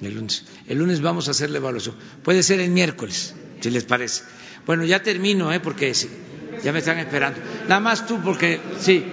[0.00, 0.44] El lunes.
[0.66, 1.94] El lunes vamos a hacer la evaluación.
[2.24, 4.24] Puede ser el miércoles, si les parece.
[4.66, 5.60] Bueno, ya termino, ¿eh?
[5.60, 5.92] porque
[6.64, 7.38] ya me están esperando.
[7.68, 9.04] Nada más tú, porque sí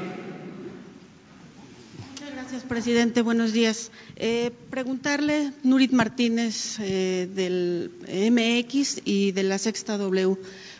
[2.71, 3.21] presidente.
[3.21, 3.91] Buenos días.
[4.15, 7.91] Eh, preguntarle, Nurit Martínez eh, del
[8.31, 10.37] MX y de la Sexta W,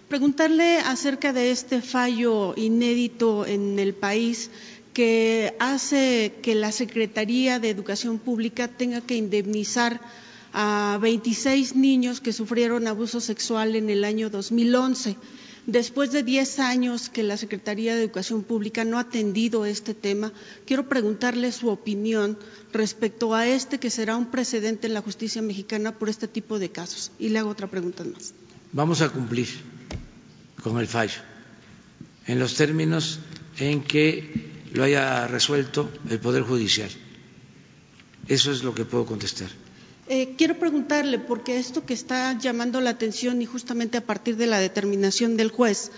[0.08, 4.52] preguntarle acerca de este fallo inédito en el país
[4.94, 10.00] que hace que la Secretaría de Educación Pública tenga que indemnizar
[10.54, 15.18] a 26 niños que sufrieron abuso sexual en el año 2011
[15.68, 20.34] Después de diez años que la Secretaría de Educación Pública no ha atendido este tema,
[20.66, 22.38] quiero preguntarle su opinión
[22.74, 26.72] respecto a este que será un precedente en la justicia mexicana por este tipo de
[26.72, 27.12] casos.
[27.20, 28.34] Y le hago otra pregunta más.
[28.72, 29.48] Vamos a cumplir
[30.64, 31.22] con el fallo
[32.26, 33.20] en los términos
[33.60, 36.90] en que lo haya resuelto el Poder Judicial.
[38.28, 39.50] Eso es lo que puedo contestar.
[40.08, 44.48] Eh, quiero preguntarle, porque esto que está llamando la atención y justamente a partir de
[44.48, 45.92] la determinación del juez,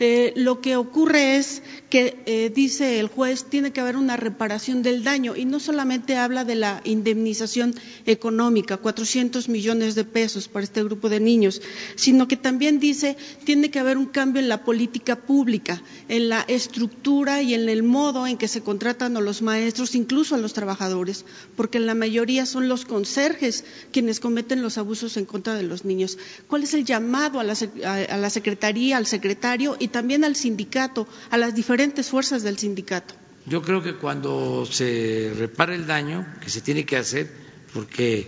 [0.00, 4.82] eh, lo que ocurre es que, eh, dice el juez, tiene que haber una reparación
[4.82, 7.74] del daño y no solamente habla de la indemnización
[8.06, 11.62] económica, 400 millones de pesos para este grupo de niños,
[11.96, 16.42] sino que también dice tiene que haber un cambio en la política pública, en la
[16.42, 20.52] estructura y en el modo en que se contratan a los maestros, incluso a los
[20.52, 21.24] trabajadores,
[21.56, 25.84] porque en la mayoría son los conserjes quienes cometen los abusos en contra de los
[25.84, 26.18] niños.
[26.46, 27.54] ¿Cuál es el llamado a la,
[27.84, 33.14] a la Secretaría, al secretario y también al sindicato, a las diferentes fuerzas del sindicato.
[33.46, 37.30] Yo creo que cuando se repara el daño, que se tiene que hacer,
[37.72, 38.26] porque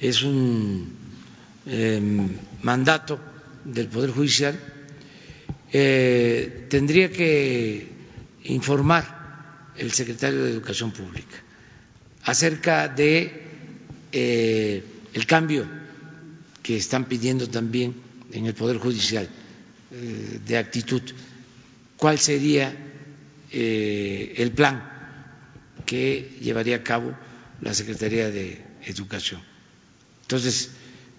[0.00, 0.92] es un
[1.66, 2.28] em,
[2.62, 3.20] mandato
[3.64, 4.58] del Poder Judicial,
[5.72, 7.88] eh, tendría que
[8.44, 11.36] informar el secretario de Educación Pública
[12.24, 13.42] acerca de
[14.12, 14.84] eh,
[15.14, 15.66] el cambio
[16.62, 17.94] que están pidiendo también
[18.32, 19.28] en el Poder Judicial
[19.90, 21.02] de actitud,
[21.96, 22.74] cuál sería
[23.52, 24.88] eh, el plan
[25.86, 27.14] que llevaría a cabo
[27.60, 29.40] la Secretaría de Educación.
[30.22, 30.70] Entonces,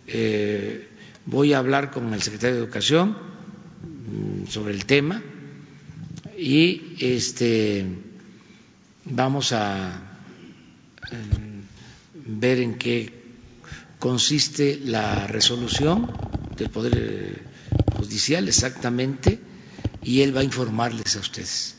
[0.07, 0.88] eh,
[1.26, 5.22] voy a hablar con el secretario de Educación mm, sobre el tema
[6.38, 7.85] y este
[9.06, 10.02] vamos a
[12.26, 13.11] ver en qué
[13.99, 16.10] consiste la resolución
[16.57, 17.51] del Poder
[18.02, 19.40] judicial exactamente
[20.02, 21.76] y él va a informarles a ustedes.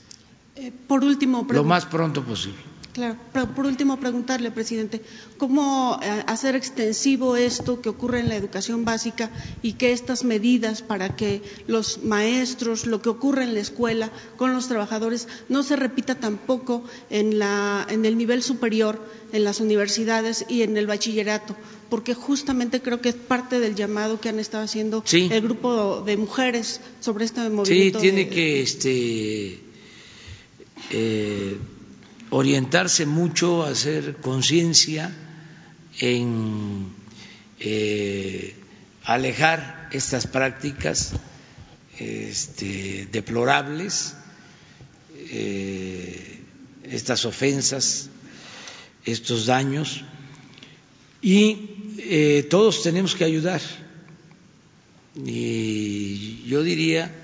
[0.57, 2.72] Eh, por último, lo más pronto posible.
[2.93, 3.17] Claro.
[3.57, 5.01] Por último, preguntarle, presidente,
[5.39, 9.31] ¿cómo eh, hacer extensivo esto que ocurre en la educación básica
[9.63, 14.53] y que estas medidas para que los maestros, lo que ocurre en la escuela con
[14.53, 19.01] los trabajadores, no se repita tampoco en, la, en el nivel superior,
[19.33, 21.57] en las universidades y en el bachillerato?
[21.89, 26.19] Porque justamente creo que es parte del llamado que han estado haciendo el grupo de
[26.19, 28.01] mujeres sobre este movimiento.
[28.01, 29.61] Sí, tiene que este,
[30.91, 31.57] eh,
[32.33, 35.13] orientarse mucho, hacer conciencia
[36.01, 36.89] en
[37.61, 38.57] eh,
[39.05, 41.13] alejar estas prácticas
[41.99, 44.15] este, deplorables,
[45.15, 46.41] eh,
[46.85, 48.09] estas ofensas,
[49.05, 50.03] estos daños,
[51.21, 51.69] y
[51.99, 53.61] eh, todos tenemos que ayudar.
[55.23, 57.15] Y yo diría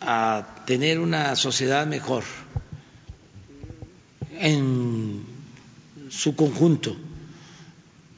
[0.00, 2.24] a tener una sociedad mejor
[4.40, 5.22] en
[6.10, 6.96] su conjunto.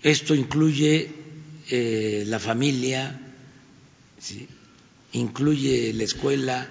[0.02, 1.10] Esto incluye
[1.70, 3.20] eh, la familia,
[5.12, 6.68] incluye la escuela,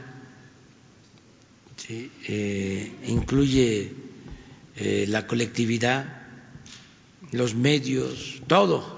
[1.90, 3.92] eh, incluye
[4.78, 6.28] eh, la colectividad,
[7.32, 8.96] los medios, todo.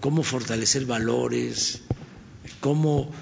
[0.00, 1.82] cómo fortalecer valores,
[2.60, 3.12] cómo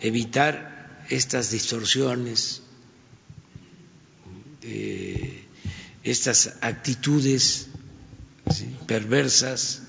[0.00, 2.63] evitar estas distorsiones
[4.64, 5.44] eh,
[6.02, 7.68] estas actitudes
[8.86, 9.82] perversas.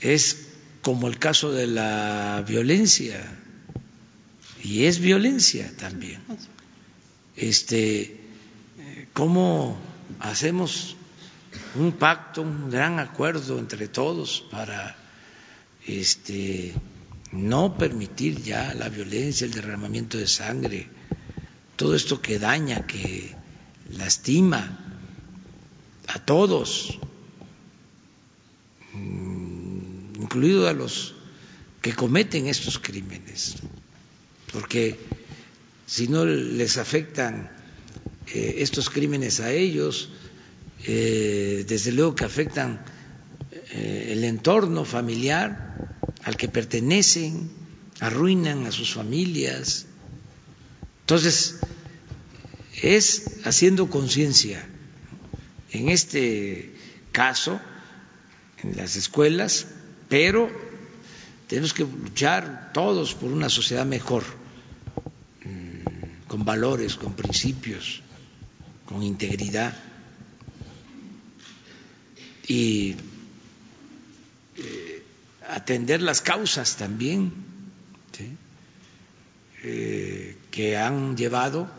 [0.00, 0.48] Es
[0.82, 3.20] como el caso de la violencia,
[4.62, 6.22] y es violencia también.
[7.36, 8.20] Este,
[9.12, 9.78] ¿Cómo
[10.20, 10.96] hacemos
[11.74, 14.96] un pacto, un gran acuerdo entre todos para
[15.86, 16.74] este,
[17.32, 20.88] no permitir ya la violencia, el derramamiento de sangre,
[21.78, 23.30] todo esto que daña, que
[23.94, 24.66] lastima
[26.08, 26.98] a todos,
[28.92, 31.14] mm, incluido a los
[31.80, 33.62] que cometen estos crímenes,
[34.52, 34.98] porque
[35.86, 37.48] si no les afectan
[38.26, 40.10] eh, estos crímenes a ellos,
[40.84, 42.82] eh, desde luego que afectan
[43.70, 45.94] eh, el entorno familiar
[46.24, 47.50] al que pertenecen,
[48.00, 49.87] arruinan a sus familias,
[51.08, 51.60] entonces,
[52.82, 54.62] es haciendo conciencia.
[55.70, 56.74] En este
[57.12, 57.58] caso,
[58.62, 59.68] en las escuelas,
[60.10, 60.50] pero
[61.46, 64.22] tenemos que luchar todos por una sociedad mejor,
[65.46, 68.02] mm, con valores, con principios,
[68.84, 69.74] con integridad.
[72.46, 72.96] Y
[74.56, 75.02] eh,
[75.48, 77.32] atender las causas también.
[78.12, 78.36] ¿sí?
[79.62, 81.70] Eh, que han llevado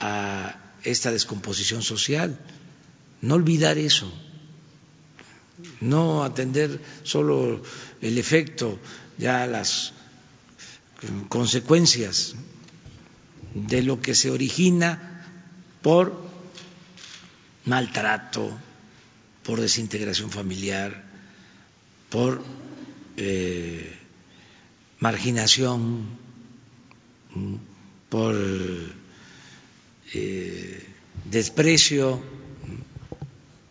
[0.00, 2.40] a esta descomposición social.
[3.20, 4.10] No olvidar eso,
[5.82, 7.62] no atender solo
[8.00, 8.78] el efecto,
[9.18, 9.92] ya las
[11.28, 12.36] consecuencias
[13.52, 15.26] de lo que se origina
[15.82, 16.24] por
[17.66, 18.50] maltrato,
[19.42, 21.04] por desintegración familiar,
[22.08, 22.42] por
[23.18, 23.94] eh,
[25.00, 26.08] marginación
[28.10, 28.34] por
[30.12, 30.86] eh,
[31.30, 32.20] desprecio,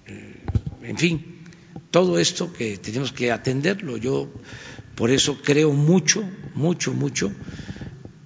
[0.08, 0.36] eh,
[0.84, 1.40] en fin,
[1.92, 3.98] todo esto que tenemos que atenderlo.
[3.98, 4.32] Yo
[4.96, 6.24] por eso creo mucho,
[6.56, 7.32] mucho, mucho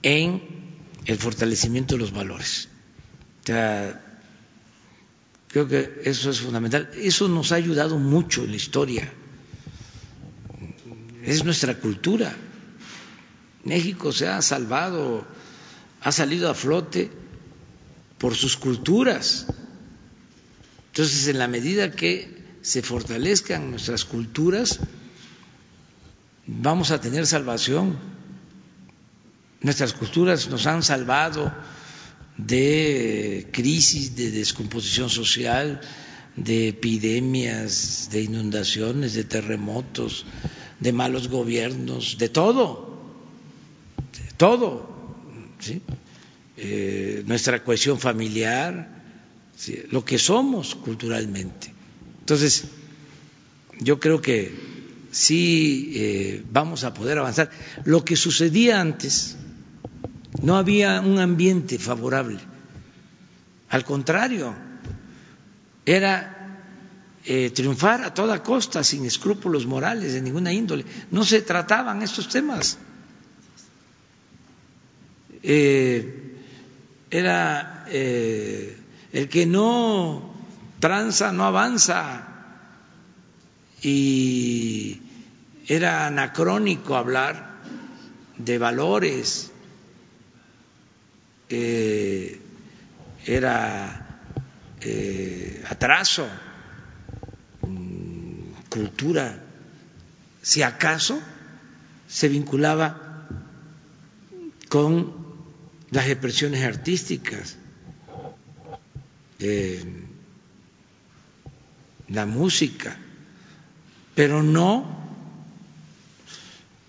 [0.02, 0.41] en
[1.06, 2.69] el fortalecimiento de los valores.
[3.44, 3.98] creo
[5.68, 6.90] que eso es fundamental.
[6.95, 9.11] Eso nos ha ayudado mucho en la historia.
[11.23, 12.35] Es nuestra cultura.
[13.64, 15.26] México se ha salvado,
[16.03, 17.09] ha salido a flote
[18.17, 19.47] por sus culturas.
[20.88, 24.80] Entonces, en la medida que se fortalezcan nuestras culturas,
[26.45, 27.97] vamos a tener salvación.
[29.61, 31.53] Nuestras culturas nos han salvado
[32.38, 35.81] de crisis, de descomposición social,
[36.35, 40.25] de epidemias, de inundaciones, de terremotos,
[40.80, 42.93] de malos gobiernos, de todo
[44.38, 44.93] todo,
[46.57, 49.02] eh, nuestra cohesión familiar,
[49.91, 51.73] lo que somos culturalmente.
[52.19, 52.65] Entonces,
[53.80, 54.53] yo creo que
[55.11, 57.49] sí eh, vamos a poder avanzar.
[57.85, 59.35] Lo que sucedía antes,
[60.41, 62.40] no había un ambiente favorable.
[63.69, 64.53] Al contrario,
[65.85, 66.34] era
[67.26, 70.85] eh, triunfar a toda costa, sin escrúpulos morales de ninguna índole.
[71.11, 72.77] No se trataban estos temas.
[75.44, 76.24] Eh,
[77.11, 78.78] era eh,
[79.11, 80.34] el que no
[80.80, 82.28] tranza, no avanza.
[83.82, 85.02] Y
[85.68, 87.53] era anacrónico hablar
[88.38, 89.52] de valores,
[91.49, 92.40] eh,
[93.26, 94.32] era
[94.82, 96.28] eh, atraso,
[97.61, 99.44] mm, cultura,
[100.41, 101.22] si acaso
[102.07, 103.28] se vinculaba
[104.70, 105.22] con
[105.94, 107.56] las expresiones artísticas,
[109.40, 109.84] eh,
[112.07, 112.98] la música,
[114.15, 115.03] pero no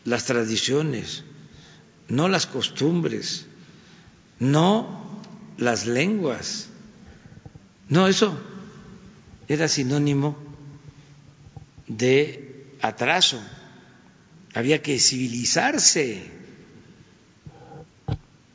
[0.05, 1.23] las tradiciones,
[2.09, 3.45] no las costumbres,
[4.39, 5.21] no
[5.59, 6.69] las lenguas.
[7.91, 8.39] No, eso
[9.49, 10.37] era sinónimo
[11.87, 13.39] de atraso.
[14.55, 16.23] Había que civilizarse.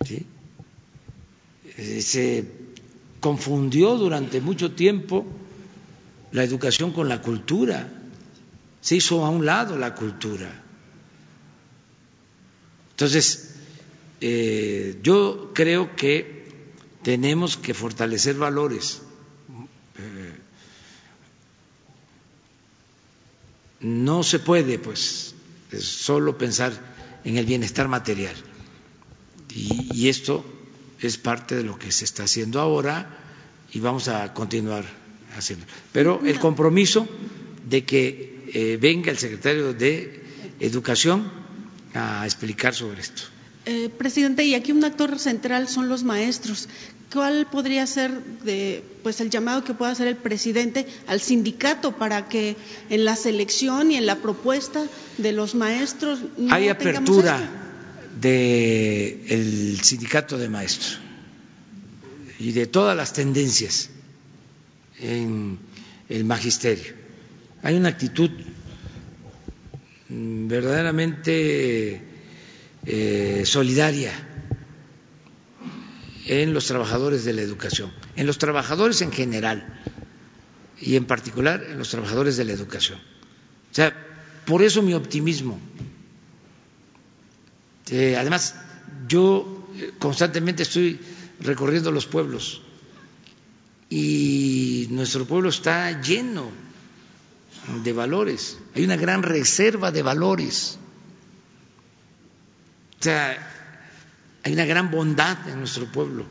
[0.09, 0.25] Eh,
[2.01, 2.45] se
[3.19, 5.25] confundió durante mucho tiempo
[6.31, 7.91] la educación con la cultura.
[8.81, 10.63] Se hizo a un lado la cultura.
[12.91, 13.55] Entonces,
[14.21, 16.45] eh, yo creo que
[17.03, 19.01] tenemos que fortalecer valores.
[19.97, 20.35] Eh,
[23.81, 25.33] no se puede, pues,
[25.79, 26.73] solo pensar
[27.23, 28.35] en el bienestar material.
[29.55, 30.45] Y, esto
[31.01, 33.09] es parte de lo que se está haciendo ahora
[33.71, 34.85] y vamos a continuar
[35.37, 35.65] haciendo.
[35.91, 37.07] Pero el compromiso
[37.67, 40.19] de que eh, venga el secretario de
[40.59, 41.31] Educación
[41.93, 43.21] a explicar sobre esto.
[43.65, 46.67] Eh, presidente, y aquí un actor central son los maestros.
[47.13, 48.11] ¿Cuál podría ser
[48.43, 52.55] de, pues el llamado que pueda hacer el presidente al sindicato para que
[52.89, 54.83] en la selección y en la propuesta
[55.17, 57.68] de los maestros no hay apertura
[58.21, 60.99] del sindicato de maestros
[62.39, 63.89] y de todas las tendencias
[64.99, 65.59] en
[66.09, 66.93] el magisterio?
[67.61, 68.31] Hay una actitud
[70.09, 72.01] Mm, verdaderamente
[72.85, 74.11] eh, solidaria
[76.25, 79.79] en los trabajadores de la educación, en los trabajadores en general
[80.81, 82.97] y en particular en los trabajadores de la educación.
[83.71, 83.95] O sea,
[84.45, 85.59] por eso mi optimismo.
[87.91, 88.55] Eh, además,
[89.07, 90.99] yo eh, constantemente estoy
[91.39, 92.61] recorriendo los pueblos
[93.89, 96.51] y nuestro pueblo está lleno
[97.83, 100.77] de valores, hay una gran reserva de valores.
[102.99, 103.37] O sea,
[104.43, 106.25] hay una gran bondad en nuestro pueblo.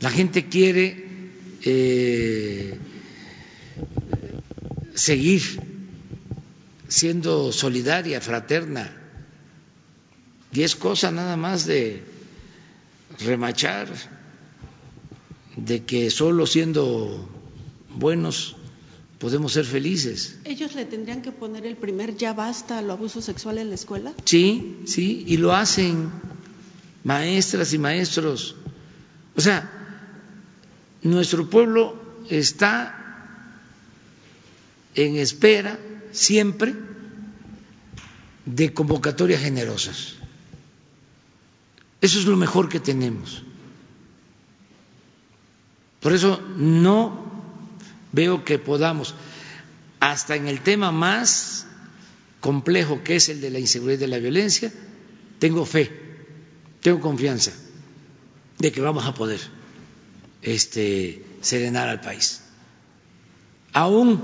[0.00, 1.04] La gente quiere
[1.62, 2.78] eh,
[4.94, 5.42] seguir
[6.88, 9.03] siendo solidaria, fraterna,
[10.54, 12.04] y es cosa nada más de
[13.18, 13.88] remachar,
[15.56, 17.28] de que solo siendo
[17.96, 18.54] buenos
[19.18, 20.36] podemos ser felices.
[20.44, 24.14] ¿Ellos le tendrían que poner el primer ya basta al abuso sexual en la escuela?
[24.24, 26.10] Sí, sí, y lo hacen
[27.02, 28.54] maestras y maestros.
[29.34, 29.68] O sea,
[31.02, 32.00] nuestro pueblo
[32.30, 33.42] está
[34.94, 35.80] en espera
[36.12, 36.74] siempre
[38.46, 40.14] de convocatorias generosas.
[42.04, 43.42] Eso es lo mejor que tenemos.
[46.00, 47.24] Por eso no
[48.12, 49.14] veo que podamos,
[50.00, 51.66] hasta en el tema más
[52.40, 54.70] complejo que es el de la inseguridad y de la violencia,
[55.38, 55.90] tengo fe,
[56.82, 57.52] tengo confianza
[58.58, 59.40] de que vamos a poder
[60.42, 62.42] este, serenar al país.
[63.72, 64.22] Aún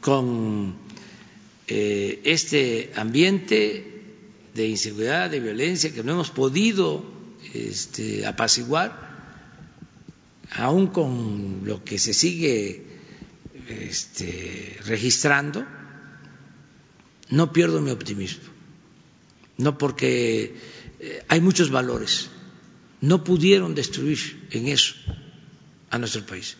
[0.00, 0.76] con
[1.66, 3.97] eh, este ambiente
[4.58, 7.04] de inseguridad, de violencia que no hemos podido
[7.54, 8.90] este, apaciguar,
[10.50, 12.82] aún con lo que se sigue
[13.68, 15.64] este, registrando,
[17.30, 18.50] no pierdo mi optimismo,
[19.58, 20.56] no porque
[20.98, 22.28] eh, hay muchos valores,
[23.00, 24.94] no pudieron destruir en eso
[25.90, 26.56] a nuestro país.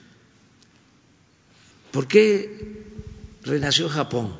[1.90, 2.84] ¿Por qué
[3.42, 4.36] renació Japón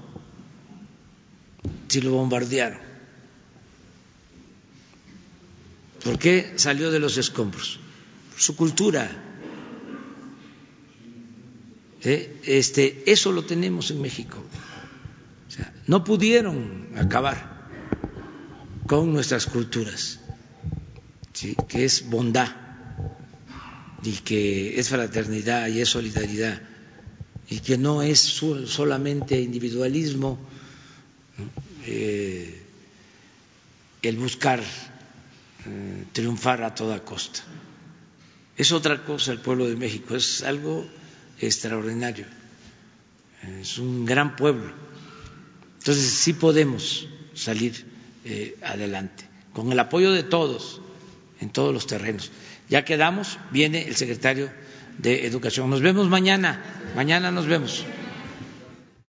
[1.88, 2.87] si lo bombardearon?
[6.08, 7.78] ¿Por qué salió de los escombros?
[8.34, 9.10] Su cultura
[12.02, 12.40] ¿eh?
[12.44, 14.42] este, eso lo tenemos en México.
[15.86, 17.68] no pudieron acabar
[18.86, 20.20] con nuestras culturas,
[21.68, 22.56] que es bondad
[24.02, 26.62] y que es fraternidad y es solidaridad
[27.50, 30.38] y que no es solamente individualismo,
[31.84, 32.62] eh,
[34.00, 34.62] el buscar
[36.12, 37.40] triunfar a toda costa.
[38.56, 40.86] Es otra cosa el pueblo de México, es algo
[41.40, 42.26] extraordinario,
[43.60, 44.72] es un gran pueblo.
[45.78, 47.86] Entonces sí podemos salir
[48.24, 50.80] eh, adelante, con el apoyo de todos,
[51.40, 52.32] en todos los terrenos.
[52.68, 54.50] Ya quedamos, viene el secretario
[54.98, 55.70] de Educación.
[55.70, 56.60] Nos vemos mañana,
[56.96, 57.84] mañana nos vemos.